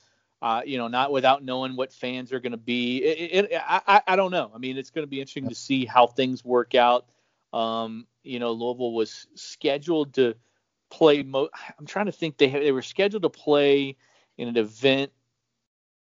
uh, 0.43 0.63
you 0.67 0.77
know, 0.77 0.89
not 0.89 1.13
without 1.13 1.45
knowing 1.45 1.77
what 1.77 1.93
fans 1.93 2.33
are 2.33 2.41
going 2.41 2.51
to 2.51 2.59
be. 2.59 2.97
It, 2.97 3.45
it, 3.53 3.63
I, 3.65 4.03
I 4.09 4.17
don't 4.17 4.33
know. 4.33 4.51
I 4.53 4.59
mean, 4.59 4.77
it's 4.77 4.91
going 4.91 5.05
to 5.05 5.09
be 5.09 5.21
interesting 5.21 5.51
to 5.51 5.55
see 5.55 5.85
how 5.85 6.09
things 6.09 6.45
work 6.45 6.75
out. 6.75 7.07
Um, 7.53 8.09
you 8.25 8.41
know, 8.41 8.51
Louisville 8.51 8.93
was 8.93 9.29
scheduled 9.37 10.15
to 10.15 10.35
play. 10.91 11.23
Mo- 11.23 11.51
I'm 11.79 11.87
trying 11.87 12.07
to 12.07 12.13
think. 12.13 12.39
They 12.39 12.49
they 12.49 12.73
were 12.73 12.83
scheduled 12.83 13.23
to 13.23 13.31
play 13.31 13.97
in 14.37 14.49
an 14.49 14.57
event. 14.57 15.13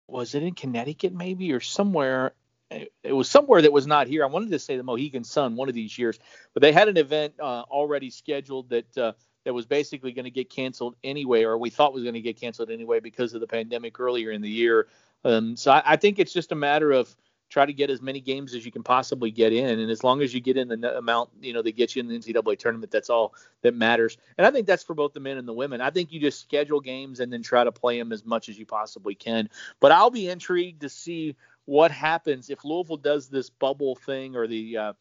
Was 0.08 0.34
it 0.34 0.42
in 0.42 0.52
Connecticut 0.52 1.14
maybe 1.14 1.54
or 1.54 1.60
somewhere? 1.60 2.34
It 2.70 3.14
was 3.14 3.30
somewhere 3.30 3.62
that 3.62 3.72
was 3.72 3.86
not 3.86 4.08
here. 4.08 4.24
I 4.24 4.28
wanted 4.28 4.50
to 4.50 4.58
say 4.58 4.76
the 4.76 4.82
Mohegan 4.82 5.24
Sun 5.24 5.56
one 5.56 5.70
of 5.70 5.74
these 5.74 5.96
years, 5.96 6.18
but 6.52 6.60
they 6.60 6.72
had 6.72 6.88
an 6.88 6.98
event 6.98 7.32
uh, 7.40 7.62
already 7.62 8.10
scheduled 8.10 8.68
that 8.68 8.98
uh, 8.98 9.12
that 9.46 9.54
was 9.54 9.64
basically 9.64 10.10
going 10.10 10.24
to 10.24 10.30
get 10.30 10.50
canceled 10.50 10.96
anyway, 11.04 11.44
or 11.44 11.56
we 11.56 11.70
thought 11.70 11.94
was 11.94 12.02
going 12.02 12.16
to 12.16 12.20
get 12.20 12.38
canceled 12.38 12.68
anyway 12.68 12.98
because 12.98 13.32
of 13.32 13.40
the 13.40 13.46
pandemic 13.46 14.00
earlier 14.00 14.32
in 14.32 14.42
the 14.42 14.50
year. 14.50 14.88
Um, 15.24 15.56
so 15.56 15.70
I, 15.70 15.82
I, 15.86 15.96
think 15.96 16.18
it's 16.18 16.32
just 16.32 16.50
a 16.50 16.56
matter 16.56 16.90
of 16.90 17.16
try 17.48 17.64
to 17.64 17.72
get 17.72 17.88
as 17.88 18.02
many 18.02 18.20
games 18.20 18.54
as 18.56 18.66
you 18.66 18.72
can 18.72 18.82
possibly 18.82 19.30
get 19.30 19.52
in, 19.52 19.78
and 19.78 19.88
as 19.88 20.02
long 20.02 20.20
as 20.20 20.34
you 20.34 20.40
get 20.40 20.56
in 20.56 20.66
the 20.66 20.98
amount 20.98 21.30
you 21.40 21.52
know 21.52 21.62
they 21.62 21.70
get 21.70 21.94
you 21.94 22.00
in 22.00 22.08
the 22.08 22.18
NCAA 22.18 22.58
tournament, 22.58 22.90
that's 22.90 23.08
all 23.08 23.34
that 23.62 23.72
matters. 23.72 24.18
And 24.36 24.44
I 24.44 24.50
think 24.50 24.66
that's 24.66 24.82
for 24.82 24.94
both 24.94 25.12
the 25.12 25.20
men 25.20 25.38
and 25.38 25.46
the 25.46 25.52
women. 25.52 25.80
I 25.80 25.90
think 25.90 26.10
you 26.10 26.18
just 26.18 26.40
schedule 26.40 26.80
games 26.80 27.20
and 27.20 27.32
then 27.32 27.44
try 27.44 27.62
to 27.62 27.70
play 27.70 28.00
them 28.00 28.10
as 28.10 28.24
much 28.24 28.48
as 28.48 28.58
you 28.58 28.66
possibly 28.66 29.14
can. 29.14 29.48
But 29.78 29.92
I'll 29.92 30.10
be 30.10 30.28
intrigued 30.28 30.80
to 30.80 30.88
see 30.88 31.36
what 31.66 31.92
happens 31.92 32.50
if 32.50 32.64
Louisville 32.64 32.96
does 32.96 33.28
this 33.28 33.48
bubble 33.48 33.94
thing 33.94 34.34
or 34.34 34.48
the 34.48 34.76
uh, 34.76 34.92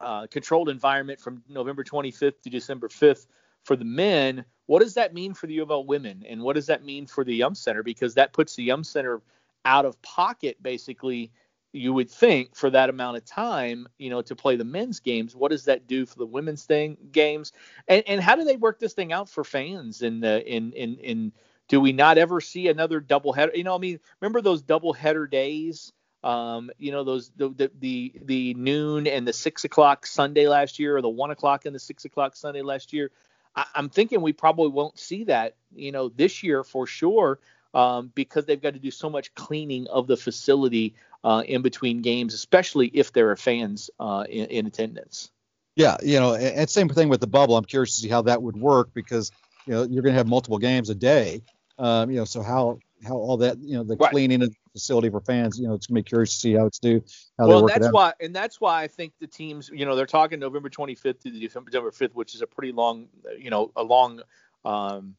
uh, 0.00 0.26
controlled 0.28 0.70
environment 0.70 1.20
from 1.20 1.42
November 1.46 1.84
25th 1.84 2.40
to 2.40 2.48
December 2.48 2.88
5th 2.88 3.26
for 3.64 3.76
the 3.76 3.84
men, 3.84 4.44
what 4.66 4.80
does 4.80 4.94
that 4.94 5.14
mean 5.14 5.34
for 5.34 5.46
the 5.46 5.54
U 5.54 5.62
of 5.62 5.70
L 5.70 5.84
women, 5.84 6.24
and 6.28 6.42
what 6.42 6.54
does 6.56 6.66
that 6.66 6.84
mean 6.84 7.06
for 7.06 7.24
the 7.24 7.34
Yum 7.34 7.54
Center? 7.54 7.82
Because 7.82 8.14
that 8.14 8.32
puts 8.32 8.56
the 8.56 8.64
Yum 8.64 8.84
Center 8.84 9.20
out 9.64 9.84
of 9.84 10.00
pocket, 10.02 10.62
basically. 10.62 11.30
You 11.72 11.92
would 11.92 12.10
think 12.10 12.56
for 12.56 12.70
that 12.70 12.90
amount 12.90 13.16
of 13.16 13.24
time, 13.24 13.86
you 13.98 14.10
know, 14.10 14.22
to 14.22 14.34
play 14.34 14.56
the 14.56 14.64
men's 14.64 15.00
games. 15.00 15.36
What 15.36 15.50
does 15.52 15.66
that 15.66 15.86
do 15.86 16.06
for 16.06 16.18
the 16.18 16.26
women's 16.26 16.64
thing 16.64 16.96
games? 17.12 17.52
And 17.86 18.02
and 18.08 18.20
how 18.20 18.36
do 18.36 18.44
they 18.44 18.56
work 18.56 18.80
this 18.80 18.94
thing 18.94 19.12
out 19.12 19.28
for 19.28 19.44
fans? 19.44 20.02
And 20.02 20.24
uh, 20.24 20.40
in 20.44 20.72
in 20.72 20.98
in 20.98 21.32
do 21.68 21.80
we 21.80 21.92
not 21.92 22.18
ever 22.18 22.40
see 22.40 22.68
another 22.68 22.98
double 22.98 23.32
header? 23.32 23.52
You 23.54 23.64
know, 23.64 23.76
I 23.76 23.78
mean, 23.78 24.00
remember 24.20 24.40
those 24.40 24.62
double 24.62 24.92
header 24.92 25.28
days 25.28 25.92
Um, 26.22 26.70
you 26.78 26.92
know 26.92 27.04
those 27.04 27.30
the, 27.36 27.48
the, 27.48 27.70
the 27.78 28.12
the 28.22 28.54
noon 28.54 29.06
and 29.06 29.26
the 29.26 29.32
six 29.32 29.64
o'clock 29.64 30.06
Sunday 30.06 30.48
last 30.48 30.78
year, 30.78 30.96
or 30.96 31.02
the 31.02 31.08
one 31.08 31.30
o'clock 31.30 31.64
and 31.64 31.74
the 31.74 31.78
six 31.78 32.04
o'clock 32.04 32.36
Sunday 32.36 32.62
last 32.62 32.92
year. 32.92 33.10
I, 33.54 33.66
am 33.74 33.88
thinking 33.88 34.20
we 34.20 34.32
probably 34.32 34.68
won't 34.68 34.98
see 34.98 35.24
that, 35.24 35.56
you 35.74 35.92
know, 35.92 36.08
this 36.08 36.42
year 36.42 36.64
for 36.64 36.86
sure, 36.86 37.38
um, 37.74 38.12
because 38.14 38.46
they've 38.46 38.60
got 38.60 38.74
to 38.74 38.78
do 38.78 38.90
so 38.90 39.10
much 39.10 39.34
cleaning 39.34 39.86
of 39.88 40.06
the 40.06 40.16
facility 40.16 40.94
uh, 41.24 41.42
in 41.46 41.62
between 41.62 42.02
games, 42.02 42.34
especially 42.34 42.88
if 42.88 43.12
there 43.12 43.30
are 43.30 43.36
fans 43.36 43.90
uh, 44.00 44.24
in, 44.28 44.46
in 44.46 44.66
attendance. 44.66 45.30
Yeah, 45.76 45.96
you 46.02 46.18
know, 46.18 46.34
and 46.34 46.68
same 46.68 46.88
thing 46.88 47.08
with 47.08 47.20
the 47.20 47.26
bubble. 47.26 47.56
I'm 47.56 47.64
curious 47.64 47.94
to 47.94 48.00
see 48.02 48.08
how 48.08 48.22
that 48.22 48.42
would 48.42 48.56
work 48.56 48.92
because 48.92 49.30
you 49.66 49.72
know 49.72 49.84
you're 49.84 50.02
going 50.02 50.12
to 50.12 50.18
have 50.18 50.26
multiple 50.26 50.58
games 50.58 50.90
a 50.90 50.94
day. 50.94 51.42
Um, 51.78 52.10
you 52.10 52.18
know, 52.18 52.24
so 52.24 52.42
how 52.42 52.80
how 53.06 53.14
all 53.14 53.36
that 53.38 53.58
you 53.58 53.76
know 53.76 53.84
the 53.84 53.96
right. 53.96 54.10
cleaning 54.10 54.42
of 54.42 54.54
facility 54.72 55.10
for 55.10 55.20
fans. 55.20 55.58
You 55.58 55.68
know, 55.68 55.74
it's 55.74 55.86
gonna 55.86 56.00
be 56.00 56.04
curious 56.04 56.34
to 56.34 56.38
see 56.38 56.52
how 56.54 56.66
it's 56.66 56.78
do. 56.78 57.02
How 57.38 57.48
well, 57.48 57.62
work 57.62 57.72
that's 57.72 57.92
why, 57.92 58.12
and 58.20 58.34
that's 58.34 58.60
why 58.60 58.82
I 58.82 58.88
think 58.88 59.12
the 59.20 59.26
teams, 59.26 59.70
you 59.72 59.84
know, 59.84 59.96
they're 59.96 60.06
talking 60.06 60.38
November 60.38 60.70
25th 60.70 61.20
to 61.20 61.30
December 61.30 61.70
5th, 61.70 62.14
which 62.14 62.34
is 62.34 62.42
a 62.42 62.46
pretty 62.46 62.72
long, 62.72 63.08
you 63.38 63.50
know, 63.50 63.72
a 63.76 63.82
long 63.82 64.22
um, 64.64 65.16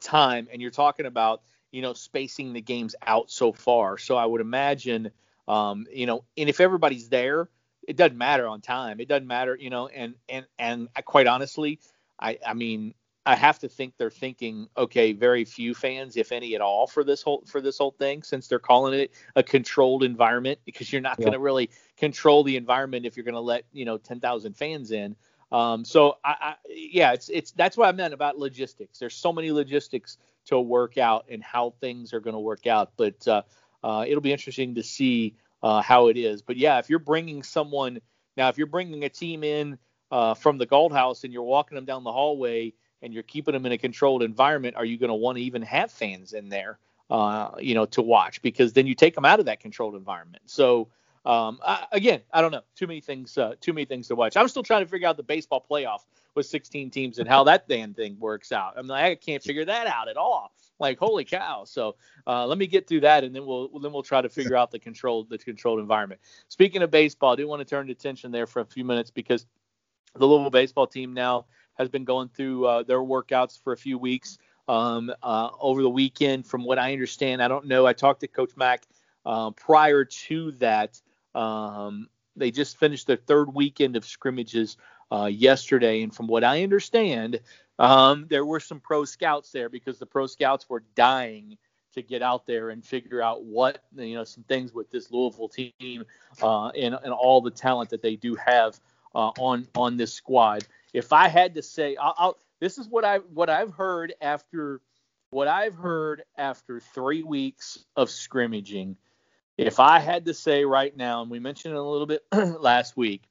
time, 0.00 0.48
and 0.52 0.60
you're 0.60 0.70
talking 0.70 1.06
about 1.06 1.42
you 1.72 1.82
know 1.82 1.92
spacing 1.92 2.52
the 2.52 2.60
games 2.60 2.94
out 3.06 3.30
so 3.30 3.52
far. 3.52 3.98
So 3.98 4.16
I 4.16 4.24
would 4.24 4.40
imagine, 4.40 5.10
um, 5.48 5.86
you 5.92 6.06
know, 6.06 6.24
and 6.36 6.48
if 6.48 6.60
everybody's 6.60 7.08
there, 7.08 7.48
it 7.86 7.96
doesn't 7.96 8.18
matter 8.18 8.46
on 8.46 8.60
time. 8.60 9.00
It 9.00 9.08
doesn't 9.08 9.26
matter, 9.26 9.56
you 9.58 9.70
know, 9.70 9.88
and 9.88 10.14
and 10.28 10.46
and 10.58 10.88
quite 11.04 11.26
honestly, 11.26 11.80
I 12.18 12.38
I 12.46 12.54
mean 12.54 12.94
I 13.26 13.34
have 13.34 13.58
to 13.58 13.68
think 13.68 13.94
they're 13.98 14.08
thinking, 14.08 14.68
okay, 14.78 15.12
very 15.12 15.44
few 15.44 15.74
fans, 15.74 16.16
if 16.16 16.30
any 16.30 16.54
at 16.54 16.60
all, 16.60 16.86
for 16.86 17.02
this 17.02 17.22
whole 17.22 17.42
for 17.44 17.60
this 17.60 17.76
whole 17.76 17.90
thing, 17.90 18.22
since 18.22 18.46
they're 18.46 18.60
calling 18.60 18.98
it 18.98 19.12
a 19.34 19.42
controlled 19.42 20.04
environment, 20.04 20.60
because 20.64 20.92
you're 20.92 21.02
not 21.02 21.18
yeah. 21.18 21.24
going 21.24 21.32
to 21.32 21.40
really 21.40 21.70
control 21.96 22.44
the 22.44 22.56
environment 22.56 23.04
if 23.04 23.16
you're 23.16 23.24
going 23.24 23.34
to 23.34 23.40
let 23.40 23.64
you 23.72 23.84
know 23.84 23.98
10,000 23.98 24.56
fans 24.56 24.92
in. 24.92 25.16
Um, 25.50 25.84
so 25.84 26.18
I, 26.24 26.36
I, 26.40 26.54
yeah, 26.68 27.12
it's 27.12 27.28
it's 27.28 27.50
that's 27.52 27.76
what 27.76 27.88
I 27.88 27.92
meant 27.92 28.14
about 28.14 28.38
logistics. 28.38 28.98
There's 28.98 29.14
so 29.14 29.32
many 29.32 29.50
logistics 29.50 30.18
to 30.46 30.60
work 30.60 30.96
out 30.96 31.26
and 31.28 31.42
how 31.42 31.74
things 31.80 32.12
are 32.12 32.20
going 32.20 32.34
to 32.34 32.40
work 32.40 32.66
out, 32.66 32.92
but 32.96 33.26
uh, 33.26 33.42
uh, 33.82 34.04
it'll 34.06 34.20
be 34.20 34.32
interesting 34.32 34.76
to 34.76 34.82
see 34.82 35.34
uh, 35.62 35.82
how 35.82 36.08
it 36.08 36.16
is. 36.16 36.42
But 36.42 36.56
yeah, 36.56 36.78
if 36.78 36.88
you're 36.88 36.98
bringing 37.00 37.42
someone 37.42 38.00
now, 38.36 38.48
if 38.48 38.58
you're 38.58 38.66
bringing 38.66 39.04
a 39.04 39.08
team 39.08 39.42
in 39.42 39.78
uh, 40.10 40.34
from 40.34 40.58
the 40.58 40.66
Gold 40.66 40.92
House 40.92 41.24
and 41.24 41.32
you're 41.32 41.42
walking 41.42 41.74
them 41.74 41.84
down 41.84 42.04
the 42.04 42.12
hallway 42.12 42.72
and 43.02 43.12
you're 43.12 43.22
keeping 43.22 43.52
them 43.52 43.66
in 43.66 43.72
a 43.72 43.78
controlled 43.78 44.22
environment, 44.22 44.76
are 44.76 44.84
you 44.84 44.98
going 44.98 45.08
to 45.08 45.14
want 45.14 45.38
to 45.38 45.42
even 45.42 45.62
have 45.62 45.90
fans 45.90 46.32
in 46.32 46.48
there, 46.48 46.78
uh, 47.10 47.50
you 47.58 47.74
know, 47.74 47.86
to 47.86 48.02
watch? 48.02 48.42
Because 48.42 48.72
then 48.72 48.86
you 48.86 48.94
take 48.94 49.14
them 49.14 49.24
out 49.24 49.40
of 49.40 49.46
that 49.46 49.60
controlled 49.60 49.94
environment. 49.94 50.42
So 50.46 50.88
um, 51.26 51.58
I, 51.64 51.86
again, 51.92 52.20
I 52.32 52.40
don't 52.40 52.52
know. 52.52 52.62
Too 52.76 52.86
many 52.86 53.00
things. 53.00 53.36
Uh, 53.36 53.54
too 53.60 53.72
many 53.72 53.84
things 53.84 54.08
to 54.08 54.14
watch. 54.14 54.36
I'm 54.36 54.48
still 54.48 54.62
trying 54.62 54.84
to 54.84 54.90
figure 54.90 55.08
out 55.08 55.16
the 55.16 55.24
baseball 55.24 55.64
playoff 55.68 56.00
with 56.36 56.46
16 56.46 56.90
teams 56.90 57.18
and 57.18 57.28
how 57.28 57.44
that 57.44 57.68
damn 57.68 57.94
thing 57.94 58.16
works 58.20 58.52
out. 58.52 58.74
I'm 58.76 58.86
like, 58.86 59.04
I 59.04 59.14
can't 59.16 59.42
figure 59.42 59.64
that 59.64 59.88
out 59.88 60.08
at 60.08 60.16
all. 60.16 60.52
Like, 60.78 60.98
holy 60.98 61.24
cow! 61.24 61.64
So 61.64 61.96
uh, 62.26 62.46
let 62.46 62.58
me 62.58 62.66
get 62.66 62.86
through 62.86 63.00
that, 63.00 63.24
and 63.24 63.34
then 63.34 63.46
we'll 63.46 63.68
then 63.80 63.92
we'll 63.92 64.02
try 64.02 64.20
to 64.20 64.28
figure 64.28 64.56
out 64.56 64.70
the 64.70 64.78
controlled 64.78 65.30
the 65.30 65.38
controlled 65.38 65.80
environment. 65.80 66.20
Speaking 66.48 66.82
of 66.82 66.90
baseball, 66.90 67.32
I 67.32 67.36
do 67.36 67.48
want 67.48 67.60
to 67.60 67.64
turn 67.64 67.88
attention 67.88 68.30
there 68.30 68.46
for 68.46 68.60
a 68.60 68.66
few 68.66 68.84
minutes 68.84 69.10
because 69.10 69.46
the 70.14 70.26
Louisville 70.26 70.50
baseball 70.50 70.86
team 70.86 71.14
now 71.14 71.46
has 71.78 71.88
been 71.88 72.04
going 72.04 72.28
through 72.28 72.66
uh, 72.66 72.82
their 72.82 72.98
workouts 72.98 73.62
for 73.62 73.72
a 73.72 73.76
few 73.76 73.98
weeks 73.98 74.38
um, 74.68 75.12
uh, 75.22 75.50
over 75.60 75.82
the 75.82 75.90
weekend. 75.90 76.46
From 76.46 76.64
what 76.64 76.78
I 76.78 76.92
understand, 76.92 77.42
I 77.42 77.48
don't 77.48 77.66
know. 77.66 77.86
I 77.86 77.92
talked 77.92 78.20
to 78.20 78.28
Coach 78.28 78.52
Mack 78.56 78.82
uh, 79.24 79.50
prior 79.50 80.04
to 80.04 80.52
that. 80.52 81.00
Um, 81.34 82.08
they 82.36 82.50
just 82.50 82.78
finished 82.78 83.06
their 83.06 83.16
third 83.16 83.54
weekend 83.54 83.96
of 83.96 84.04
scrimmages 84.04 84.76
uh, 85.10 85.26
yesterday, 85.26 86.02
and 86.02 86.14
from 86.14 86.26
what 86.26 86.44
I 86.44 86.62
understand, 86.62 87.40
um, 87.78 88.26
there 88.28 88.44
were 88.44 88.60
some 88.60 88.80
pro 88.80 89.04
scouts 89.04 89.52
there 89.52 89.68
because 89.68 89.98
the 89.98 90.06
pro 90.06 90.26
scouts 90.26 90.68
were 90.68 90.82
dying 90.94 91.56
to 91.94 92.02
get 92.02 92.22
out 92.22 92.46
there 92.46 92.70
and 92.70 92.84
figure 92.84 93.22
out 93.22 93.44
what 93.44 93.82
you 93.96 94.14
know 94.14 94.24
some 94.24 94.44
things 94.44 94.72
with 94.72 94.90
this 94.90 95.10
Louisville 95.10 95.48
team 95.48 96.04
uh, 96.42 96.68
and, 96.68 96.94
and 97.02 97.12
all 97.12 97.40
the 97.40 97.50
talent 97.50 97.90
that 97.90 98.02
they 98.02 98.16
do 98.16 98.34
have 98.34 98.78
uh, 99.14 99.30
on 99.38 99.66
on 99.74 99.96
this 99.96 100.12
squad 100.12 100.66
if 100.96 101.12
I 101.12 101.28
had 101.28 101.54
to 101.56 101.62
say, 101.62 101.94
I'll, 101.96 102.14
I'll, 102.16 102.38
this 102.58 102.78
is 102.78 102.88
what 102.88 103.04
I 103.04 103.18
what 103.18 103.50
I've 103.50 103.74
heard 103.74 104.14
after 104.22 104.80
what 105.28 105.46
I've 105.46 105.74
heard 105.74 106.22
after 106.38 106.80
three 106.80 107.22
weeks 107.22 107.84
of 107.96 108.08
scrimmaging. 108.08 108.96
If 109.58 109.78
I 109.78 109.98
had 109.98 110.24
to 110.24 110.32
say 110.32 110.64
right 110.64 110.96
now, 110.96 111.20
and 111.20 111.30
we 111.30 111.38
mentioned 111.38 111.74
it 111.74 111.78
a 111.78 111.82
little 111.82 112.06
bit 112.06 112.24
last 112.32 112.96
week, 112.96 113.24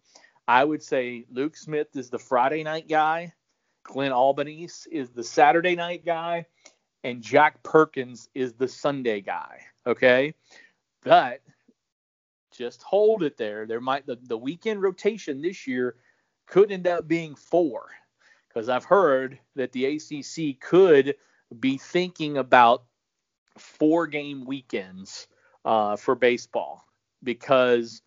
I 0.48 0.64
would 0.64 0.84
say 0.84 1.26
Luke 1.32 1.58
Smith 1.58 1.88
is 1.96 2.12
the 2.12 2.20
Friday 2.20 2.64
night 2.64 2.88
guy, 2.88 3.34
Glenn 3.82 4.12
Albanese 4.12 4.88
is 4.92 5.10
the 5.10 5.24
Saturday 5.24 5.76
night 5.76 6.06
guy, 6.06 6.46
and 7.04 7.24
Jack 7.24 7.64
Perkins 7.64 8.30
is 8.36 8.54
the 8.54 8.68
Sunday 8.68 9.22
guy. 9.22 9.62
Okay, 9.88 10.36
but 11.04 11.42
just 12.56 12.84
hold 12.84 13.24
it 13.24 13.38
there. 13.38 13.66
There 13.66 13.82
might 13.82 14.06
the, 14.06 14.20
the 14.22 14.38
weekend 14.38 14.84
rotation 14.84 15.42
this 15.42 15.66
year 15.66 15.96
could 16.46 16.72
end 16.72 16.88
up 16.88 17.08
being 17.08 17.36
four 17.36 17.90
because 18.48 18.70
I've 18.70 18.86
heard 18.86 19.40
that 19.56 19.72
the 19.72 19.86
ACC 19.86 20.60
could 20.60 21.16
be 21.60 21.78
thinking 21.78 22.38
about 22.38 22.84
four 23.58 24.08
game 24.08 24.46
weekends 24.46 25.28
uh, 25.64 25.96
for 25.96 26.16
baseball 26.16 26.86
because 27.24 28.02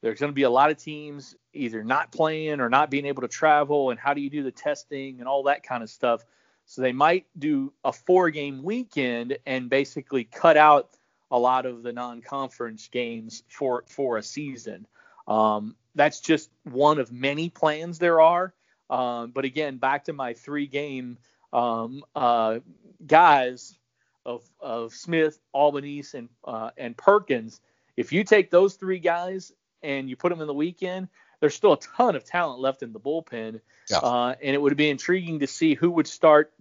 there's 0.00 0.20
going 0.20 0.30
to 0.30 0.34
be 0.34 0.42
a 0.42 0.50
lot 0.50 0.70
of 0.70 0.76
teams 0.76 1.34
either 1.52 1.82
not 1.82 2.12
playing 2.12 2.60
or 2.60 2.68
not 2.68 2.90
being 2.90 3.06
able 3.06 3.22
to 3.22 3.28
travel 3.28 3.90
and 3.90 3.98
how 3.98 4.14
do 4.14 4.20
you 4.20 4.30
do 4.30 4.42
the 4.42 4.50
testing 4.50 5.18
and 5.18 5.28
all 5.28 5.44
that 5.44 5.62
kind 5.62 5.82
of 5.82 5.90
stuff. 5.90 6.24
So 6.66 6.82
they 6.82 6.92
might 6.92 7.26
do 7.38 7.72
a 7.84 7.92
four 7.92 8.30
game 8.30 8.62
weekend 8.62 9.38
and 9.46 9.70
basically 9.70 10.24
cut 10.24 10.56
out 10.56 10.90
a 11.30 11.38
lot 11.38 11.66
of 11.66 11.82
the 11.82 11.92
non-conference 11.92 12.88
games 12.88 13.42
for 13.48 13.84
for 13.88 14.18
a 14.18 14.22
season. 14.22 14.86
Um, 15.26 15.76
that's 15.94 16.20
just 16.20 16.50
one 16.64 16.98
of 16.98 17.12
many 17.12 17.48
plans 17.48 17.98
there 17.98 18.20
are. 18.20 18.54
Um, 18.90 19.32
but 19.32 19.44
again, 19.44 19.76
back 19.76 20.04
to 20.04 20.12
my 20.12 20.34
three 20.34 20.66
game 20.66 21.18
um, 21.52 22.02
uh, 22.14 22.60
guys 23.06 23.76
of, 24.24 24.42
of 24.60 24.94
Smith, 24.94 25.38
Albanese, 25.54 26.16
and 26.16 26.28
uh, 26.44 26.70
and 26.76 26.96
Perkins. 26.96 27.60
If 27.96 28.12
you 28.12 28.24
take 28.24 28.50
those 28.50 28.74
three 28.74 28.98
guys 28.98 29.52
and 29.82 30.08
you 30.08 30.16
put 30.16 30.30
them 30.30 30.40
in 30.40 30.46
the 30.46 30.54
weekend, 30.54 31.08
there's 31.40 31.54
still 31.54 31.72
a 31.72 31.80
ton 31.80 32.16
of 32.16 32.24
talent 32.24 32.60
left 32.60 32.82
in 32.82 32.92
the 32.92 33.00
bullpen, 33.00 33.60
yeah. 33.90 33.98
uh, 33.98 34.34
and 34.42 34.54
it 34.54 34.60
would 34.60 34.76
be 34.76 34.90
intriguing 34.90 35.40
to 35.40 35.46
see 35.46 35.74
who 35.74 35.90
would 35.90 36.06
start 36.06 36.52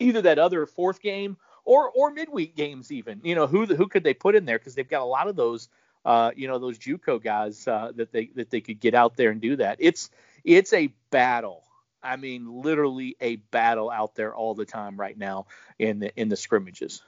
either 0.00 0.22
that 0.22 0.38
other 0.38 0.66
fourth 0.66 1.00
game 1.00 1.36
or 1.64 1.90
or 1.90 2.10
midweek 2.10 2.56
games 2.56 2.92
even. 2.92 3.20
You 3.24 3.34
know 3.34 3.46
who 3.46 3.66
who 3.66 3.88
could 3.88 4.04
they 4.04 4.14
put 4.14 4.34
in 4.34 4.44
there 4.44 4.58
because 4.58 4.74
they've 4.74 4.88
got 4.88 5.02
a 5.02 5.06
lot 5.06 5.28
of 5.28 5.36
those 5.36 5.68
uh, 6.04 6.32
you 6.36 6.48
know, 6.48 6.58
those 6.58 6.78
JUCO 6.78 7.22
guys 7.22 7.66
uh, 7.66 7.92
that 7.96 8.12
they 8.12 8.30
that 8.34 8.50
they 8.50 8.60
could 8.60 8.80
get 8.80 8.94
out 8.94 9.16
there 9.16 9.30
and 9.30 9.40
do 9.40 9.56
that. 9.56 9.76
It's 9.80 10.10
it's 10.44 10.72
a 10.72 10.92
battle. 11.10 11.62
I 12.02 12.16
mean, 12.16 12.62
literally 12.62 13.16
a 13.20 13.36
battle 13.36 13.90
out 13.90 14.14
there 14.14 14.34
all 14.34 14.54
the 14.54 14.66
time 14.66 14.98
right 14.98 15.16
now 15.16 15.46
in 15.78 16.00
the 16.00 16.14
in 16.20 16.28
the 16.28 16.36
scrimmages. 16.36 17.02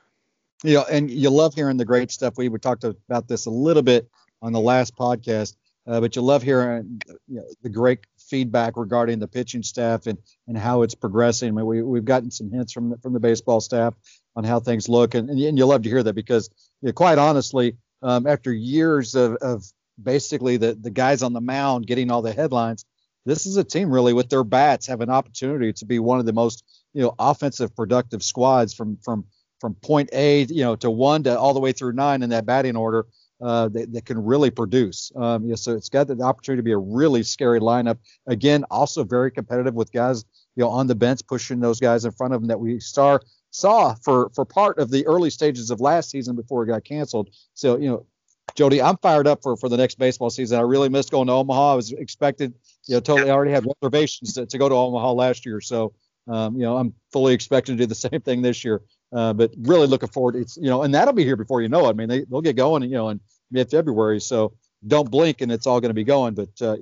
Yeah, 0.64 0.84
and 0.90 1.10
you 1.10 1.28
love 1.28 1.54
hearing 1.54 1.76
the 1.76 1.84
great 1.84 2.10
stuff. 2.10 2.34
We 2.36 2.48
we 2.48 2.58
talked 2.58 2.84
about 2.84 3.28
this 3.28 3.46
a 3.46 3.50
little 3.50 3.82
bit 3.82 4.08
on 4.40 4.52
the 4.52 4.60
last 4.60 4.96
podcast, 4.96 5.54
uh, 5.86 6.00
but 6.00 6.16
you 6.16 6.22
love 6.22 6.42
hearing 6.42 7.02
you 7.28 7.36
know, 7.36 7.44
the 7.62 7.68
great 7.68 8.00
feedback 8.18 8.76
regarding 8.76 9.18
the 9.18 9.28
pitching 9.28 9.62
staff 9.62 10.06
and 10.06 10.18
and 10.48 10.56
how 10.56 10.80
it's 10.82 10.94
progressing. 10.94 11.48
I 11.48 11.52
mean, 11.52 11.66
we 11.66 11.82
we've 11.82 12.06
gotten 12.06 12.30
some 12.30 12.50
hints 12.50 12.72
from 12.72 12.90
the, 12.90 12.98
from 12.98 13.12
the 13.12 13.20
baseball 13.20 13.60
staff 13.60 13.94
on 14.34 14.44
how 14.44 14.60
things 14.60 14.88
look, 14.88 15.14
and 15.14 15.28
and 15.28 15.58
you 15.58 15.66
love 15.66 15.82
to 15.82 15.90
hear 15.90 16.02
that 16.02 16.14
because 16.14 16.48
you 16.80 16.86
know, 16.86 16.92
quite 16.92 17.18
honestly, 17.18 17.76
um, 18.02 18.26
after 18.26 18.52
years 18.52 19.14
of, 19.14 19.36
of 19.36 19.64
basically 20.02 20.56
the, 20.56 20.74
the 20.74 20.90
guys 20.90 21.22
on 21.22 21.32
the 21.32 21.40
mound 21.40 21.86
getting 21.86 22.10
all 22.10 22.22
the 22.22 22.32
headlines, 22.32 22.84
this 23.24 23.44
is 23.44 23.56
a 23.56 23.64
team 23.64 23.90
really 23.90 24.12
with 24.12 24.30
their 24.30 24.44
bats 24.44 24.86
have 24.86 25.00
an 25.00 25.10
opportunity 25.10 25.72
to 25.74 25.84
be 25.84 25.98
one 25.98 26.20
of 26.20 26.26
the 26.26 26.32
most 26.32 26.64
you 26.94 27.02
know 27.02 27.14
offensive 27.18 27.74
productive 27.76 28.22
squads 28.22 28.72
from 28.72 28.96
from 29.04 29.24
from 29.60 29.74
point 29.74 30.08
A 30.12 30.44
you 30.44 30.62
know 30.62 30.76
to 30.76 30.90
one 30.90 31.24
to 31.24 31.38
all 31.38 31.52
the 31.52 31.60
way 31.60 31.72
through 31.72 31.92
nine 31.92 32.22
in 32.22 32.30
that 32.30 32.46
batting 32.46 32.76
order 32.76 33.06
uh, 33.42 33.68
that, 33.68 33.92
that 33.92 34.06
can 34.06 34.24
really 34.24 34.50
produce. 34.50 35.12
Um, 35.14 35.54
so 35.56 35.74
it's 35.74 35.90
got 35.90 36.06
the 36.06 36.18
opportunity 36.22 36.60
to 36.60 36.64
be 36.64 36.72
a 36.72 36.78
really 36.78 37.22
scary 37.22 37.60
lineup. 37.60 37.98
Again, 38.26 38.64
also 38.70 39.04
very 39.04 39.30
competitive 39.30 39.74
with 39.74 39.92
guys 39.92 40.24
you 40.54 40.62
know 40.62 40.70
on 40.70 40.86
the 40.86 40.94
bench 40.94 41.20
pushing 41.26 41.60
those 41.60 41.80
guys 41.80 42.04
in 42.04 42.12
front 42.12 42.32
of 42.32 42.40
them 42.40 42.48
that 42.48 42.60
we 42.60 42.80
star 42.80 43.20
saw 43.56 43.94
for 43.94 44.30
for 44.34 44.44
part 44.44 44.78
of 44.78 44.90
the 44.90 45.06
early 45.06 45.30
stages 45.30 45.70
of 45.70 45.80
last 45.80 46.10
season 46.10 46.36
before 46.36 46.62
it 46.62 46.66
got 46.66 46.84
canceled. 46.84 47.30
So 47.54 47.78
you 47.78 47.88
know, 47.88 48.06
Jody, 48.54 48.82
I'm 48.82 48.96
fired 48.98 49.26
up 49.26 49.42
for 49.42 49.56
for 49.56 49.68
the 49.68 49.76
next 49.76 49.98
baseball 49.98 50.30
season. 50.30 50.58
I 50.58 50.62
really 50.62 50.88
missed 50.88 51.10
going 51.10 51.26
to 51.28 51.32
Omaha. 51.32 51.72
I 51.72 51.74
was 51.74 51.92
expected, 51.92 52.54
you 52.86 52.94
know, 52.94 53.00
totally. 53.00 53.30
I 53.30 53.34
already 53.34 53.52
had 53.52 53.66
reservations 53.82 54.34
to, 54.34 54.46
to 54.46 54.58
go 54.58 54.68
to 54.68 54.74
Omaha 54.74 55.12
last 55.12 55.46
year, 55.46 55.60
so 55.60 55.94
um, 56.28 56.56
you 56.56 56.62
know, 56.62 56.76
I'm 56.76 56.92
fully 57.12 57.34
expecting 57.34 57.76
to 57.76 57.82
do 57.82 57.86
the 57.86 57.94
same 58.08 58.20
thing 58.20 58.42
this 58.42 58.64
year. 58.64 58.82
Uh, 59.12 59.32
but 59.32 59.52
really 59.58 59.86
looking 59.86 60.08
forward. 60.08 60.36
It's 60.36 60.56
you 60.56 60.68
know, 60.68 60.82
and 60.82 60.94
that'll 60.94 61.14
be 61.14 61.24
here 61.24 61.36
before 61.36 61.62
you 61.62 61.68
know 61.68 61.86
it. 61.86 61.90
I 61.90 61.92
mean, 61.92 62.08
they 62.08 62.24
they'll 62.24 62.42
get 62.42 62.56
going, 62.56 62.82
you 62.82 62.90
know, 62.90 63.08
in 63.08 63.20
mid 63.50 63.70
February. 63.70 64.20
So 64.20 64.54
don't 64.86 65.10
blink 65.10 65.40
and 65.40 65.50
it's 65.50 65.66
all 65.66 65.80
going 65.80 65.90
to 65.90 65.94
be 65.94 66.04
going. 66.04 66.34
But 66.34 66.50
uh, 66.60 66.76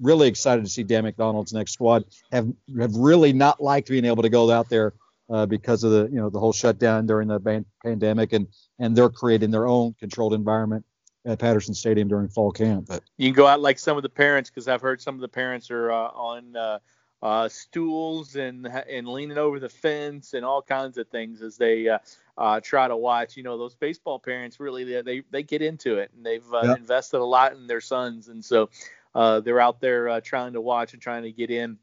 really 0.00 0.28
excited 0.28 0.64
to 0.64 0.70
see 0.70 0.82
Dan 0.82 1.04
McDonnell's 1.04 1.52
next 1.52 1.72
squad. 1.72 2.04
Have 2.30 2.48
have 2.78 2.94
really 2.94 3.32
not 3.32 3.62
liked 3.62 3.88
being 3.88 4.04
able 4.04 4.22
to 4.22 4.28
go 4.28 4.50
out 4.50 4.68
there 4.68 4.94
uh, 5.30 5.46
because 5.46 5.84
of 5.84 5.92
the 5.92 6.08
you 6.10 6.20
know 6.20 6.28
the 6.28 6.40
whole 6.40 6.52
shutdown 6.52 7.06
during 7.06 7.28
the 7.28 7.38
ban- 7.38 7.66
pandemic, 7.84 8.32
and 8.32 8.48
and 8.78 8.96
they're 8.96 9.10
creating 9.10 9.50
their 9.50 9.66
own 9.66 9.94
controlled 9.98 10.34
environment 10.34 10.84
at 11.24 11.38
Patterson 11.38 11.74
Stadium 11.74 12.08
during 12.08 12.28
fall 12.28 12.50
camp. 12.50 12.86
But 12.88 13.02
you 13.16 13.28
can 13.28 13.36
go 13.36 13.46
out 13.46 13.60
like 13.60 13.78
some 13.78 13.96
of 13.96 14.02
the 14.02 14.08
parents 14.08 14.50
because 14.50 14.68
I've 14.68 14.80
heard 14.80 15.00
some 15.00 15.14
of 15.14 15.20
the 15.20 15.28
parents 15.28 15.70
are 15.70 15.92
uh, 15.92 16.08
on 16.08 16.56
uh, 16.56 16.78
uh, 17.22 17.48
stools 17.48 18.36
and 18.36 18.66
and 18.66 19.06
leaning 19.06 19.38
over 19.38 19.60
the 19.60 19.68
fence 19.68 20.34
and 20.34 20.44
all 20.44 20.62
kinds 20.62 20.98
of 20.98 21.08
things 21.08 21.42
as 21.42 21.56
they 21.56 21.88
uh, 21.88 21.98
uh, 22.38 22.60
try 22.60 22.88
to 22.88 22.96
watch. 22.96 23.36
You 23.36 23.42
know, 23.42 23.58
those 23.58 23.74
baseball 23.74 24.18
parents 24.18 24.58
really 24.58 24.84
they 24.84 25.02
they, 25.02 25.22
they 25.30 25.42
get 25.42 25.62
into 25.62 25.98
it 25.98 26.10
and 26.16 26.24
they've 26.24 26.52
uh, 26.52 26.62
yep. 26.64 26.78
invested 26.78 27.18
a 27.18 27.24
lot 27.24 27.52
in 27.52 27.66
their 27.66 27.80
sons, 27.80 28.28
and 28.28 28.44
so 28.44 28.70
uh, 29.14 29.40
they're 29.40 29.60
out 29.60 29.80
there 29.80 30.08
uh, 30.08 30.20
trying 30.20 30.54
to 30.54 30.60
watch 30.60 30.92
and 30.92 31.02
trying 31.02 31.22
to 31.22 31.32
get 31.32 31.50
in. 31.50 31.78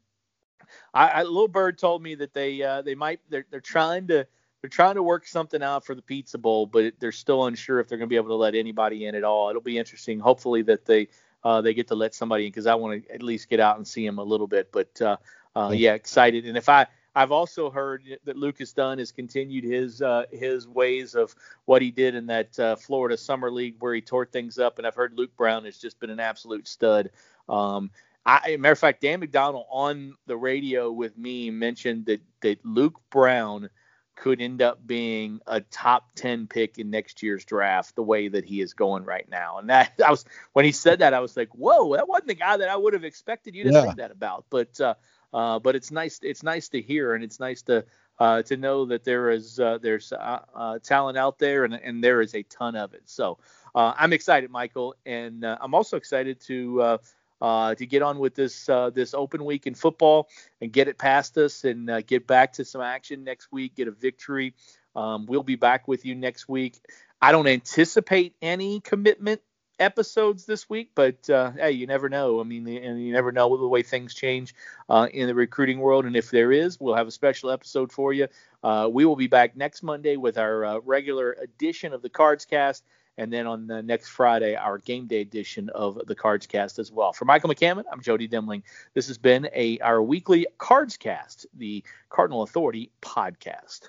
I, 0.94 1.08
I 1.08 1.22
little 1.22 1.48
bird 1.48 1.78
told 1.78 2.02
me 2.02 2.14
that 2.16 2.34
they 2.34 2.62
uh, 2.62 2.82
they 2.82 2.94
might 2.94 3.20
they're 3.28 3.46
they're 3.50 3.60
trying 3.60 4.06
to 4.08 4.26
they're 4.60 4.70
trying 4.70 4.96
to 4.96 5.02
work 5.02 5.26
something 5.26 5.62
out 5.62 5.84
for 5.84 5.94
the 5.94 6.02
Pizza 6.02 6.38
Bowl, 6.38 6.66
but 6.66 6.94
they're 6.98 7.12
still 7.12 7.46
unsure 7.46 7.80
if 7.80 7.88
they're 7.88 7.98
going 7.98 8.08
to 8.08 8.12
be 8.12 8.16
able 8.16 8.28
to 8.28 8.34
let 8.34 8.54
anybody 8.54 9.06
in 9.06 9.14
at 9.14 9.24
all. 9.24 9.50
It'll 9.50 9.62
be 9.62 9.78
interesting. 9.78 10.18
Hopefully 10.18 10.62
that 10.62 10.84
they 10.84 11.08
uh, 11.44 11.60
they 11.60 11.74
get 11.74 11.88
to 11.88 11.94
let 11.94 12.14
somebody 12.14 12.46
in 12.46 12.50
because 12.50 12.66
I 12.66 12.74
want 12.74 13.04
to 13.04 13.14
at 13.14 13.22
least 13.22 13.48
get 13.48 13.60
out 13.60 13.76
and 13.76 13.86
see 13.86 14.04
him 14.04 14.18
a 14.18 14.24
little 14.24 14.48
bit. 14.48 14.70
But 14.72 15.00
uh, 15.00 15.16
uh, 15.54 15.70
yeah, 15.74 15.94
excited. 15.94 16.46
And 16.46 16.56
if 16.56 16.68
I 16.68 16.86
I've 17.18 17.32
also 17.32 17.68
heard 17.68 18.04
that 18.24 18.36
Lucas 18.36 18.72
Dunn 18.72 18.98
has 18.98 19.10
continued 19.10 19.64
his 19.64 20.02
uh, 20.02 20.26
his 20.30 20.68
ways 20.68 21.14
of 21.14 21.34
what 21.64 21.82
he 21.82 21.90
did 21.90 22.14
in 22.14 22.26
that 22.26 22.58
uh, 22.58 22.76
Florida 22.76 23.16
Summer 23.16 23.50
League 23.50 23.74
where 23.80 23.94
he 23.94 24.00
tore 24.00 24.26
things 24.26 24.58
up, 24.58 24.78
and 24.78 24.86
I've 24.86 24.94
heard 24.94 25.14
Luke 25.14 25.36
Brown 25.36 25.64
has 25.64 25.78
just 25.78 25.98
been 25.98 26.10
an 26.10 26.20
absolute 26.20 26.68
stud. 26.68 27.10
Um, 27.48 27.90
I, 28.28 28.56
matter 28.58 28.72
of 28.72 28.78
fact, 28.78 29.00
Dan 29.00 29.22
McDonnell 29.22 29.64
on 29.70 30.14
the 30.26 30.36
radio 30.36 30.90
with 30.92 31.16
me 31.16 31.50
mentioned 31.50 32.06
that 32.06 32.20
that 32.42 32.64
Luke 32.64 33.00
Brown 33.10 33.70
could 34.16 34.40
end 34.40 34.60
up 34.60 34.84
being 34.86 35.40
a 35.46 35.60
top 35.60 36.10
10 36.16 36.48
pick 36.48 36.78
in 36.78 36.90
next 36.90 37.22
year's 37.22 37.44
draft 37.44 37.94
the 37.94 38.02
way 38.02 38.28
that 38.28 38.44
he 38.44 38.60
is 38.60 38.74
going 38.74 39.04
right 39.04 39.28
now. 39.30 39.58
And 39.58 39.70
that 39.70 39.92
I 40.04 40.10
was 40.10 40.26
when 40.52 40.66
he 40.66 40.72
said 40.72 40.98
that 40.98 41.14
I 41.14 41.20
was 41.20 41.36
like, 41.36 41.48
"Whoa, 41.54 41.96
that 41.96 42.06
wasn't 42.06 42.28
the 42.28 42.34
guy 42.34 42.58
that 42.58 42.68
I 42.68 42.76
would 42.76 42.92
have 42.92 43.04
expected 43.04 43.54
you 43.54 43.64
to 43.64 43.72
yeah. 43.72 43.82
think 43.82 43.96
that 43.96 44.10
about." 44.10 44.44
But 44.50 44.78
uh, 44.78 44.94
uh, 45.32 45.58
but 45.58 45.74
it's 45.74 45.90
nice 45.90 46.20
it's 46.22 46.42
nice 46.42 46.68
to 46.70 46.82
hear 46.82 47.14
and 47.14 47.24
it's 47.24 47.40
nice 47.40 47.62
to 47.62 47.84
uh, 48.18 48.42
to 48.42 48.56
know 48.58 48.84
that 48.86 49.04
there 49.04 49.30
is 49.30 49.58
uh, 49.58 49.78
there's 49.80 50.12
uh, 50.12 50.40
uh, 50.54 50.78
talent 50.80 51.16
out 51.16 51.38
there 51.38 51.64
and 51.64 51.74
and 51.74 52.04
there 52.04 52.20
is 52.20 52.34
a 52.34 52.42
ton 52.42 52.76
of 52.76 52.92
it. 52.92 53.02
So 53.06 53.38
I'm 53.74 54.12
excited, 54.12 54.50
Michael, 54.50 54.96
and 55.06 55.44
I'm 55.44 55.72
also 55.72 55.96
excited 55.96 56.40
to 56.42 56.98
uh, 57.40 57.74
to 57.74 57.86
get 57.86 58.02
on 58.02 58.18
with 58.18 58.34
this 58.34 58.68
uh, 58.68 58.90
this 58.90 59.14
open 59.14 59.44
week 59.44 59.66
in 59.66 59.74
football 59.74 60.28
and 60.60 60.72
get 60.72 60.88
it 60.88 60.98
past 60.98 61.36
us 61.38 61.64
and 61.64 61.90
uh, 61.90 62.00
get 62.02 62.26
back 62.26 62.52
to 62.54 62.64
some 62.64 62.80
action 62.80 63.24
next 63.24 63.52
week, 63.52 63.74
get 63.74 63.88
a 63.88 63.92
victory. 63.92 64.54
Um, 64.96 65.26
we'll 65.26 65.42
be 65.42 65.56
back 65.56 65.86
with 65.86 66.04
you 66.04 66.14
next 66.14 66.48
week. 66.48 66.80
I 67.20 67.32
don't 67.32 67.46
anticipate 67.46 68.34
any 68.42 68.80
commitment 68.80 69.40
episodes 69.78 70.44
this 70.44 70.68
week, 70.68 70.90
but 70.94 71.28
uh, 71.30 71.52
hey, 71.52 71.72
you 71.72 71.86
never 71.86 72.08
know. 72.08 72.40
I 72.40 72.44
mean, 72.44 72.66
and 72.66 73.00
you 73.00 73.12
never 73.12 73.32
know 73.32 73.56
the 73.56 73.68
way 73.68 73.82
things 73.82 74.14
change 74.14 74.54
uh, 74.88 75.08
in 75.12 75.26
the 75.26 75.34
recruiting 75.34 75.78
world. 75.78 76.04
And 76.04 76.16
if 76.16 76.30
there 76.30 76.52
is, 76.52 76.80
we'll 76.80 76.94
have 76.94 77.06
a 77.06 77.12
special 77.12 77.50
episode 77.50 77.92
for 77.92 78.12
you. 78.12 78.28
Uh, 78.62 78.88
we 78.90 79.04
will 79.04 79.16
be 79.16 79.28
back 79.28 79.56
next 79.56 79.82
Monday 79.82 80.16
with 80.16 80.38
our 80.38 80.64
uh, 80.64 80.78
regular 80.84 81.32
edition 81.32 81.92
of 81.92 82.02
the 82.02 82.10
Cards 82.10 82.44
Cast 82.44 82.84
and 83.18 83.32
then 83.32 83.46
on 83.46 83.66
the 83.66 83.82
next 83.82 84.08
Friday, 84.08 84.54
our 84.54 84.78
game 84.78 85.06
day 85.06 85.20
edition 85.20 85.68
of 85.70 86.00
the 86.06 86.14
Cards 86.14 86.46
Cast 86.46 86.78
as 86.78 86.90
well. 86.90 87.12
For 87.12 87.24
Michael 87.24 87.50
McCammon, 87.50 87.82
I'm 87.92 88.00
Jody 88.00 88.28
Demling. 88.28 88.62
This 88.94 89.08
has 89.08 89.18
been 89.18 89.48
a 89.54 89.78
our 89.80 90.00
weekly 90.00 90.46
Cards 90.56 90.96
Cast, 90.96 91.46
the 91.58 91.84
Cardinal 92.08 92.42
Authority 92.42 92.90
podcast. 93.02 93.88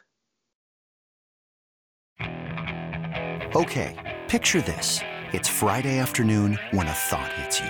Okay, 3.55 4.19
picture 4.27 4.61
this. 4.61 4.99
It's 5.31 5.47
Friday 5.47 5.99
afternoon 5.99 6.59
when 6.71 6.87
a 6.87 6.91
thought 6.91 7.31
hits 7.33 7.59
you. 7.59 7.69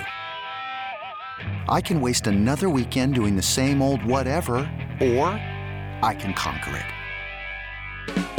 I 1.68 1.82
can 1.82 2.00
waste 2.02 2.28
another 2.28 2.70
weekend 2.70 3.16
doing 3.16 3.36
the 3.36 3.42
same 3.42 3.82
old 3.82 4.04
whatever, 4.06 4.58
or 5.02 5.28
I 6.02 6.16
can 6.18 6.34
conquer 6.34 6.78
it. 6.78 8.39